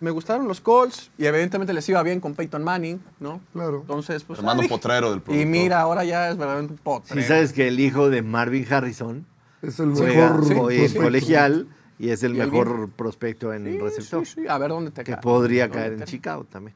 me 0.00 0.10
gustaron 0.12 0.48
los 0.48 0.62
Colts 0.62 1.10
y 1.18 1.26
evidentemente 1.26 1.74
les 1.74 1.86
iba 1.90 2.02
bien 2.02 2.20
con 2.20 2.34
Peyton 2.34 2.64
Manning, 2.64 3.02
¿no? 3.20 3.42
Claro. 3.52 3.80
Entonces, 3.82 4.24
pues. 4.24 4.38
Hermano 4.38 4.60
ah, 4.60 4.62
dije- 4.62 4.74
potrero 4.74 5.10
del 5.10 5.18
Y 5.18 5.20
productor. 5.20 5.46
mira, 5.46 5.80
ahora 5.80 6.04
ya 6.04 6.30
es 6.30 6.38
verdaderamente 6.38 6.72
un 6.72 6.78
potrero. 6.78 7.20
Sí, 7.20 7.28
sabes 7.28 7.52
que 7.52 7.68
el 7.68 7.78
hijo 7.80 8.08
de 8.08 8.22
Marvin 8.22 8.66
Harrison 8.72 9.26
Es 9.60 9.78
el 9.78 9.92
juega 9.92 10.32
mejor. 10.38 10.72
sí, 10.72 10.84
en 10.96 11.02
colegial 11.02 11.68
y 11.98 12.08
es 12.10 12.22
el 12.22 12.34
Y 12.34 12.38
mejor 12.38 12.88
prospecto 12.96 13.52
en 13.52 13.64
Sí, 13.66 13.78
receptor. 13.78 14.24
sí, 14.26 14.32
sí, 14.42 14.48
A 14.48 14.56
ver 14.56 14.70
dónde 14.70 14.90
te 14.90 15.04
Que 15.04 15.12
cae. 15.12 15.20
podría 15.20 15.68
¿Dónde 15.68 15.78
caer 15.82 15.92
en 15.94 16.04
Chicago 16.04 16.44
también. 16.50 16.74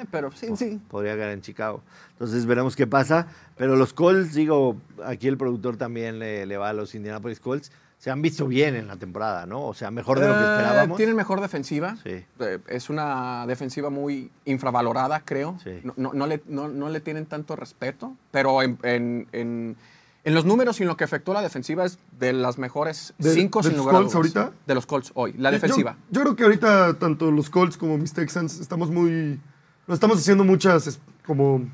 Eh, 0.00 0.04
pero 0.10 0.30
sí, 0.32 0.48
sí. 0.56 0.80
Podría 0.88 1.16
caer 1.16 1.30
en 1.32 1.40
Chicago. 1.42 1.82
Entonces 2.12 2.46
veremos 2.46 2.76
qué 2.76 2.86
pasa. 2.86 3.26
Pero 3.56 3.76
los 3.76 3.92
Colts, 3.92 4.34
digo, 4.34 4.76
aquí 5.04 5.28
el 5.28 5.36
productor 5.36 5.76
también 5.76 6.18
le, 6.18 6.46
le 6.46 6.56
va 6.56 6.70
a 6.70 6.72
los 6.72 6.94
Indianapolis 6.94 7.40
Colts. 7.40 7.70
Se 7.98 8.10
han 8.10 8.20
visto 8.20 8.46
bien 8.46 8.76
en 8.76 8.88
la 8.88 8.96
temporada, 8.96 9.46
¿no? 9.46 9.64
O 9.64 9.72
sea, 9.72 9.90
mejor 9.90 10.20
de 10.20 10.28
lo 10.28 10.34
que 10.34 10.40
Eh, 10.40 10.52
esperábamos. 10.52 10.96
Tienen 10.98 11.16
mejor 11.16 11.40
defensiva. 11.40 11.96
Sí. 12.02 12.22
Eh, 12.40 12.58
es 12.68 12.90
una 12.90 13.46
defensiva 13.46 13.88
muy 13.88 14.30
infravalorada, 14.44 15.20
creo. 15.24 15.58
Sí. 15.64 15.80
No, 15.82 15.94
no- 15.96 16.12
no 16.12 16.26
le, 16.26 16.42
no- 16.46 16.68
no 16.68 16.90
le 16.90 17.00
tienen 17.00 17.24
tanto 17.24 17.56
respeto, 17.56 18.14
pero 18.30 18.62
en, 18.62 18.78
en- 18.82 19.26
en- 19.32 19.76
en 20.24 20.34
los 20.34 20.44
números 20.44 20.78
y 20.80 20.82
en 20.82 20.88
lo 20.88 20.96
que 20.98 21.04
efectuó 21.04 21.32
la 21.32 21.40
defensiva 21.40 21.86
es 21.86 21.98
de 22.18 22.32
las 22.34 22.58
mejores 22.58 23.14
¿De- 23.16 23.32
cinco 23.32 23.60
de 23.62 23.68
sin 23.68 23.76
los 23.78 23.86
lugar 23.86 23.94
a 23.94 23.98
Colts 24.00 24.12
dudas. 24.12 24.36
ahorita? 24.36 24.56
De 24.66 24.74
los 24.74 24.84
Colts 24.84 25.12
hoy, 25.14 25.32
la 25.38 25.50
Yo- 25.50 25.54
defensiva. 25.54 25.96
Yo, 26.10 26.20
creo 26.20 26.36
que 26.36 26.42
ahorita 26.44 26.98
tanto 26.98 27.30
los 27.30 27.48
Colts 27.48 27.78
como 27.78 27.96
mis 27.96 28.12
Texans 28.12 28.60
estamos 28.60 28.90
muy. 28.90 29.40
Nos 29.86 29.96
estamos 29.96 30.18
haciendo 30.18 30.42
muchas 30.42 30.98
como 31.24 31.70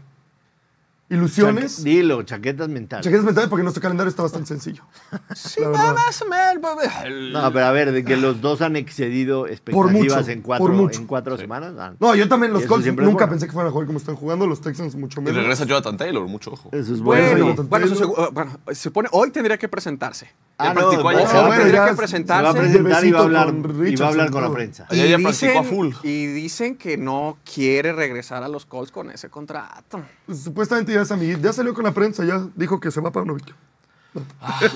ilusiones. 1.13 1.77
Chaque- 1.79 1.89
Dilo, 1.91 2.23
chaquetas 2.23 2.69
mentales. 2.69 3.05
Chaquetas 3.05 3.25
mentales 3.25 3.49
porque 3.51 3.63
nuestro 3.63 3.83
calendario 3.83 4.09
está 4.11 4.23
bastante 4.23 4.49
sencillo. 4.49 4.83
Sí, 5.35 5.61
más 5.61 6.23
o 6.23 6.27
menos. 6.27 7.33
No, 7.33 7.53
pero 7.53 7.67
a 7.67 7.73
ver, 7.73 7.93
de 7.93 8.05
que 8.05 8.17
los 8.17 8.41
dos 8.41 8.63
han 8.63 8.77
excedido 8.77 9.47
expectativas 9.47 9.93
mucho, 9.93 10.31
en 10.31 10.43
cuatro, 10.43 10.67
por 10.67 10.75
mucho. 10.75 11.01
en 11.01 11.07
cuatro 11.07 11.37
semanas. 11.37 11.75
ah, 11.79 11.93
No, 12.01 12.15
yo 12.15 12.29
también 12.29 12.51
Y 12.51 12.55
los 12.55 12.63
eso 12.65 12.69
Colts 12.71 12.87
nunca 12.87 13.03
bueno. 13.03 13.29
pensé 13.31 13.47
que 13.47 13.53
fueran 13.53 13.69
a 13.69 13.73
jugar 13.73 13.87
como 13.87 13.99
están 13.99 14.17
jugando, 14.17 14.47
los 14.47 14.61
Texans 14.61 14.95
mucho 14.97 15.21
Y 15.21 15.25
menos. 15.25 15.41
regresa 15.41 15.65
Jonathan 15.65 15.97
Taylor, 15.97 16.27
mucho 16.27 16.53
ojo. 16.53 16.69
Eso 16.73 16.93
es 16.95 17.01
bueno. 17.01 17.55
Bueno, 17.69 17.87
segu- 17.87 18.29
uh, 18.29 18.33
bueno, 18.33 18.59
se 18.69 18.75
supone 18.75 19.09
hoy 19.13 19.31
tendría 19.31 19.59
que 19.59 19.69
presentarse. 19.69 20.31
Ah, 20.59 20.67
Ya 20.67 20.75
no, 20.75 20.81
practicó 20.81 21.03
no, 21.05 21.09
ayer. 21.09 21.29
se 21.29 21.35
bueno, 21.35 21.51
tendría 21.51 21.63
que 21.63 21.67
se- 21.67 21.73
Se 21.73 21.79
va 21.81 21.83
a 21.93 21.97
presentarse. 21.97 22.59
presentar 22.61 23.05
y 23.05 23.11
va 23.11 23.19
a 23.19 23.23
hablar, 23.23 23.47
con 23.47 23.87
y 23.89 23.97
va 23.97 24.07
a 24.07 24.09
hablar 24.11 24.31
con 24.31 24.43
la 24.43 24.53
prensa. 24.53 24.87
Ayer 24.91 25.09
ya 25.09 25.19
practicó 25.19 25.59
a 25.59 25.65
full. 25.65 25.89
y 26.03 26.27
dicen 26.27 26.77
que 26.77 26.97
no 26.97 27.39
quiere 27.53 27.93
regresar 27.93 28.43
a 28.43 28.49
los 28.49 28.67
Colts 28.67 28.93
con 28.93 29.11
ese 29.11 29.29
contrato. 29.29 30.03
Pues, 30.27 30.41
supuestamente 30.43 30.93
ya 30.93 31.02
es 31.03 31.13
amiguito. 31.13 31.41
Ya 31.41 31.53
salió 31.53 31.75
con 31.75 31.85
la 31.85 31.93
prensa, 31.93 32.25
ya 32.25 32.47
dijo 32.55 32.81
que 32.81 32.91
se 32.91 33.01
va 33.01 33.11
para 33.11 33.27
Novik. 33.27 33.55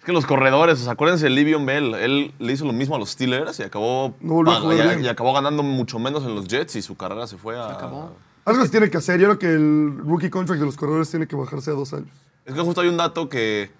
Es 0.00 0.04
que 0.06 0.12
los 0.12 0.24
corredores, 0.24 0.80
o 0.80 0.84
sea, 0.84 0.92
acuérdense 0.92 1.24
de 1.24 1.30
Livion 1.30 1.66
Bell, 1.66 1.94
él 1.96 2.32
le 2.38 2.52
hizo 2.52 2.64
lo 2.64 2.72
mismo 2.72 2.94
a 2.94 2.98
los 3.00 3.10
Steelers 3.10 3.58
y 3.58 3.64
acabó, 3.64 4.14
No 4.20 4.40
y- 4.72 5.02
y 5.04 5.08
acabó 5.08 5.32
ganando 5.32 5.64
mucho 5.64 5.98
menos 5.98 6.22
en 6.24 6.36
los 6.36 6.46
Jets 6.46 6.76
y 6.76 6.82
su 6.82 6.96
carrera 6.96 7.26
se 7.26 7.36
fue 7.36 7.58
a... 7.58 7.72
acabó. 7.72 8.12
Algo 8.44 8.62
se 8.64 8.68
tiene 8.70 8.88
que 8.88 8.98
hacer. 8.98 9.18
Yo 9.18 9.26
creo 9.26 9.38
que 9.40 9.52
el 9.52 9.98
rookie 9.98 10.30
contract 10.30 10.60
de 10.60 10.66
los 10.66 10.76
corredores 10.76 11.10
tiene 11.10 11.26
que 11.26 11.34
bajarse 11.34 11.72
a 11.72 11.74
dos 11.74 11.92
años. 11.92 12.06
Es 12.44 12.54
que 12.54 12.60
justo 12.60 12.80
hay 12.82 12.88
un 12.88 12.96
dato 12.96 13.28
que 13.28 13.72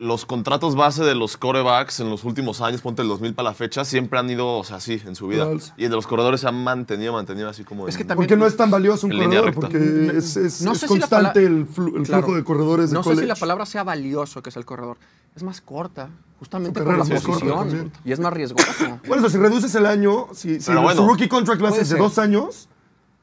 los 0.00 0.26
contratos 0.26 0.76
base 0.76 1.02
de 1.04 1.16
los 1.16 1.36
corebacks 1.36 1.98
en 1.98 2.08
los 2.08 2.22
últimos 2.22 2.60
años, 2.60 2.80
ponte 2.82 3.02
el 3.02 3.08
2000 3.08 3.34
para 3.34 3.48
la 3.48 3.54
fecha, 3.54 3.84
siempre 3.84 4.18
han 4.20 4.30
ido, 4.30 4.58
o 4.58 4.62
sea, 4.62 4.76
así, 4.76 5.02
en 5.04 5.16
su 5.16 5.26
vida. 5.26 5.48
Y 5.76 5.84
el 5.84 5.90
de 5.90 5.96
los 5.96 6.06
corredores 6.06 6.40
se 6.42 6.46
han 6.48 6.62
mantenido, 6.62 7.12
mantenido 7.12 7.48
así 7.48 7.64
como... 7.64 7.88
Es 7.88 7.96
que 7.96 8.02
en- 8.02 8.08
también- 8.08 8.28
Porque 8.28 8.36
no 8.36 8.46
es 8.46 8.56
tan 8.56 8.70
valioso 8.70 9.08
un 9.08 9.12
corredor, 9.12 9.52
porque 9.54 10.12
es, 10.16 10.36
es- 10.36 10.60
No 10.62 10.70
es 10.72 10.78
sé 10.78 10.86
si 10.86 10.94
la 10.94 11.00
constante 11.08 11.44
el, 11.44 11.66
flu- 11.68 11.96
el 11.96 12.04
Claro. 12.04 12.22
flujo 12.22 12.36
de 12.36 12.44
corredores 12.44 12.90
de 12.90 12.94
No 12.94 13.02
sé 13.02 13.16
si 13.16 13.26
la 13.26 13.34
palabra 13.34 13.66
sea 13.66 13.82
valioso, 13.82 14.40
que 14.40 14.50
es 14.50 14.56
el 14.56 14.64
corredor. 14.64 14.98
Es 15.34 15.42
más 15.42 15.60
corta, 15.60 16.10
justamente 16.38 16.80
por 16.80 16.92
la 16.96 17.04
corta 17.04 17.20
posición. 17.20 17.92
Y 18.04 18.12
es 18.12 18.20
más 18.20 18.32
riesgoso. 18.32 18.66
Bueno, 19.06 19.26
o 19.26 19.28
sea, 19.28 19.30
si 19.30 19.38
reduces 19.38 19.74
el 19.74 19.86
año, 19.86 20.28
si, 20.32 20.60
si 20.60 20.66
Pero 20.68 20.82
bueno. 20.82 21.02
su 21.02 21.08
rookie 21.08 21.28
contract 21.28 21.60
lo 21.60 21.66
haces 21.68 21.88
de 21.88 21.98
dos 21.98 22.18
años, 22.18 22.68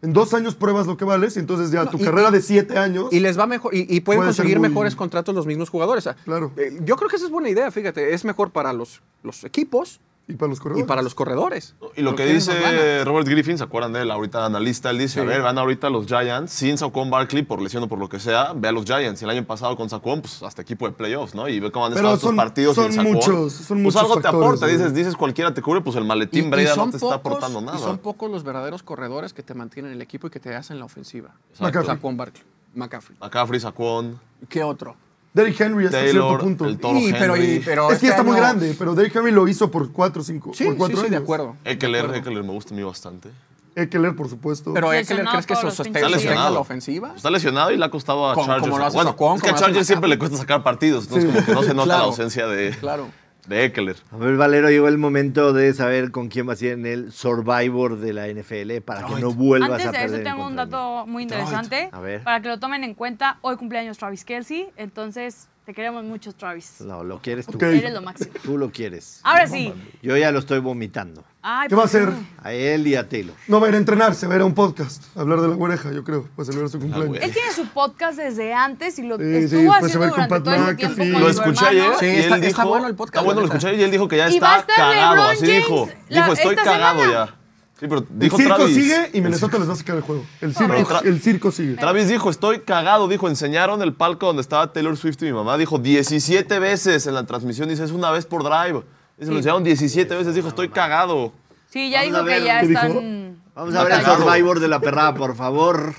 en 0.05 0.13
dos 0.13 0.33
años 0.33 0.55
pruebas 0.55 0.87
lo 0.87 0.95
que 0.97 1.03
vales 1.05 1.35
y 1.35 1.39
entonces 1.39 1.71
ya 1.71 1.83
No, 1.83 1.89
tu 1.91 1.97
y- 1.97 2.03
carrera 2.03 2.31
de 2.31 2.41
siete 2.41 2.77
años. 2.77 3.11
Y 3.11 3.19
les 3.19 3.37
va 3.37 3.45
mejor, 3.47 3.73
y, 3.75 3.85
y 3.93 3.99
pueden 4.01 4.23
conseguir 4.23 4.59
muy- 4.59 4.69
mejores 4.69 4.95
contratos 4.95 5.35
los 5.35 5.45
mismos 5.45 5.69
jugadores. 5.69 6.05
O 6.07 6.13
sea, 6.13 6.15
Claro. 6.23 6.51
eh, 6.57 6.77
yo 6.83 6.95
creo 6.95 7.09
que 7.09 7.15
esa 7.17 7.25
es 7.25 7.31
buena 7.31 7.49
idea, 7.49 7.69
fíjate. 7.71 8.13
Es 8.13 8.23
mejor 8.23 8.51
para 8.51 8.71
los, 8.73 9.01
los 9.23 9.43
equipos 9.43 9.99
Y 10.27 10.33
para 10.33 10.49
los 10.49 10.57
y 10.57 10.61
corredores. 10.61 10.87
para 10.87 11.01
los 11.03 11.13
corredores. 11.13 11.75
Y 11.95 12.01
lo 12.01 12.15
que 12.15 12.25
dice 12.25 13.03
Robert 13.05 13.27
Griffin, 13.27 13.59
¿se 13.59 13.63
acuerdan 13.63 13.93
de 13.93 14.01
él? 14.01 14.09
Ahorita 14.09 14.43
analista, 14.43 14.89
él 14.89 14.97
dice, 14.97 15.13
Sí. 15.15 15.19
a 15.19 15.23
ver, 15.23 15.43
van 15.43 15.57
ahorita 15.59 15.89
los 15.91 16.07
Giants, 16.07 16.51
sin 16.51 16.79
Saquon 16.79 17.11
Barkley, 17.11 17.43
por 17.43 17.61
lesión 17.61 17.83
o 17.83 17.87
por 17.87 17.99
lo 17.99 18.09
que 18.09 18.19
sea, 18.19 18.53
ve 18.55 18.67
a 18.67 18.71
los 18.71 18.85
Giants. 18.85 19.21
Y 19.21 19.25
el 19.25 19.29
año 19.31 19.45
pasado 19.45 19.77
con 19.77 19.87
Saquon, 19.87 20.21
pues 20.21 20.41
hasta 20.41 20.63
equipo 20.63 20.87
de 20.87 20.93
playoffs, 20.93 21.35
¿no? 21.35 21.47
Y 21.47 21.59
ve 21.59 21.71
cómo 21.71 21.85
han 21.85 21.91
estado 21.93 22.15
estos 22.15 22.27
son- 22.29 22.35
partidos 22.35 22.73
son 22.75 22.85
sin 22.91 22.95
Saquon. 23.03 23.13
muchos- 23.13 23.53
son 23.53 23.67
pues 23.67 23.79
muchos 23.81 24.01
algo 24.01 24.19
te 24.19 24.27
aporta, 24.27 24.65
dices, 24.65 24.93
dices 24.95 25.15
cualquiera 25.15 25.53
te 25.53 25.61
cubre, 25.61 25.81
pues 25.81 25.95
el 25.95 26.03
Y- 26.03 26.07
maletín 26.07 26.45
y 26.45 26.49
Breda 26.49 26.75
no 26.75 26.89
te 26.89 26.97
está 26.97 27.13
aportando 27.13 27.61
nada. 27.61 27.77
Y 27.77 27.81
son 27.81 27.99
pocos 27.99 28.31
los 28.31 28.43
verdaderos 28.43 28.81
corredores 28.81 29.31
que 29.33 29.43
te 29.43 29.53
mantienen 29.53 29.91
en 29.91 29.97
el 29.97 30.01
equipo 30.01 30.25
y 30.25 30.29
que 30.31 30.39
te 30.39 30.55
hacen 30.55 30.79
la 30.79 30.85
ofensiva. 30.85 31.35
Saquon 31.53 32.17
Barkley, 32.17 32.43
McCaffrey. 32.73 33.17
McCaffrey, 33.21 33.59
Saquon, 33.59 34.19
¿Qué 34.49 34.63
otro? 34.63 34.95
Derrick 35.35 35.59
Henry 35.61 35.85
hasta 35.85 35.99
cierto 36.01 36.19
Taylor, 36.21 36.39
punto. 36.39 36.65
el 36.65 36.79
Toro 36.79 36.97
Y, 36.97 37.11
pero, 37.13 37.35
y- 37.37 37.61
pero 37.63 37.91
es 37.91 37.99
que 37.99 38.07
ya 38.07 38.13
este 38.13 38.21
está 38.21 38.23
muy 38.23 38.35
grande, 38.37 38.73
pero 38.79 38.95
Derrick 38.95 39.15
Henry 39.15 39.31
lo 39.31 39.47
hizo 39.47 39.69
por 39.69 39.91
cuatro 39.91 40.21
o 40.21 40.25
cinco. 40.25 40.51
Sí, 40.55 40.63
por 40.63 40.73
sí, 40.73 40.77
cuatro 40.79 40.97
sí, 40.97 41.03
de 41.03 41.07
años. 41.17 41.23
acuerdo. 41.23 41.55
Eckler, 41.65 41.91
De 41.91 41.99
acuerdo. 41.99 42.15
Eckler 42.15 42.43
me 42.43 42.51
gusta 42.53 42.73
a 42.73 42.77
mí 42.77 42.83
bastante. 42.83 43.29
Eckler, 43.75 44.15
por 44.15 44.29
supuesto. 44.29 44.73
Pero 44.73 44.87
Eckler, 44.93 45.01
Lesionado 45.19 45.31
¿crees 45.31 45.45
que 45.45 45.53
eso 45.53 45.69
sostenga 45.71 46.49
la 46.49 46.59
ofensiva? 46.59 47.13
Está 47.15 47.29
lesionado 47.29 47.71
y 47.71 47.77
le 47.77 47.83
ha 47.83 47.89
costado 47.89 48.29
a 48.31 48.33
Chargers. 48.35 48.61
como 48.61 48.77
lo 48.79 48.85
hace 48.85 48.95
bueno, 48.95 49.09
Saquon, 49.11 49.35
es 49.35 49.43
que 49.43 49.49
a 49.49 49.55
Chargers 49.55 49.85
siempre 49.87 50.09
le 50.09 50.17
cuesta 50.17 50.37
sacar 50.37 50.63
partidos, 50.63 51.03
entonces 51.03 51.29
Sí. 51.29 51.35
como 51.35 51.45
que 51.45 51.51
no 51.53 51.63
se 51.63 51.73
nota 51.73 51.85
la 51.87 51.93
Claro. 51.95 52.03
ausencia 52.05 52.47
de, 52.47 52.69
Claro. 52.79 53.07
De 53.47 53.65
Eckler. 53.65 53.95
A 54.11 54.17
ver, 54.17 54.35
Valero, 54.37 54.69
llegó 54.69 54.87
el 54.87 54.97
momento 54.97 55.53
de 55.53 55.73
saber 55.73 56.11
con 56.11 56.29
quién 56.29 56.47
va 56.47 56.53
a 56.53 56.55
ser 56.55 56.73
en 56.73 56.85
el 56.85 57.11
Survivor 57.11 57.97
de 57.99 58.13
la 58.13 58.27
NFL 58.27 58.81
para 58.85 59.05
que 59.07 59.21
no 59.21 59.31
vuelvas 59.31 59.71
Antes 59.71 59.85
a 59.87 59.91
de 59.91 59.97
perder. 59.97 60.05
eso 60.07 60.15
en 60.17 60.23
tengo 60.23 60.47
un 60.47 60.51
de 60.55 60.57
dato 60.57 61.05
muy 61.07 61.23
interesante 61.23 61.89
A 61.91 61.99
ver. 61.99 62.23
para 62.23 62.41
que 62.41 62.47
lo 62.49 62.59
tomen 62.59 62.83
en 62.83 62.93
cuenta. 62.93 63.37
Hoy 63.41 63.55
cumpleaños 63.57 63.97
Travis 63.97 64.25
Kelsey, 64.25 64.69
entonces 64.77 65.47
te 65.65 65.73
queremos 65.73 66.03
mucho 66.03 66.31
Travis. 66.33 66.81
No, 66.81 67.03
lo 67.03 67.19
quieres 67.21 67.45
tú. 67.47 67.57
Ok. 67.57 67.63
Eres 67.63 67.93
lo 67.93 68.01
máximo. 68.01 68.31
Tú 68.43 68.57
lo 68.57 68.71
quieres. 68.71 69.19
Ahora 69.23 69.47
sí. 69.47 69.73
Yo 70.01 70.15
ya 70.15 70.31
lo 70.31 70.39
estoy 70.39 70.59
vomitando. 70.59 71.23
Ay, 71.47 71.67
¿Qué 71.69 71.75
va 71.75 71.83
a 71.83 71.85
¿por 71.85 71.89
hacer? 71.89 72.09
A 72.41 72.53
él 72.53 72.87
y 72.87 72.95
a 72.95 73.07
Taylor. 73.07 73.35
No 73.47 73.59
va 73.59 73.67
a 73.67 73.69
ir 73.69 73.75
a 73.75 73.77
entrenar, 73.77 74.15
se 74.15 74.25
va 74.25 74.33
a 74.33 74.37
ir 74.37 74.41
a 74.41 74.45
un 74.45 74.55
podcast. 74.55 75.03
a 75.15 75.21
hablar 75.21 75.41
de 75.41 75.49
la 75.49 75.55
oreja, 75.55 75.91
yo 75.91 76.03
creo. 76.03 76.27
Para 76.35 76.45
celebrar 76.47 76.69
su 76.71 76.79
cumpleaños. 76.79 77.07
güey. 77.09 77.23
Él 77.23 77.31
tiene 77.31 77.51
su 77.51 77.67
podcast 77.67 78.17
desde 78.17 78.51
antes 78.55 78.97
y 78.97 79.03
lo 79.03 79.17
Sí, 79.17 79.23
estuvo 79.25 79.59
sí, 79.61 79.67
pues 79.67 79.79
se 79.79 79.85
haciendo 79.85 79.99
va 79.99 80.09
con 80.09 80.15
durante 80.27 80.29
Pat 80.35 80.43
todo 80.43 80.53
ese 80.55 80.63
McAfee. 80.63 80.95
tiempo 80.95 81.13
con 81.13 81.21
Lo 81.21 81.29
escuché 81.29 81.65
ayer 81.67 81.91
Sí, 81.99 82.05
y 82.05 82.09
él 82.09 82.15
está- 82.17 82.35
dijo, 82.37 82.47
está 82.47 82.65
bueno 82.65 82.87
el 82.87 82.95
podcast, 82.95 83.15
Está 83.15 83.25
bueno, 83.25 83.41
lo 83.41 83.45
escuché 83.47 83.75
y 83.75 83.83
él 83.83 83.91
dijo 83.91 84.07
que 84.07 84.17
ya 84.17 84.29
Y 84.31 84.39
va 84.39 84.55
a 84.55 84.57
está 84.59 84.73
estar 84.73 84.91
cagado. 84.91 85.15
LeBron 85.15 85.31
Así 85.31 85.45
James 85.45 85.55
dijo. 85.67 85.89
la- 86.09 86.21
dijo, 86.21 86.33
estoy 86.33 86.55
cagado 86.55 86.99
semana. 87.03 87.25
ya. 87.27 87.35
Sí, 87.79 87.87
pero 87.89 87.97
El 87.97 88.07
dijo 88.09 88.37
circo 88.37 88.55
Travis. 88.55 88.75
sigue 88.75 89.09
y 89.13 89.21
Minnesota 89.21 89.59
les 89.59 89.69
va 89.69 89.73
a 89.73 89.75
sacar 89.75 89.95
el 89.97 90.01
juego. 90.01 90.25
El 90.41 90.55
circo, 90.55 90.99
el 91.03 91.21
circo 91.21 91.51
sigue. 91.51 91.73
Travis 91.75 92.07
dijo, 92.07 92.29
estoy 92.31 92.61
cagado. 92.61 93.07
Dijo, 93.09 93.27
enseñaron 93.27 93.81
el 93.83 93.93
palco 93.93 94.27
donde 94.27 94.41
estaba 94.41 94.71
Taylor 94.73 94.95
Swift 94.97 95.21
y 95.21 95.25
mi 95.25 95.33
mamá. 95.33 95.57
Dijo 95.57 95.77
17 95.77 96.57
veces 96.59 97.05
en 97.05 97.13
la 97.13 97.25
transmisión. 97.25 97.67
Dice, 97.69 97.83
es 97.83 97.91
una 97.91 98.09
vez 98.11 98.25
por 98.25 98.43
drive. 98.43 98.81
Dice, 99.17 99.31
lo 99.31 99.37
enseñaron 99.37 99.63
17 99.63 100.15
veces. 100.15 100.35
Dijo, 100.35 100.47
estoy 100.49 100.69
cagado. 100.69 101.31
Sí, 101.69 101.89
ya 101.89 101.99
Vamos 101.99 102.05
dijo 102.11 102.17
a 102.17 102.23
ver, 102.23 102.39
que 102.39 102.45
ya 102.45 102.59
están. 102.61 103.37
Vamos 103.55 103.75
a 103.75 103.83
ver 103.83 103.93
el. 103.93 104.05
Survivor 104.05 104.59
de 104.59 104.67
la 104.67 104.79
perrada, 104.79 105.13
por 105.15 105.35
favor. 105.35 105.93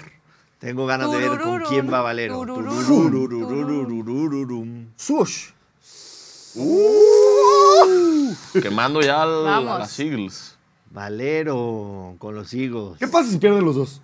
Tengo 0.58 0.86
ganas 0.86 1.10
de 1.10 1.18
ver 1.18 1.38
con 1.40 1.60
quién 1.64 1.92
va 1.92 2.00
Valero. 2.02 2.44
Sush. 4.96 5.50
Quemando 8.62 9.00
ya 9.02 9.22
al- 9.22 9.46
a 9.46 9.60
las 9.60 9.98
Eagles. 10.00 10.56
Valero 10.90 12.14
con 12.18 12.34
los 12.34 12.54
higos. 12.54 12.96
¿Qué 12.98 13.06
pasa 13.08 13.30
si 13.30 13.38
pierden 13.38 13.64
los 13.64 13.76
dos? 13.76 14.00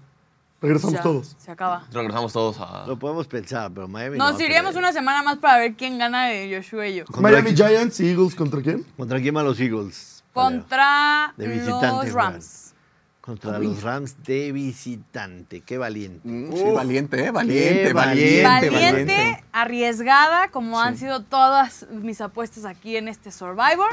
Regresamos 0.62 0.94
Ya, 0.94 1.02
todos. 1.02 1.36
Se 1.38 1.50
acaba. 1.50 1.84
Regresamos 1.92 2.32
todos 2.32 2.56
a... 2.60 2.86
Lo 2.86 2.96
podemos 2.98 3.26
pensar, 3.26 3.70
pero 3.74 3.88
Miami 3.88 4.16
Nos 4.16 4.40
iríamos 4.40 4.76
una 4.76 4.92
semana 4.92 5.22
más 5.22 5.38
para 5.38 5.58
ver 5.58 5.74
quién 5.74 5.98
gana 5.98 6.26
de 6.26 6.54
Joshua 6.56 6.86
y 6.86 6.96
yo. 6.96 7.04
¿Contra 7.04 7.22
Miami 7.22 7.52
quién? 7.54 7.68
Giants 7.68 8.00
y 8.00 8.10
Eagles 8.10 8.34
contra 8.36 8.62
quién? 8.62 8.84
¿Contra 8.96 9.20
quién 9.20 9.34
van 9.34 9.44
los 9.44 9.58
Eagles? 9.60 10.24
Contra 10.32 11.34
De 11.36 11.48
visitante 11.48 12.06
los. 12.06 12.12
Rams. 12.14 12.74
Contra 13.20 13.58
los 13.58 13.82
Rams 13.82 14.16
de 14.24 14.50
visitante. 14.52 15.60
Qué 15.60 15.78
valiente. 15.78 16.20
Mm, 16.28 16.52
sí, 16.52 16.64
valiente, 16.74 17.24
¿eh? 17.24 17.30
Valiente, 17.30 17.82
Qué 17.88 17.92
valiente, 17.92 18.42
valiente, 18.44 18.80
Valiente, 18.80 19.44
arriesgada, 19.52 20.48
como 20.48 20.80
han 20.80 20.96
sido 20.96 21.22
todas 21.22 21.86
mis 21.90 22.20
apuestas 22.20 22.64
aquí 22.64 22.96
en 22.96 23.08
este 23.08 23.30
Survivor. 23.30 23.90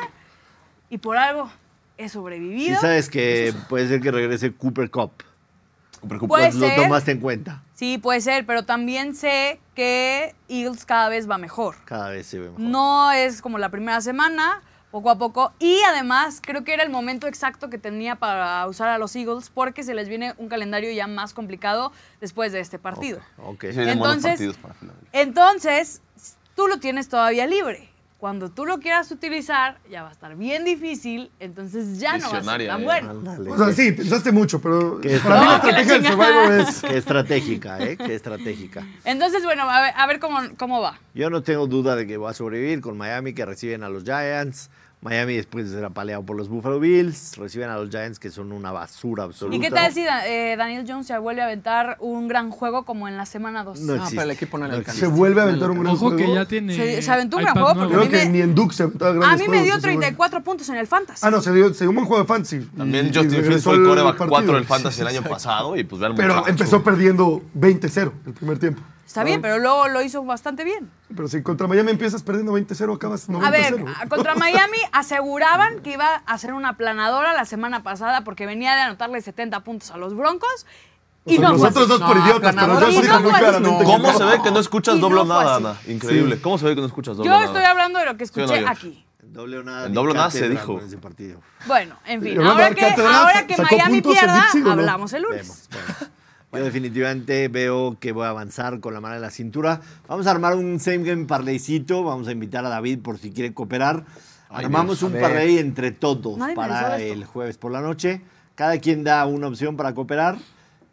Y 0.90 0.98
por 1.00 1.18
algo 1.18 1.50
he 1.98 2.08
Si 2.08 2.14
sobrevivido. 2.14 2.80
sabes 2.80 3.10
que 3.10 3.54
puede 3.70 3.88
ser 3.88 4.02
que 4.02 4.12
regrese 4.12 4.52
Cooper 4.54 4.90
Cup. 4.90 5.12
Puede 6.28 6.52
Lo 6.54 6.60
ser. 6.68 6.76
tomaste 6.82 7.12
en 7.12 7.20
cuenta. 7.20 7.64
Sí, 7.74 7.98
puede 7.98 8.22
ser, 8.22 8.46
pero 8.46 8.64
también 8.64 9.16
sé 9.16 9.60
que 9.76 10.36
Eagles 10.48 10.86
cada 10.86 11.10
vez 11.10 11.30
va 11.30 11.38
mejor. 11.38 11.76
Cada 11.86 12.10
vez 12.10 12.28
se 12.28 12.40
ve 12.40 12.46
mejor. 12.50 12.60
No 12.62 13.12
es 13.12 13.42
como 13.42 13.58
la 13.58 13.70
primera 13.70 14.02
semana, 14.02 14.62
poco 14.92 15.10
a 15.10 15.18
poco. 15.18 15.54
Y 15.60 15.80
además 15.88 16.42
creo 16.42 16.64
que 16.64 16.74
era 16.74 16.84
el 16.84 16.90
momento 16.90 17.28
exacto 17.28 17.70
que 17.70 17.78
tenía 17.78 18.16
para 18.16 18.66
usar 18.68 18.88
a 18.90 18.98
los 18.98 19.16
Eagles 19.16 19.50
porque 19.54 19.84
se 19.84 19.94
les 19.94 20.10
viene 20.10 20.34
un 20.38 20.50
calendario 20.50 20.92
ya 20.92 21.08
más 21.08 21.34
complicado 21.34 21.92
después 22.22 22.52
de 22.52 22.60
este 22.60 22.80
partido. 22.80 23.20
Ok. 23.38 23.62
Sí, 23.72 23.78
vienen 23.78 24.00
buenos 24.00 24.18
Entonces- 24.18 24.32
partidos 24.32 24.58
para 24.58 24.74
Filadelfia. 24.74 25.10
Entonces, 25.22 26.02
tú 26.56 26.68
lo 26.68 26.80
tienes 26.80 27.08
todavía 27.10 27.46
libre. 27.48 27.89
Cuando 28.20 28.50
tú 28.50 28.66
lo 28.66 28.80
quieras 28.80 29.10
utilizar, 29.12 29.78
ya 29.90 30.04
va 30.04 30.10
a 30.10 30.12
estar 30.12 30.36
bien 30.36 30.66
difícil, 30.66 31.32
entonces 31.40 32.00
ya 32.00 32.18
no 32.18 32.30
va 32.30 32.40
a 32.40 32.44
ser 32.44 32.68
tan 32.68 32.82
eh. 32.82 32.84
bueno. 32.84 33.12
Ándale, 33.12 33.50
O 33.50 33.58
sea, 33.58 33.68
qué- 33.68 33.74
sí, 33.74 33.92
pensaste 33.94 34.34
mucho, 34.34 34.62
pero 34.62 35.00
para 35.24 35.40
mí 35.40 35.46
la 35.46 35.58
No, 35.58 35.62
que 35.62 35.72
la 35.72 35.80
estrategia 35.80 35.94
del. 35.94 36.12
Survivor 36.12 36.52
es... 36.60 36.82
Qué 36.90 36.98
estratégica, 36.98 37.80
¿eh? 37.80 37.96
Qué 37.98 38.16
estratégica. 38.16 38.86
Entonces, 39.06 39.44
bueno, 39.46 39.70
a 39.70 39.82
ver, 39.82 39.94
a 39.96 40.06
ver 40.06 40.20
cómo, 40.20 40.40
cómo 40.58 40.82
va. 40.82 41.00
Yo 41.14 41.30
no 41.30 41.44
tengo 41.44 41.66
duda 41.66 41.96
de 41.96 42.06
que 42.06 42.18
va 42.18 42.32
a 42.32 42.34
sobrevivir 42.34 42.82
con 42.82 42.98
Miami, 42.98 43.34
que 43.34 43.46
reciben 43.46 43.84
a 43.84 43.90
los 43.90 44.04
Giants. 44.04 44.70
Miami 45.02 45.36
después 45.36 45.70
de 45.70 45.76
ser 45.78 45.86
apaleado 45.86 46.24
por 46.26 46.36
los 46.36 46.50
Buffalo 46.50 46.78
Bills, 46.78 47.38
reciben 47.38 47.70
a 47.70 47.78
los 47.78 47.90
Giants, 47.90 48.20
que 48.20 48.30
son 48.32 48.52
una 48.52 48.74
basura 48.74 49.24
absoluta. 49.24 49.56
¿Y 49.56 49.62
qué 49.62 49.72
tal 49.72 49.94
si 49.94 50.02
eh, 50.02 50.56
Daniel 50.58 50.84
Jones 50.86 51.08
se 51.08 51.18
vuelve 51.18 51.42
a 51.42 51.46
aventar 51.46 51.96
un 52.02 52.28
gran 52.28 52.52
juego 52.52 52.84
como 52.84 53.08
en 53.08 53.16
la 53.16 53.26
semana 53.26 53.64
2? 53.64 53.80
No 53.80 53.86
No, 53.88 53.94
existe. 53.96 54.16
pero 54.18 54.24
el 54.26 54.32
equipo 54.32 54.58
no 54.58 54.66
le 54.66 54.72
No 54.72 54.78
alcanza. 54.80 55.00
Se 55.00 55.08
vuelve 55.08 55.40
a 55.40 55.46
aventar 55.46 55.72
un 55.72 55.80
gran 55.84 55.96
Ojo 55.96 56.10
que 56.12 56.24
juego. 56.26 56.36
ya 56.36 56.46
tiene. 56.46 56.76
Se- 56.76 57.02
se 57.02 57.12
aventó 57.12 57.38
un 57.38 57.44
gran 57.44 57.54
juego 57.56 57.74
porque. 57.76 57.88
Creo 57.88 58.02
a 58.02 58.04
mí 58.06 58.10
que 58.12 58.26
me- 58.26 58.30
ni 58.32 58.42
en 58.42 58.54
Duke 58.56 58.74
se 58.76 58.84
A 58.84 58.88
grandes 58.88 59.40
mí 59.40 59.48
me 59.48 59.64
dio 59.64 59.68
eso 59.68 59.78
es 59.78 59.82
bueno. 59.84 60.00
34 60.02 60.44
puntos 60.44 60.68
en 60.68 60.76
el 60.76 60.88
Fantasy. 60.88 61.22
Ah, 61.26 61.32
no, 61.32 61.42
se 61.42 61.54
dio, 61.54 61.74
se 61.74 61.86
dio 61.86 61.90
un 61.92 61.96
buen 61.96 62.06
juego 62.08 62.22
de 62.24 62.28
fantasy. 62.28 62.60
También 62.78 63.06
Y- 63.08 63.14
Justin 63.16 63.44
Fields 63.46 63.64
fue 63.64 63.76
el 63.76 63.86
coreback 63.86 64.18
partido. 64.18 64.30
4 64.30 64.54
del 64.56 64.66
Fantasy 64.66 65.00
el 65.02 65.08
año 65.08 65.24
pasado 65.30 65.78
y 65.78 65.86
pues 65.86 66.02
vean 66.02 66.14
Pero 66.16 66.46
empezó 66.46 66.84
perdiendo 66.84 67.42
20-0 67.58 68.12
el 68.26 68.34
primer 68.34 68.60
tiempo. 68.60 68.82
Está 69.10 69.24
bien, 69.24 69.42
pero 69.42 69.58
luego 69.58 69.88
lo 69.88 70.04
hizo 70.04 70.24
bastante 70.24 70.64
bien. 70.64 70.88
Pero 71.16 71.28
si 71.28 71.42
contra 71.42 71.66
Miami 71.66 71.90
empiezas 71.90 72.22
perdiendo 72.22 72.54
20-0, 72.54 72.96
acabas 72.96 73.28
90-0. 73.28 73.44
A 73.44 73.50
ver, 73.50 73.86
a- 74.02 74.08
contra 74.08 74.36
Miami 74.36 74.78
aseguraban 74.92 75.80
que 75.80 75.94
iba 75.94 76.22
a 76.28 76.34
hacer 76.34 76.54
una 76.54 76.78
planadora 76.78 77.34
la 77.34 77.46
semana 77.46 77.82
pasada 77.82 78.24
porque 78.24 78.46
venía 78.46 78.76
de 78.76 78.82
anotarle 78.82 79.20
70 79.20 79.62
puntos 79.64 79.90
a 79.90 79.98
los 79.98 80.16
Broncos 80.16 80.68
O 81.26 81.32
y 81.32 81.38
sea, 81.38 81.50
no 81.50 81.58
fue 81.58 81.70
nosotros 81.72 81.90
así. 81.90 82.00
dos 82.00 82.08
por 82.08 82.18
No, 82.18 82.24
idiotas, 82.24 82.40
pero 82.56 82.62
aplanadora 82.62 82.90
ya 82.92 83.00
y 83.00 83.02
se 83.02 83.08
no 83.10 83.20
muy 83.22 83.32
claramente 83.32 83.80
que 83.80 83.84
¿Cómo 83.86 84.12
no. 84.12 84.18
se 84.20 84.24
ve 84.26 84.42
que 84.44 84.52
no 84.52 84.60
escuchas 84.60 84.96
Y 84.96 85.00
doble 85.00 85.16
no 85.16 85.22
o 85.22 85.26
nada. 85.26 85.56
Ana? 85.56 85.76
Increíble. 85.88 86.40
¿Cómo 86.42 86.58
se 86.60 86.66
ve 86.66 86.76
que 86.76 86.82
no 86.82 86.88
escuchas 86.88 87.18
doble 87.18 87.30
o 87.32 87.34
Yo 87.34 87.40
nada? 87.40 87.46
estoy 87.52 87.64
hablando 87.64 87.98
de 88.00 88.06
lo 88.06 88.16
que 88.16 88.26
¿Sí 88.28 88.32
o 88.36 88.46
no, 88.46 88.54
escuché 88.54 88.68
aquí. 88.70 89.06
En 89.24 89.34
doble 89.34 89.58
o 89.58 89.64
nada. 89.64 89.86
En 89.86 89.92
ni 89.92 89.96
doble 89.96 90.12
o 90.12 90.14
nada 90.14 90.30
se 90.30 90.48
dijo. 90.48 90.80
Bueno, 91.66 91.96
en 92.06 92.22
fin, 92.22 92.40
ahora 92.44 92.76
que, 92.76 92.86
ahora 92.86 93.48
que 93.48 93.56
¿sacó 93.56 93.76
Miami 93.76 93.98
el 93.98 94.04
pierda, 94.04 94.46
o 94.68 94.70
hablamos 94.70 95.14
el 95.14 95.24
lunes. 95.24 95.68
Yo 96.52 96.64
definitivamente 96.64 97.48
veo 97.48 97.98
que 98.00 98.12
voy 98.12 98.26
a 98.26 98.30
avanzar 98.30 98.80
con 98.80 98.94
la 98.94 99.02
mano 99.02 99.16
en 99.16 99.22
la 99.22 99.30
cintura. 99.30 99.82
Vamos 100.08 100.26
a 100.26 100.32
armar 100.32 100.56
un 100.56 100.80
same 100.80 101.04
game 101.04 101.26
parleycito. 101.26 102.04
Vamos 102.04 102.28
a 102.28 102.32
invitar 102.32 102.66
a 102.66 102.70
David 102.70 103.00
por 103.00 103.20
si 103.20 103.32
quiere 103.32 103.54
cooperar. 103.54 104.04
Ay, 104.50 104.66
Armamos 104.66 105.00
Dios, 105.00 105.04
un 105.04 105.14
ver. 105.14 105.22
parlay 105.22 105.60
entre 105.60 105.92
todos 105.92 106.40
para 106.56 107.00
el 107.00 107.24
jueves 107.24 107.58
por 107.60 107.72
la 107.72 107.82
noche. 107.82 108.22
Cada 108.56 108.80
quien 108.80 109.04
da 109.04 109.26
una 109.28 109.48
opción 109.48 109.78
para 109.78 109.94
cooperar. 109.94 110.38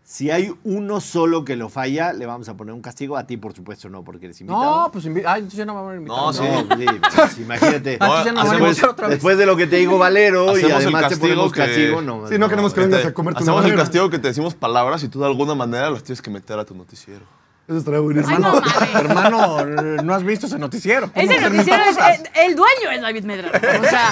Si 0.09 0.31
hay 0.31 0.55
uno 0.63 1.01
solo 1.01 1.45
que 1.45 1.57
lo 1.57 1.69
falla, 1.69 2.13
le 2.13 2.27
vamos 2.27 2.49
a 2.49 2.57
poner 2.57 2.73
un 2.73 2.81
castigo. 2.81 3.17
A 3.17 3.27
ti, 3.27 3.37
por 3.39 3.55
supuesto, 3.55 3.89
no, 3.89 4.05
porque 4.05 4.27
eres 4.27 4.41
invitado. 4.41 4.83
No, 4.85 4.93
pues 4.93 5.05
invi- 5.05 5.25
Ay, 5.27 5.41
entonces 5.41 5.59
ya 5.59 5.65
no 5.67 5.75
vamos 5.75 5.95
a 5.95 5.97
invitar. 5.97 6.17
No, 6.17 6.33
sí. 6.33 6.43
No, 6.45 6.77
sí, 6.77 6.87
pues, 7.17 7.39
imagínate. 7.39 7.99
Ah, 8.01 8.23
ya 8.25 8.31
no 8.33 8.41
hacemos- 8.43 8.45
van 8.61 8.63
a 8.63 8.69
invitar 8.69 8.91
otra 8.91 9.07
vez. 9.09 9.17
Después 9.17 9.37
de 9.37 9.47
lo 9.47 9.57
que 9.57 9.67
te 9.67 9.77
digo, 9.77 9.99
Valero, 9.99 10.45
y 10.45 10.63
Hacemos 10.63 10.65
el 10.71 10.73
además 10.77 11.03
te 11.03 11.09
castigo 11.09 11.29
ponemos 11.35 11.53
que- 11.53 11.59
castigo, 11.61 12.03
no. 12.03 12.29
Sí, 12.29 12.39
no 12.39 12.49
queremos 12.49 12.73
que 12.73 12.81
vengas 12.83 13.05
a 13.05 13.13
comerte 13.13 13.43
una 13.43 13.51
Hacemos 13.51 13.65
el 13.65 13.71
madera. 13.73 13.83
castigo 13.83 14.09
que 14.09 14.19
te 14.21 14.29
decimos 14.29 14.55
palabras 14.55 15.03
y 15.03 15.09
tú 15.09 15.19
de 15.19 15.27
alguna 15.27 15.57
manera 15.57 15.91
las 15.91 16.05
tienes 16.05 16.23
que 16.23 16.31
meter 16.31 16.57
a 16.57 16.65
tu 16.65 16.77
noticiero. 16.77 17.23
Eso 17.69 17.79
estaría 17.79 17.99
buenísimo. 18.01 18.39
No. 18.39 18.63
Hermano, 18.97 19.61
eh, 19.61 19.97
no 20.05 20.15
has 20.15 20.23
visto 20.23 20.47
ese 20.47 20.59
noticiero. 20.59 21.11
¿Cómo 21.13 21.31
Ese 21.31 21.41
noticiero 21.41 21.83
es, 21.83 21.97
cosas? 21.97 22.21
el, 22.37 22.51
el 22.51 22.57
dueño 22.57 22.91
es 22.93 23.01
David 23.03 23.25
Medrano. 23.25 23.53
O 23.59 23.85
sea, 23.89 24.11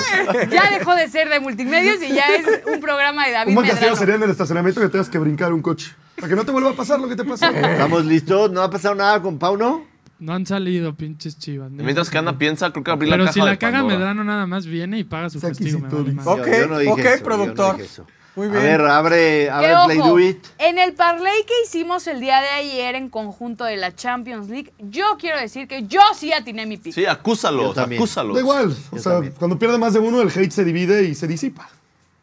ya 0.50 0.70
dejó 0.76 0.94
de 0.96 1.08
ser 1.08 1.28
de 1.28 1.38
multimedios 1.40 2.02
y 2.02 2.12
ya 2.14 2.34
es 2.34 2.44
un 2.66 2.80
programa 2.80 3.26
de 3.26 3.32
David 3.32 3.56
Un 3.56 3.62
Medrano. 3.62 3.94
sería 3.96 4.16
en 4.16 4.22
el 4.24 4.30
estacionamiento 4.30 4.80
que 4.80 4.88
tengas 4.88 5.08
que 5.08 5.18
brincar 5.18 5.52
un 5.52 5.62
coche. 5.62 5.92
Para 6.16 6.28
que 6.28 6.34
no 6.36 6.44
te 6.44 6.50
vuelva 6.52 6.70
a 6.70 6.74
pasar 6.74 6.98
lo 7.00 7.08
que 7.08 7.14
te 7.16 7.24
pasó. 7.24 7.46
¿Estamos 7.46 8.04
listos? 8.04 8.50
¿No 8.50 8.60
ha 8.62 8.70
pasado 8.70 8.94
nada 8.96 9.22
con 9.22 9.38
Pauno? 9.38 9.84
No 10.18 10.32
han 10.32 10.46
salido 10.46 10.94
pinches 10.94 11.38
chivas. 11.38 11.70
ni- 11.70 11.82
Mientras 11.82 12.08
que 12.10 12.18
Ana 12.18 12.38
piensa, 12.38 12.70
creo 12.72 12.82
que 12.84 12.90
abrir 12.90 13.10
la 13.10 13.14
Pero 13.16 13.24
caja 13.26 13.32
si 13.34 13.40
la 13.40 13.50
de 13.50 13.58
caga 13.58 13.78
Pandora. 13.78 13.98
Medrano 13.98 14.24
nada 14.24 14.46
más 14.46 14.64
viene 14.66 14.98
y 14.98 15.04
paga 15.04 15.28
su 15.30 15.40
castigo. 15.40 15.80
me 15.80 15.88
vale. 15.88 16.16
Ok, 16.24 16.46
Yo- 16.46 16.56
yo 16.58 16.66
no 16.68 16.78
dije 16.78 16.92
ok, 16.92 16.98
eso, 16.98 17.08
yo 17.08 17.16
no 17.18 17.22
productor. 17.24 17.72
dije 17.76 17.86
eso. 17.86 18.06
Muy 18.36 18.48
A 18.48 18.50
bien. 18.50 18.62
ver, 18.64 18.80
abre, 18.80 19.48
abre 19.48 19.68
Que, 19.68 19.74
Play 19.84 19.98
Do 19.98 20.18
It. 20.18 20.44
en 20.58 20.78
el 20.78 20.92
parlay 20.94 21.44
que 21.46 21.52
hicimos 21.64 22.06
el 22.08 22.18
día 22.18 22.40
de 22.40 22.48
ayer 22.48 22.96
en 22.96 23.08
conjunto 23.08 23.64
de 23.64 23.76
la 23.76 23.94
Champions 23.94 24.48
League, 24.48 24.72
yo 24.78 25.16
quiero 25.20 25.38
decir 25.38 25.68
que 25.68 25.84
yo 25.84 26.00
sí 26.16 26.32
atiné 26.32 26.66
mi 26.66 26.76
pick. 26.76 26.92
Sí, 26.94 27.06
acúsalos, 27.06 27.78
acúsalos. 27.78 28.34
Da 28.34 28.40
igual. 28.40 28.76
O 28.90 28.96
Yo 28.96 29.02
sea, 29.02 29.12
también. 29.12 29.34
cuando 29.38 29.58
pierde 29.58 29.78
más 29.78 29.92
de 29.92 30.00
uno, 30.00 30.20
el 30.20 30.28
hate 30.28 30.50
se 30.50 30.64
divide 30.64 31.04
y 31.04 31.14
se 31.14 31.28
disipa. 31.28 31.68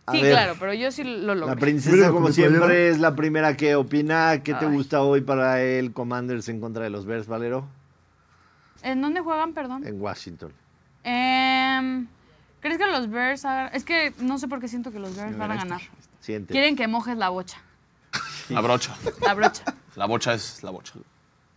A 0.08 0.12
Sí, 0.14 0.22
ver, 0.22 0.32
claro, 0.34 0.56
pero 0.60 0.74
yo 0.74 0.92
sí 0.92 1.04
lo 1.06 1.34
La 1.34 1.42
logré. 1.46 1.56
princesa, 1.62 1.96
Mira, 1.96 2.10
como 2.12 2.30
siempre, 2.34 2.90
es 2.90 3.00
la 3.00 3.16
primera 3.16 3.56
que 3.56 3.76
opina. 3.76 4.42
¿Qué 4.44 4.54
te 4.56 4.66
gusta 4.66 5.02
hoy 5.04 5.22
para 5.22 5.62
el 5.62 5.94
Commanders 5.94 6.50
en 6.50 6.60
contra 6.60 6.84
de 6.84 6.90
los 6.90 7.06
Bears, 7.06 7.28
Valero? 7.28 7.66
¿En 8.84 9.02
dónde 9.02 9.22
juegan, 9.22 9.54
perdón? 9.54 9.88
En 9.88 10.02
Washington. 10.02 10.52
Em, 11.04 12.08
¿Crees 12.60 12.78
que 12.78 12.86
los 12.88 13.10
Bears 13.10 13.44
Es 13.74 13.84
que 13.86 14.14
no 14.20 14.38
sé 14.38 14.48
por 14.48 14.60
qué 14.60 14.68
siento 14.68 14.92
que 14.92 15.00
los 15.00 15.16
Bears 15.16 15.38
van 15.38 15.52
a 15.52 15.56
ganar. 15.56 15.82
Siente. 16.22 16.54
Quieren 16.54 16.76
que 16.76 16.88
mojes 16.88 17.18
la 17.18 17.30
bocha, 17.30 17.58
La 18.50 18.62
brocha. 18.62 18.96
la 19.22 19.34
brocha. 19.34 19.64
La 19.96 20.06
bocha 20.06 20.34
es 20.34 20.64
la 20.64 20.72
bocha. 20.72 20.94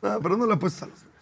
Ah, 0.02 0.18
pero 0.22 0.36
no 0.36 0.46
la 0.46 0.54
apuestas 0.54 0.84
a 0.84 0.86
los 0.86 1.02
Bears. 1.02 1.14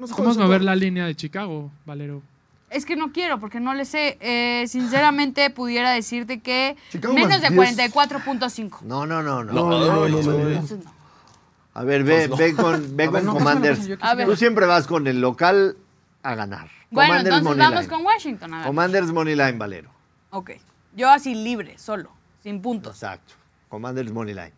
No 0.00 0.06
se 0.06 0.14
¿Cómo 0.14 0.30
es 0.30 0.36
mover 0.36 0.62
la 0.62 0.74
línea 0.74 1.06
de 1.06 1.14
Chicago, 1.14 1.70
Valero? 1.86 2.22
Es 2.70 2.84
que 2.84 2.96
no 2.96 3.12
quiero, 3.12 3.38
porque 3.38 3.60
no 3.60 3.72
le 3.74 3.84
sé. 3.84 4.18
Eh, 4.20 4.66
sinceramente, 4.66 5.48
pudiera 5.50 5.90
decirte 5.90 6.40
que 6.40 6.76
Chicago 6.90 7.14
menos 7.14 7.40
de 7.40 7.48
10. 7.50 7.76
44.5. 7.76 8.82
No, 8.82 9.06
no, 9.06 9.22
no, 9.22 9.44
no. 9.44 9.52
No, 9.52 9.70
no, 9.70 9.78
no, 9.78 10.08
no, 10.08 10.22
no. 10.22 10.48
Entonces, 10.48 10.84
no. 10.84 10.92
A 11.74 11.84
ver, 11.84 12.02
ve, 12.02 12.28
ve 12.28 12.54
con, 12.54 12.96
ve 12.96 13.08
con 13.08 13.24
no, 13.24 13.34
Commanders. 13.34 13.88
Tú 14.24 14.36
siempre 14.36 14.66
vas 14.66 14.86
con 14.86 15.06
el 15.06 15.20
local 15.20 15.76
a 16.22 16.34
ganar. 16.34 16.68
Bueno, 16.90 17.10
Commanders 17.10 17.36
entonces 17.36 17.70
vamos 17.70 17.86
con 17.86 18.04
Washington. 18.04 18.54
A 18.54 18.56
ver. 18.58 18.66
Commanders 18.66 19.12
Money 19.12 19.34
Line, 19.36 19.52
Valero. 19.52 19.90
Ok. 20.30 20.52
Yo 20.96 21.08
así 21.10 21.34
libre, 21.34 21.78
solo, 21.78 22.10
sin 22.42 22.60
puntos. 22.62 22.94
Exacto. 22.96 23.34
Commanders 23.68 24.10
Money 24.12 24.34
Line. 24.34 24.52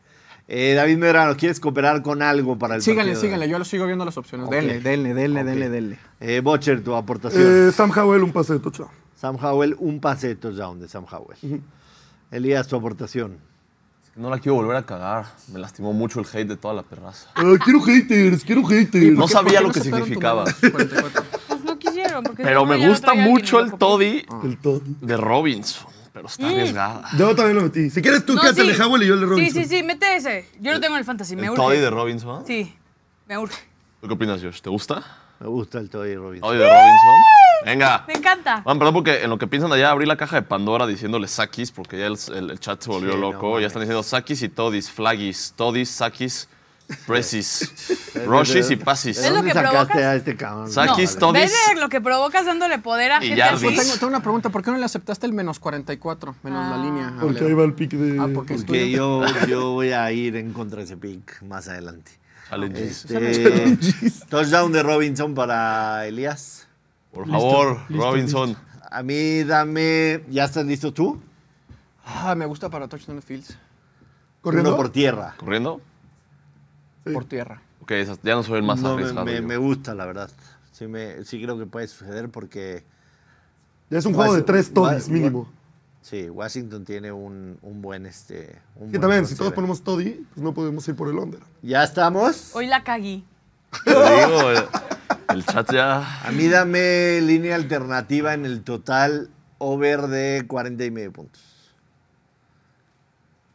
Eh, 0.53 0.75
David 0.75 0.97
Medrano, 0.99 1.37
¿quieres 1.37 1.61
cooperar 1.61 2.03
con 2.03 2.23
algo 2.23 2.59
para 2.59 2.75
el 2.75 2.83
Síganle, 2.83 3.13
partido 3.13 3.21
síganle, 3.21 3.49
yo 3.49 3.59
lo 3.59 3.65
sigo 3.65 3.87
viendo 3.87 4.05
las 4.05 4.17
opciones. 4.17 4.51
Denle, 4.51 4.81
denle, 4.81 5.15
denle, 5.15 5.45
denle, 5.45 5.69
denle. 5.69 5.99
Eh, 6.19 6.41
Bocher, 6.41 6.83
tu 6.83 6.95
aportación. 6.97 7.69
Eh, 7.69 7.73
Sam 7.73 7.93
Howell, 7.97 8.23
un 8.25 8.33
pase 8.33 8.55
de 8.55 8.59
touchdown. 8.59 8.89
Sam 9.15 9.37
Howell, 9.41 9.77
un 9.79 10.01
pase 10.01 10.29
de 10.29 10.35
touchdown 10.35 10.81
de 10.81 10.89
Sam 10.89 11.05
Howell. 11.11 11.63
Elías, 12.33 12.67
tu 12.67 12.75
aportación. 12.77 13.39
No 14.17 14.29
la 14.29 14.39
quiero 14.41 14.57
volver 14.57 14.77
a 14.77 14.85
cagar. 14.85 15.27
Me 15.53 15.61
lastimó 15.61 15.93
mucho 15.93 16.19
el 16.21 16.27
hate 16.27 16.49
de 16.49 16.57
toda 16.57 16.75
la 16.75 16.83
perraza. 16.83 17.29
Ah, 17.37 17.55
quiero 17.65 17.81
haters, 17.81 18.45
quiero 18.45 18.65
haters. 18.65 19.13
No 19.17 19.29
sabía 19.29 19.61
¿Por 19.63 19.73
qué 19.73 19.79
lo 19.79 19.85
que 19.85 19.91
significaba. 19.91 20.45
menos 20.45 20.59
44? 20.61 21.23
Pues 21.47 21.65
no 21.65 21.79
quisieron. 21.79 22.25
Porque 22.25 22.43
Pero 22.43 22.67
me 22.67 22.89
gusta 22.89 23.15
mucho 23.15 23.61
el. 23.61 23.73
Toddy 23.75 24.25
El 24.43 24.59
todo. 24.59 24.81
de 24.85 25.17
Robinson. 25.17 25.90
Pero 26.13 26.27
está 26.27 26.49
arriesgada. 26.49 27.09
Yo 27.17 27.35
también 27.37 27.57
lo 27.57 27.63
metí. 27.63 27.89
Si 27.91 28.03
quieres 28.03 28.27
tú, 28.27 28.35
No, 28.35 28.41
quédate 28.43 28.63
sí. 28.63 28.69
el 28.71 28.77
de 28.79 28.83
Howell 28.85 29.03
y 29.03 29.07
yo 29.07 29.15
el 29.15 29.21
de 29.21 29.27
Robinson. 29.27 29.63
Sí, 29.63 29.69
sí, 29.69 29.77
sí, 29.79 29.83
mete 29.85 30.17
ese. 30.17 30.49
Yo 30.61 30.73
lo 30.73 30.81
tengo 30.81 30.95
en 30.95 30.99
el 31.01 31.05
fantasy, 31.05 31.37
me 31.37 31.43
El 31.45 31.51
urge. 31.51 31.63
Toddy 31.63 31.79
de 31.79 31.91
Robinson. 31.91 32.45
Sí, 32.47 32.75
me 33.29 33.39
urge. 33.39 33.57
¿Tú 34.01 34.09
qué 34.09 34.15
opinas, 34.15 34.43
Josh? 34.43 34.61
¿Te 34.61 34.71
gusta? 34.71 35.05
Me 35.39 35.47
gusta 35.47 35.79
el 35.79 35.89
Toddy 35.89 36.17
Robinson. 36.17 36.49
Toddy 36.49 36.59
de 36.59 36.65
Robinson. 36.69 37.15
Venga. 37.65 38.05
Me 38.09 38.15
encanta. 38.15 38.63
Van, 38.65 38.79
perdón, 38.79 38.95
porque 38.95 39.23
en 39.23 39.31
lo 39.31 39.39
que 39.39 39.47
piensan 39.47 39.73
allá, 39.73 39.91
abrí 39.91 40.07
la 40.07 40.17
caja 40.17 40.37
de 40.37 40.43
Pandora 40.43 40.87
diciéndole 40.87 41.29
Sakis, 41.29 41.71
porque 41.71 41.99
ya 41.99 42.07
el, 42.07 42.17
el- 42.35 42.51
el 42.51 42.59
chat 42.61 42.81
se 42.83 42.91
volvió 42.91 43.13
Sí, 43.13 43.17
no 43.19 43.31
loco. 43.33 43.49
mames. 43.51 43.61
ya 43.63 43.67
están 43.69 43.83
diciendo 43.83 44.03
Sakis 44.03 44.43
y 44.43 44.49
Todis, 44.49 44.91
Flagis, 44.91 45.53
Todis, 45.57 45.91
Sakis, 45.91 46.49
Precis, 47.07 47.73
Roshis 48.27 48.71
y 48.71 48.77
Pasis. 48.77 49.17
¿De 49.17 49.23
Es 49.25 49.29
lo 49.31 49.37
dónde 49.37 49.53
que 49.53 49.55
sacaste 49.59 50.05
a 50.05 50.15
este 50.17 50.37
cabrón? 50.37 50.71
Sakis, 50.71 51.19
No. 51.19 51.33
¿Ves 51.33 51.53
lo 51.79 51.89
que 51.89 52.01
provocas 52.01 52.47
dándole 52.47 52.79
poder 52.79 53.13
a 53.13 53.25
Y 53.25 53.29
gente 53.29 53.43
así? 53.43 53.67
Tengo, 53.67 53.93
tengo 53.95 54.07
una 54.09 54.23
pregunta, 54.23 54.51
¿por 54.51 54.63
qué 54.63 54.71
no 54.71 54.79
le 54.79 54.85
aceptaste 54.85 55.27
el 55.27 55.33
menos 55.33 55.59
44? 55.59 56.35
Menos 56.43 56.69
la 56.69 56.75
Ah. 56.75 56.85
línea. 56.85 57.15
Porque 57.21 57.45
ahí 57.45 57.53
va 57.55 57.65
el 57.65 57.75
pick 57.75 57.93
de. 57.93 58.19
Ah, 58.21 58.29
porque 58.35 58.55
Porque 58.55 58.91
yo, 58.91 59.23
yo 59.49 59.71
voy 59.73 59.93
a 59.93 60.11
ir 60.13 60.37
en 60.37 60.53
contra 60.53 60.79
de 60.79 60.85
ese 60.85 60.97
pick 60.97 61.43
más 61.43 61.69
adelante. 61.69 62.13
Challenges. 62.49 63.05
Este, 63.11 63.79
touchdown 64.29 64.73
de 64.73 64.83
Robinson 64.83 65.35
para 65.35 66.07
Elías. 66.07 66.67
Por 67.13 67.27
Listo, 67.27 67.41
favor, 67.41 67.81
listo, 67.89 68.05
Robinson. 68.05 68.57
A 68.91 69.03
mí 69.05 69.45
dame... 69.45 70.23
¿Ya 70.31 70.45
estás 70.45 70.65
listo 70.67 70.93
tú? 70.93 71.21
Ah, 72.05 72.35
me 72.35 72.47
gusta 72.47 72.69
para 72.69 72.89
touchdown 72.89 73.17
de 73.19 73.23
Fields. 73.23 73.57
¿Corriendo? 74.41 74.71
Uno 74.71 74.77
por 74.77 74.91
tierra. 74.91 75.35
¿Corriendo? 75.37 75.81
Sí. 77.07 77.13
Por 77.13 77.25
tierra. 77.25 77.63
Ok, 77.83 77.93
esas- 77.93 78.21
ya 78.23 78.35
no 78.35 78.43
soy 78.43 78.59
el 78.59 78.63
más 78.63 78.81
No, 78.81 78.91
me, 78.97 79.03
arriesgado. 79.03 79.27
me- 79.43 79.57
gusta, 79.57 79.95
la 79.95 80.05
verdad. 80.07 80.31
Sí, 80.73 80.87
me, 80.87 81.25
sí 81.25 81.43
creo 81.43 81.59
que 81.59 81.67
puede 81.67 81.87
suceder 81.89 82.29
porque... 82.29 82.85
Ya 83.89 83.99
es 83.99 84.07
un 84.07 84.15
juego 84.15 84.35
de 84.35 84.43
tres 84.43 84.73
toddies 84.73 85.09
mínimo. 85.09 85.51
Sí, 86.03 86.31
Washington 86.31 86.85
tiene 86.85 87.11
un, 87.13 87.59
un 87.63 87.83
buen... 87.83 88.07
Este, 88.07 88.59
un 88.77 88.91
Que 88.91 88.99
buen 88.99 89.01
también, 89.01 89.27
si 89.27 89.35
todos 89.35 89.53
ponemos 89.53 89.83
toddy, 89.83 90.25
pues 90.33 90.43
no 90.43 90.55
podemos 90.55 90.87
ir 90.89 90.95
por 90.97 91.09
el 91.09 91.17
under. 91.19 91.41
¿Ya 91.63 91.83
estamos? 91.85 92.55
Hoy 92.55 92.67
la 92.67 92.85
cagué. 92.85 93.23
Te 93.85 93.91
digo, 93.91 94.51
el, 94.51 94.65
el 95.35 95.45
chat 95.47 95.73
ya. 95.73 96.23
A 96.27 96.31
mí 96.33 96.49
dame 96.49 97.21
línea 97.21 97.55
alternativa 97.57 98.33
en 98.35 98.47
el 98.47 98.63
total 98.63 99.31
over 99.59 100.03
de 100.09 100.45
40 100.47 100.85
y 100.85 100.91
medio 100.91 101.13
puntos. 101.13 101.43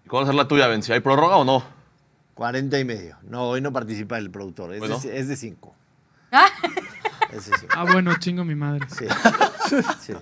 ¿Y 0.06 0.10
¿Cuál 0.10 0.22
va 0.22 0.24
a 0.24 0.28
ser 0.28 0.36
la 0.36 0.48
tuya, 0.48 0.68
Ben? 0.68 0.84
¿Si 0.84 0.92
hay 0.92 1.00
prórroga 1.00 1.38
o 1.38 1.46
no? 1.46 1.64
40 2.36 2.78
y 2.80 2.86
medio. 2.86 3.18
No, 3.24 3.44
hoy 3.50 3.62
no 3.62 3.74
participa 3.74 4.18
el 4.18 4.30
productor. 4.30 4.74
Es, 4.74 4.80
Bueno. 4.80 5.00
de, 5.00 5.18
es 5.20 5.28
de 5.28 5.36
5. 5.36 5.76
Ah, 6.32 6.48
Ese 7.32 7.58
sí. 7.58 7.66
Ah, 7.76 7.86
bueno, 7.92 8.14
chingo 8.20 8.44
mi 8.46 8.56
madre. 8.56 8.86
Sí. 8.90 9.06
Sí. 9.68 10.14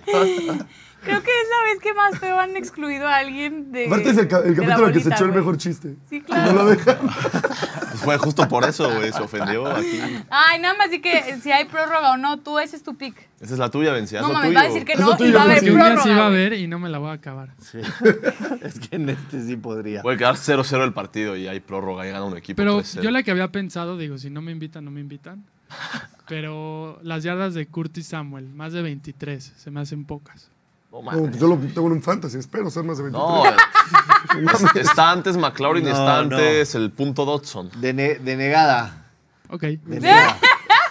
Creo 1.02 1.22
que 1.22 1.30
es 1.30 1.48
la 1.50 1.64
vez 1.70 1.80
que 1.82 1.92
más 1.92 2.18
feo 2.18 2.40
han 2.40 2.56
excluido 2.56 3.06
a 3.06 3.16
alguien 3.18 3.72
de. 3.72 3.88
Aparte 3.88 4.08
es 4.08 4.16
el, 4.16 4.26
ca- 4.26 4.38
el 4.42 4.56
capítulo 4.56 4.90
que 4.90 5.00
se 5.00 5.10
echó 5.10 5.26
el 5.26 5.32
mejor 5.32 5.58
chiste. 5.58 5.96
Sí, 6.08 6.20
No 6.20 6.24
claro. 6.26 6.52
lo 6.54 6.64
deja. 6.70 6.96
Pues 6.98 8.00
fue 8.02 8.16
justo 8.16 8.48
por 8.48 8.64
eso, 8.64 8.90
güey. 8.90 9.12
Se 9.12 9.20
ofendió 9.20 9.66
aquí. 9.66 10.00
Ay, 10.30 10.60
nada 10.60 10.74
más 10.78 10.90
di 10.90 11.02
que 11.02 11.36
si 11.42 11.52
hay 11.52 11.66
prórroga 11.66 12.12
o 12.12 12.16
no, 12.16 12.38
tú 12.40 12.58
ese 12.58 12.76
es 12.76 12.82
tu 12.82 12.96
pick. 12.96 13.14
Esa 13.38 13.52
es 13.52 13.58
la 13.58 13.70
tuya, 13.70 13.92
Vencia. 13.92 14.22
No 14.22 14.32
mames, 14.32 14.56
va 14.56 14.60
a 14.62 14.64
decir 14.64 14.86
que 14.86 14.96
no 14.96 15.14
y 15.18 15.30
va 15.30 15.42
a 15.42 15.44
haber 15.44 15.60
día 15.60 15.70
sí 15.72 15.76
prórroga. 15.76 16.10
iba 16.10 16.26
a 16.26 16.30
ver 16.30 16.52
y 16.54 16.66
no 16.68 16.78
me 16.78 16.88
la 16.88 16.96
voy 16.96 17.10
a 17.10 17.12
acabar. 17.12 17.50
Sí. 17.60 17.80
Es 18.62 18.80
que 18.80 18.96
en 18.96 19.10
este 19.10 19.42
sí 19.44 19.56
podría. 19.56 20.00
Puede 20.00 20.16
quedar 20.16 20.36
0-0 20.36 20.84
el 20.84 20.94
partido 20.94 21.36
y 21.36 21.48
hay 21.48 21.60
prórroga 21.60 22.06
y 22.08 22.12
gana 22.12 22.24
un 22.24 22.38
equipo. 22.38 22.56
Pero 22.56 22.80
3-0. 22.80 23.02
yo 23.02 23.10
la 23.10 23.22
que 23.22 23.30
había 23.30 23.48
pensado, 23.52 23.98
digo, 23.98 24.16
si 24.16 24.30
no 24.30 24.40
me 24.40 24.52
invitan, 24.52 24.86
no 24.86 24.90
me 24.90 25.00
invitan. 25.00 25.44
Pero 26.28 26.98
las 27.02 27.22
yardas 27.22 27.54
de 27.54 27.66
Curtis 27.66 28.06
Samuel, 28.08 28.48
más 28.54 28.72
de 28.72 28.82
23, 28.82 29.52
se 29.56 29.70
me 29.70 29.80
hacen 29.80 30.04
pocas. 30.04 30.50
No, 30.90 30.98
No, 30.98 31.02
mames. 31.02 31.38
yo 31.38 31.48
lo 31.48 31.56
tengo 31.56 31.86
en 31.88 31.94
un 31.94 32.02
fantasy, 32.02 32.38
espero 32.38 32.70
ser 32.70 32.84
más 32.84 32.96
de 32.98 33.04
23. 33.04 34.42
No, 34.42 34.70
es- 34.74 34.76
está 34.88 35.10
antes 35.10 35.36
McLaurin 35.36 35.86
está 35.86 36.22
no. 36.22 36.36
antes 36.36 36.74
el 36.76 36.90
punto 36.92 37.24
Dodson. 37.24 37.70
Dene- 37.80 38.18
denegada. 38.20 39.06
Ok. 39.48 39.62
Denegada. 39.84 40.38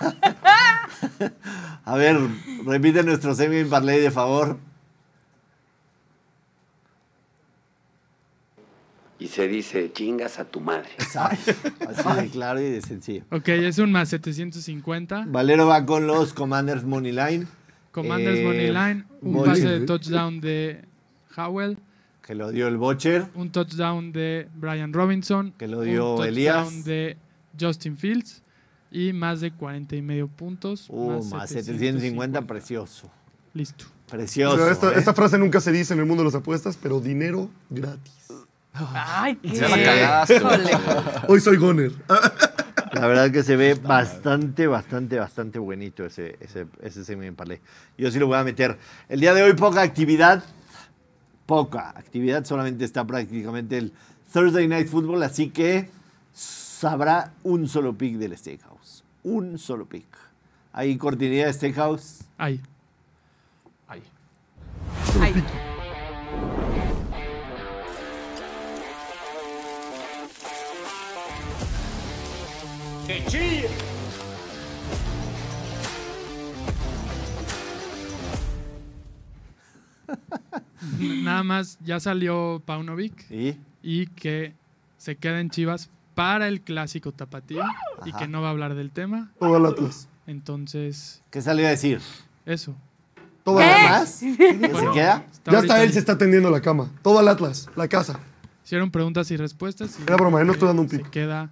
A 1.86 1.96
ver, 1.96 2.18
repite 2.66 3.04
nuestro 3.04 3.34
semi 3.36 3.58
en 3.58 3.70
parlay 3.70 4.00
de 4.00 4.12
favor. 4.12 4.58
Y 9.24 9.28
se 9.30 9.48
dice, 9.48 9.90
chingas 9.94 10.38
a 10.38 10.44
tu 10.44 10.60
madre. 10.60 10.90
Así 11.16 12.22
de 12.22 12.30
claro 12.30 12.60
y 12.60 12.66
de 12.70 12.82
sencillo. 12.82 13.24
Ok, 13.32 13.48
es 13.48 13.78
un 13.80 13.90
más 13.90 14.10
750. 14.10 15.26
Valero 15.30 15.66
va 15.66 15.86
con 15.86 16.08
los 16.08 16.34
Commanders 16.34 16.84
Money 16.84 17.14
Line. 17.14 17.48
Commanders 17.92 18.40
Eh, 18.40 18.44
Money 18.44 18.68
Line, 18.68 19.06
un 19.22 19.32
Money- 19.32 19.46
pase 19.46 19.68
de 19.80 19.86
touchdown 19.86 20.42
de 20.42 20.82
Howell, 21.38 21.78
Que 22.22 22.36
lo 22.36 22.52
dio 22.52 22.68
el 22.68 22.76
Bocher. 22.76 23.28
un 23.36 23.50
touchdown 23.50 24.12
de 24.12 24.50
Brian 24.56 24.92
Robinson, 24.92 25.54
Que 25.58 25.70
lo 25.70 25.82
dio 25.82 26.12
un 26.12 26.18
touchdown 26.18 26.28
Elías. 26.28 26.84
de 26.84 27.16
Justin 27.58 27.96
Fields 27.96 28.44
y 28.92 29.14
más 29.14 29.40
de 29.40 29.52
40 29.54 29.96
y 29.96 30.02
medio 30.02 30.28
puntos. 30.28 30.88
Uh, 30.90 31.24
más 31.32 31.50
750, 31.50 32.42
precioso. 32.42 33.10
Listo. 33.54 33.86
Precioso. 34.10 34.70
esta, 34.70 34.90
¿eh? 34.92 34.96
esta 34.98 35.14
frase 35.14 35.38
nunca 35.38 35.62
se 35.62 35.72
dice 35.72 35.94
en 35.94 36.00
el 36.02 36.06
mundo 36.08 36.24
de 36.24 36.28
las 36.28 36.36
apuestas, 36.36 36.78
pero 36.82 37.00
dinero 37.00 37.50
gratis. 37.70 38.12
Ay, 38.74 39.36
qué. 39.36 39.50
Ya 39.50 39.70
la 39.70 39.84
cagaste. 39.84 40.42
Hoy 41.28 41.40
soy 41.40 41.58
goner. 41.58 41.92
La 42.94 43.08
verdad 43.08 43.32
que 43.32 43.44
se 43.44 43.56
ve 43.56 43.74
bastante, 43.76 44.68
bastante, 44.68 45.18
bastante 45.18 45.60
bonito 45.60 46.06
ese, 46.06 46.38
ese, 46.40 46.68
ese. 46.82 47.18
Yo 47.98 48.12
sí 48.12 48.20
lo 48.20 48.28
voy 48.28 48.38
a 48.38 48.44
meter. 48.44 48.78
El 49.10 49.20
día 49.20 49.34
de 49.34 49.44
hoy 49.44 49.54
poca 49.54 49.82
actividad. 49.82 50.44
Poca 51.46 51.90
actividad. 51.90 52.46
Solamente 52.46 52.86
está 52.86 53.06
prácticamente 53.06 53.78
el 53.78 53.94
Thursday 54.32 54.68
Night 54.68 54.88
Football. 54.88 55.24
Así 55.24 55.50
que 55.50 55.90
sabrá 56.34 57.34
un 57.44 57.68
solo 57.68 57.98
pick 57.98 58.18
del 58.18 58.38
Steakhouse. 58.38 59.04
Un 59.24 59.58
solo 59.58 59.86
pick. 59.86 60.08
Ahí 60.72 60.98
cortinilla 60.98 61.48
de 61.48 61.54
Steakhouse. 61.54 62.26
Ahí. 62.38 62.60
Ay. 73.14 73.66
Nada 81.24 81.44
más, 81.44 81.78
ya 81.84 82.00
salió 82.00 82.62
Paunovic 82.66 83.30
¿Y? 83.32 83.58
y 83.82 84.08
que 84.08 84.54
se 84.98 85.16
queda 85.16 85.40
en 85.40 85.50
Chivas 85.50 85.90
para 86.14 86.48
el 86.48 86.62
clásico 86.62 87.12
tapatío 87.12 87.64
y 88.06 88.14
que 88.14 88.28
no 88.28 88.42
va 88.42 88.50
a 88.50 88.52
hablar 88.52 88.76
del 88.76 88.92
tema. 88.92 89.32
Todo 89.40 89.56
al 89.56 89.66
Atlas. 89.66 90.08
Entonces, 90.28 91.22
¿Qué 91.32 91.42
salió 91.42 91.66
a 91.68 91.70
decir? 91.70 92.00
eso. 92.46 92.76
Todo 93.44 93.60
al 93.60 93.66
¿Qué? 93.66 93.72
Atlas. 93.74 94.20
¿Que 94.38 94.60
se 94.60 94.92
queda? 94.94 95.26
Está 95.32 95.52
Ya 95.52 95.60
hasta 95.60 95.82
él 95.82 95.88
ahí. 95.88 95.94
se 95.94 96.00
está 96.00 96.18
tendiendo 96.18 96.50
la 96.50 96.62
cama. 96.62 96.92
Todo 97.02 97.20
al 97.20 97.28
Atlas, 97.28 97.70
la 97.76 97.88
casa. 97.88 98.20
Hicieron 98.64 98.92
preguntas 98.92 99.30
y 99.32 99.38
respuestas. 99.38 99.98
Y 100.00 100.04
Era 100.04 100.16
broma, 100.16 100.40
yo 100.40 100.46
no 100.46 100.54
estoy 100.54 100.68
dando 100.68 100.82
un 100.84 100.90
se 100.90 101.00
pick. 101.00 101.10
queda 101.10 101.50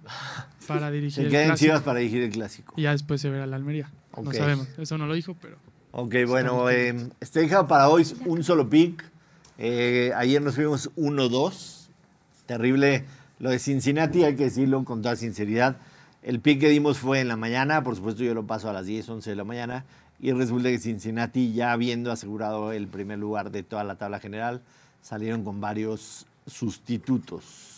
para 0.66 0.90
dirigir 0.90 1.14
Se 1.14 1.22
el 1.22 1.28
clásico. 1.28 1.56
Chivas 1.56 1.82
para 1.82 1.98
dirigir 2.00 2.22
el 2.22 2.30
clásico. 2.30 2.74
Y 2.76 2.82
ya 2.82 2.92
después 2.92 3.20
se 3.20 3.30
verá 3.30 3.46
la 3.46 3.56
Almería. 3.56 3.90
No 4.20 4.32
sabemos. 4.32 4.68
Eso 4.78 4.98
no 4.98 5.06
lo 5.06 5.14
dijo, 5.14 5.36
pero. 5.40 5.56
Ok, 5.92 6.14
bueno, 6.26 6.70
eh, 6.70 7.10
Steakhouse 7.22 7.68
para 7.68 7.88
hoy 7.88 8.06
un 8.24 8.42
solo 8.42 8.68
pick. 8.68 9.04
Eh, 9.58 10.12
ayer 10.16 10.40
nos 10.40 10.54
fuimos 10.54 10.90
1-2. 10.96 11.88
Terrible 12.46 13.04
lo 13.38 13.50
de 13.50 13.58
Cincinnati, 13.58 14.24
hay 14.24 14.36
que 14.36 14.44
decirlo 14.44 14.84
con 14.84 15.02
toda 15.02 15.16
sinceridad. 15.16 15.76
El 16.22 16.40
pick 16.40 16.60
que 16.60 16.68
dimos 16.68 16.98
fue 16.98 17.18
en 17.18 17.26
la 17.26 17.36
mañana, 17.36 17.82
por 17.82 17.96
supuesto 17.96 18.22
yo 18.22 18.34
lo 18.34 18.46
paso 18.46 18.70
a 18.70 18.72
las 18.72 18.86
10, 18.86 19.08
11 19.08 19.30
de 19.30 19.36
la 19.36 19.44
mañana. 19.44 19.84
Y 20.20 20.30
resulta 20.30 20.68
que 20.68 20.78
Cincinnati, 20.78 21.52
ya 21.52 21.72
habiendo 21.72 22.12
asegurado 22.12 22.70
el 22.70 22.86
primer 22.86 23.18
lugar 23.18 23.50
de 23.50 23.64
toda 23.64 23.82
la 23.82 23.96
tabla 23.96 24.20
general, 24.20 24.62
salieron 25.02 25.42
con 25.42 25.60
varios 25.60 26.26
sustitutos. 26.46 27.71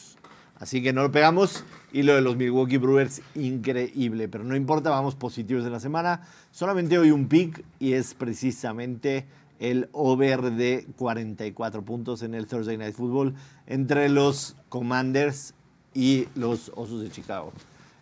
Así 0.65 0.83
que 0.83 0.95
no 0.95 1.03
lo 1.03 1.13
pegamos. 1.13 1.63
Y 1.93 2.05
lo 2.05 2.15
de 2.15 2.23
los 2.23 2.37
Milwaukee 2.37 2.79
Brewers, 2.79 3.21
increíble. 3.35 4.29
Pero 4.29 4.45
no 4.45 4.57
importa, 4.57 4.89
vamos 4.89 5.15
positivos 5.15 5.63
de 5.63 5.69
la 5.69 5.79
semana. 5.79 6.23
Solamente 6.53 6.97
hoy 6.99 7.11
un 7.11 7.29
pick 7.29 7.63
y 7.79 7.93
es 7.93 8.15
precisamente 8.15 9.27
el 9.61 9.91
over 9.93 10.53
de 10.53 10.87
44 10.97 11.83
puntos 11.83 12.23
en 12.23 12.33
el 12.35 12.47
Thursday 12.47 12.79
Night 12.79 12.95
Football 12.95 13.35
entre 13.67 14.09
los 14.09 14.57
Commanders 14.71 15.53
y 15.93 16.29
los 16.35 16.73
Osos 16.75 17.03
de 17.03 17.11
Chicago. 17.11 17.53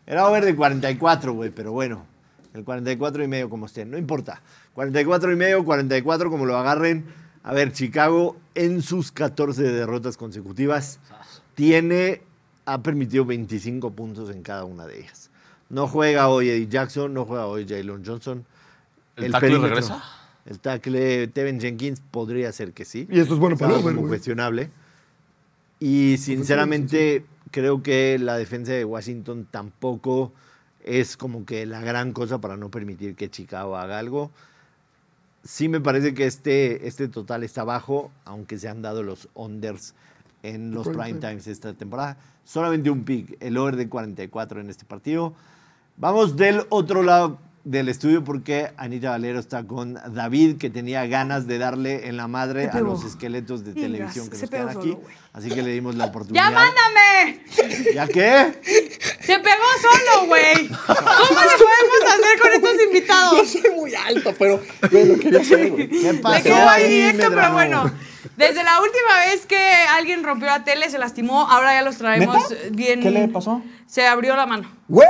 Era 0.07 0.29
over 0.29 0.45
de 0.45 0.55
44, 0.55 1.33
güey, 1.33 1.51
pero 1.51 1.73
bueno. 1.73 2.05
El 2.55 2.63
44 2.63 3.25
y 3.25 3.27
medio 3.27 3.51
como 3.51 3.67
estén, 3.67 3.91
no 3.91 3.99
importa. 3.99 4.41
44 4.75 5.33
y 5.33 5.35
medio, 5.35 5.65
44 5.65 6.31
como 6.31 6.47
lo 6.47 6.57
agarren. 6.57 7.07
A 7.43 7.55
ver, 7.55 7.73
Chicago 7.73 8.37
en 8.55 8.83
sus 8.83 9.11
14 9.11 9.65
derrotas 9.65 10.17
consecutivas 10.17 11.01
tiene, 11.57 12.23
ha 12.65 12.83
permitido 12.83 13.25
25 13.25 13.91
puntos 13.93 14.31
en 14.31 14.43
cada 14.43 14.65
una 14.65 14.87
de 14.87 15.01
ellas. 15.01 15.31
No 15.69 15.89
juega 15.89 16.29
hoy 16.29 16.51
Eddie 16.51 16.69
Jackson, 16.69 17.15
no 17.15 17.25
juega 17.25 17.47
hoy 17.47 17.67
Jalen 17.67 18.05
Johnson. 18.05 18.45
¿El 19.17 19.33
tackle 19.33 19.49
perímetro- 19.49 19.69
regresa? 19.69 20.03
El 20.45 20.59
tackle 20.59 21.29
Tevin 21.29 21.61
Jenkins 21.61 22.01
podría 22.11 22.51
ser 22.53 22.73
que 22.73 22.85
sí. 22.85 23.07
Y 23.11 23.21
esto 23.21 23.35
es 23.35 23.41
bueno 23.41 23.57
para 23.57 23.77
güey. 23.79 23.95
cuestionable. 23.97 24.71
Y 25.79 26.17
sinceramente 26.19 27.25
creo 27.51 27.83
que 27.83 28.19
la 28.19 28.37
defensa 28.37 28.73
de 28.73 28.85
Washington 28.85 29.47
tampoco 29.51 30.33
es 30.85 31.17
como 31.17 31.45
que 31.45 31.65
la 31.67 31.81
gran 31.81 32.13
cosa 32.13 32.41
para 32.41 32.57
no 32.57 32.71
permitir 32.71 33.15
que 33.15 33.31
Chicago 33.31 33.77
haga 33.77 33.99
algo. 33.99 34.31
Sí 35.45 35.69
me 35.69 35.81
parece 35.81 36.15
que 36.15 36.27
este, 36.27 36.87
este 36.87 37.09
total 37.09 37.43
está 37.43 37.65
bajo, 37.65 38.11
aunque 38.25 38.59
se 38.59 38.69
han 38.69 38.83
dado 38.83 39.03
los 39.03 39.29
unders 39.35 39.95
en 40.43 40.73
los 40.73 40.89
Prime 40.89 41.03
prime 41.03 41.21
time. 41.21 41.33
times 41.33 41.47
esta 41.47 41.73
temporada. 41.75 42.17
Solamente 42.45 42.91
un 42.91 43.05
pick, 43.05 43.37
el 43.41 43.57
over 43.57 43.77
de 43.77 43.89
44 43.89 44.61
en 44.61 44.71
este 44.71 44.85
partido. 44.85 45.35
Vamos 45.97 46.37
del 46.37 46.63
otro 46.71 47.03
lado 47.03 47.39
del 47.65 47.89
estudio 47.89 48.25
porque 48.25 48.73
Anita 48.77 49.11
Valero 49.11 49.39
está 49.39 49.65
con 49.65 49.95
David, 49.95 50.59
que 50.59 50.69
tenía 50.69 51.07
ganas 51.07 51.47
de 51.47 51.59
darle 51.59 52.09
en 52.09 52.17
la 52.17 52.27
madre 52.27 52.69
a 52.69 52.81
los 52.81 53.05
esqueletos 53.05 53.65
de 53.65 53.73
televisión 53.73 54.29
que 54.29 54.37
se 54.37 54.43
nos 54.43 54.51
quedan 54.51 54.73
solo, 54.73 54.81
aquí. 54.81 54.99
Así 55.33 55.49
que 55.49 55.63
le 55.63 55.71
dimos 55.71 55.95
la 55.95 56.07
oportunidad. 56.07 56.51
¡Ya 56.51 56.51
mándame! 56.51 57.45
¿Ya 57.95 58.07
qué? 58.09 58.61
Se 59.21 59.39
pegó 59.39 59.65
solo, 59.81 60.27
güey. 60.27 60.69
¿Cómo 60.69 61.41
le 61.41 61.57
podemos 61.57 62.03
hacer 62.09 62.41
con 62.41 62.53
estos 62.53 62.83
invitados? 62.85 63.49
soy 63.49 63.71
muy 63.77 63.95
alto, 63.95 64.35
pero 64.39 64.61
yo 64.91 65.05
lo 65.05 65.19
quería 65.19 65.41
hacer, 65.41 65.71
güey. 65.71 65.89
¿Qué 65.89 66.13
Le 66.13 66.19
pasó 66.19 66.43
quedó 66.43 66.69
ahí 66.69 66.83
ahí, 66.83 66.95
directo, 66.95 67.27
pero 67.33 67.53
bueno. 67.53 67.93
Desde 68.37 68.65
la 68.65 68.81
última 68.81 69.19
vez 69.27 69.47
que 69.47 69.59
alguien 69.91 70.25
rompió 70.25 70.47
la 70.49 70.65
tele, 70.65 70.89
se 70.91 70.99
lastimó, 70.99 71.47
ahora 71.51 71.75
ya 71.75 71.83
los 71.83 71.97
traemos 71.99 72.51
¿Neta? 72.51 72.63
bien. 72.71 73.01
¿Qué 73.01 73.11
le 73.11 73.29
pasó? 73.29 73.61
Se 73.87 74.07
abrió 74.07 74.35
la 74.37 74.47
mano. 74.47 74.71
¡Güey! 74.89 75.07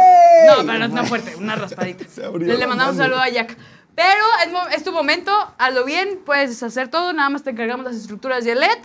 No, 0.48 0.66
pero 0.66 0.88
no 0.88 1.04
fuerte, 1.04 1.36
una 1.36 1.54
raspadita. 1.54 2.04
abrió 2.26 2.48
Le, 2.48 2.54
le 2.54 2.58
la 2.58 2.66
mandamos 2.66 2.94
un 2.94 2.98
mano. 2.98 3.14
saludo 3.14 3.22
a 3.22 3.28
Jack. 3.28 3.56
Pero 3.94 4.24
es, 4.70 4.76
es 4.76 4.84
tu 4.84 4.92
momento, 4.92 5.30
hazlo 5.58 5.84
bien, 5.84 6.18
puedes 6.24 6.62
hacer 6.62 6.88
todo, 6.88 7.12
nada 7.12 7.28
más 7.28 7.42
te 7.44 7.50
encargamos 7.50 7.84
las 7.84 7.94
estructuras 7.96 8.44
de 8.44 8.54
LED. 8.54 8.78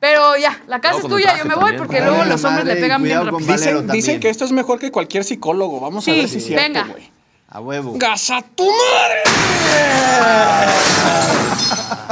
Pero 0.00 0.36
ya, 0.36 0.60
la 0.66 0.80
casa 0.80 0.98
es 0.98 1.06
tuya, 1.06 1.36
yo 1.38 1.44
me 1.44 1.54
voy 1.54 1.76
porque 1.76 2.00
luego 2.00 2.24
los 2.24 2.42
hombres 2.44 2.64
madre 2.64 2.74
le 2.74 2.80
pegan 2.80 3.02
bien 3.02 3.24
rápido. 3.24 3.52
Dicen, 3.52 3.86
dicen 3.88 4.20
que 4.20 4.30
esto 4.30 4.44
es 4.44 4.50
mejor 4.52 4.78
que 4.80 4.90
cualquier 4.90 5.22
psicólogo. 5.22 5.78
Vamos 5.80 6.04
Sí, 6.04 6.10
a 6.10 6.14
ver 6.14 6.28
si 6.28 6.38
es 6.38 6.46
cierto, 6.46 6.62
venga. 6.64 6.84
güey. 6.84 7.10
A 7.48 7.60
huevo. 7.60 7.92
¡Gasa 7.96 8.42
tu 8.56 8.64
madre! 8.64 9.22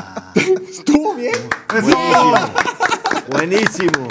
Buenísimo. 1.70 2.34
Buenísimo. 3.30 4.08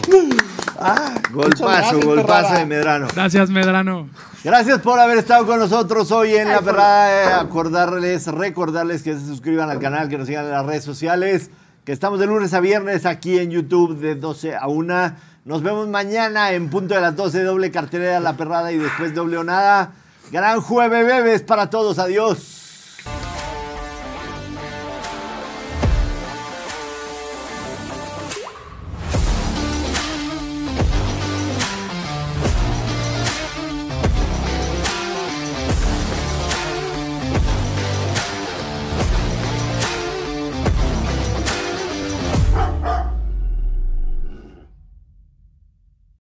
Ah, 0.79 1.15
Golpazo, 1.31 1.65
gracias, 1.65 2.05
golpazo 2.05 2.53
de 2.53 2.65
Medrano. 2.65 3.07
Gracias, 3.13 3.49
Medrano. 3.49 4.09
Gracias 4.43 4.79
por 4.79 4.97
haber 4.97 5.17
estado 5.17 5.45
con 5.45 5.59
nosotros 5.59 6.09
hoy 6.13 6.35
en 6.35 6.47
La 6.47 6.61
Perrada. 6.61 7.11
Eh, 7.11 7.33
Acordarles, 7.33 8.27
recordarles 8.27 9.03
que 9.03 9.13
se 9.13 9.25
suscriban 9.25 9.69
al 9.69 9.79
canal, 9.79 10.07
que 10.07 10.17
nos 10.17 10.27
sigan 10.27 10.45
en 10.45 10.51
las 10.51 10.65
redes 10.65 10.85
sociales, 10.85 11.51
que 11.83 11.91
estamos 11.91 12.19
de 12.19 12.27
lunes 12.27 12.53
a 12.53 12.61
viernes 12.61 13.05
aquí 13.05 13.37
en 13.39 13.51
YouTube 13.51 13.99
de 13.99 14.15
12 14.15 14.55
a 14.55 14.67
1. 14.67 15.15
Nos 15.43 15.61
vemos 15.61 15.87
mañana 15.89 16.53
en 16.53 16.69
punto 16.69 16.93
de 16.93 17.01
las 17.01 17.15
12, 17.15 17.43
doble 17.43 17.71
cartelera 17.71 18.21
La 18.21 18.37
Perrada 18.37 18.71
y 18.71 18.77
después 18.77 19.13
doble 19.13 19.37
o 19.37 19.43
nada. 19.43 19.91
Gran 20.31 20.61
jueves, 20.61 21.05
bebés, 21.05 21.41
para 21.41 21.69
todos. 21.69 21.99
Adiós. 21.99 22.58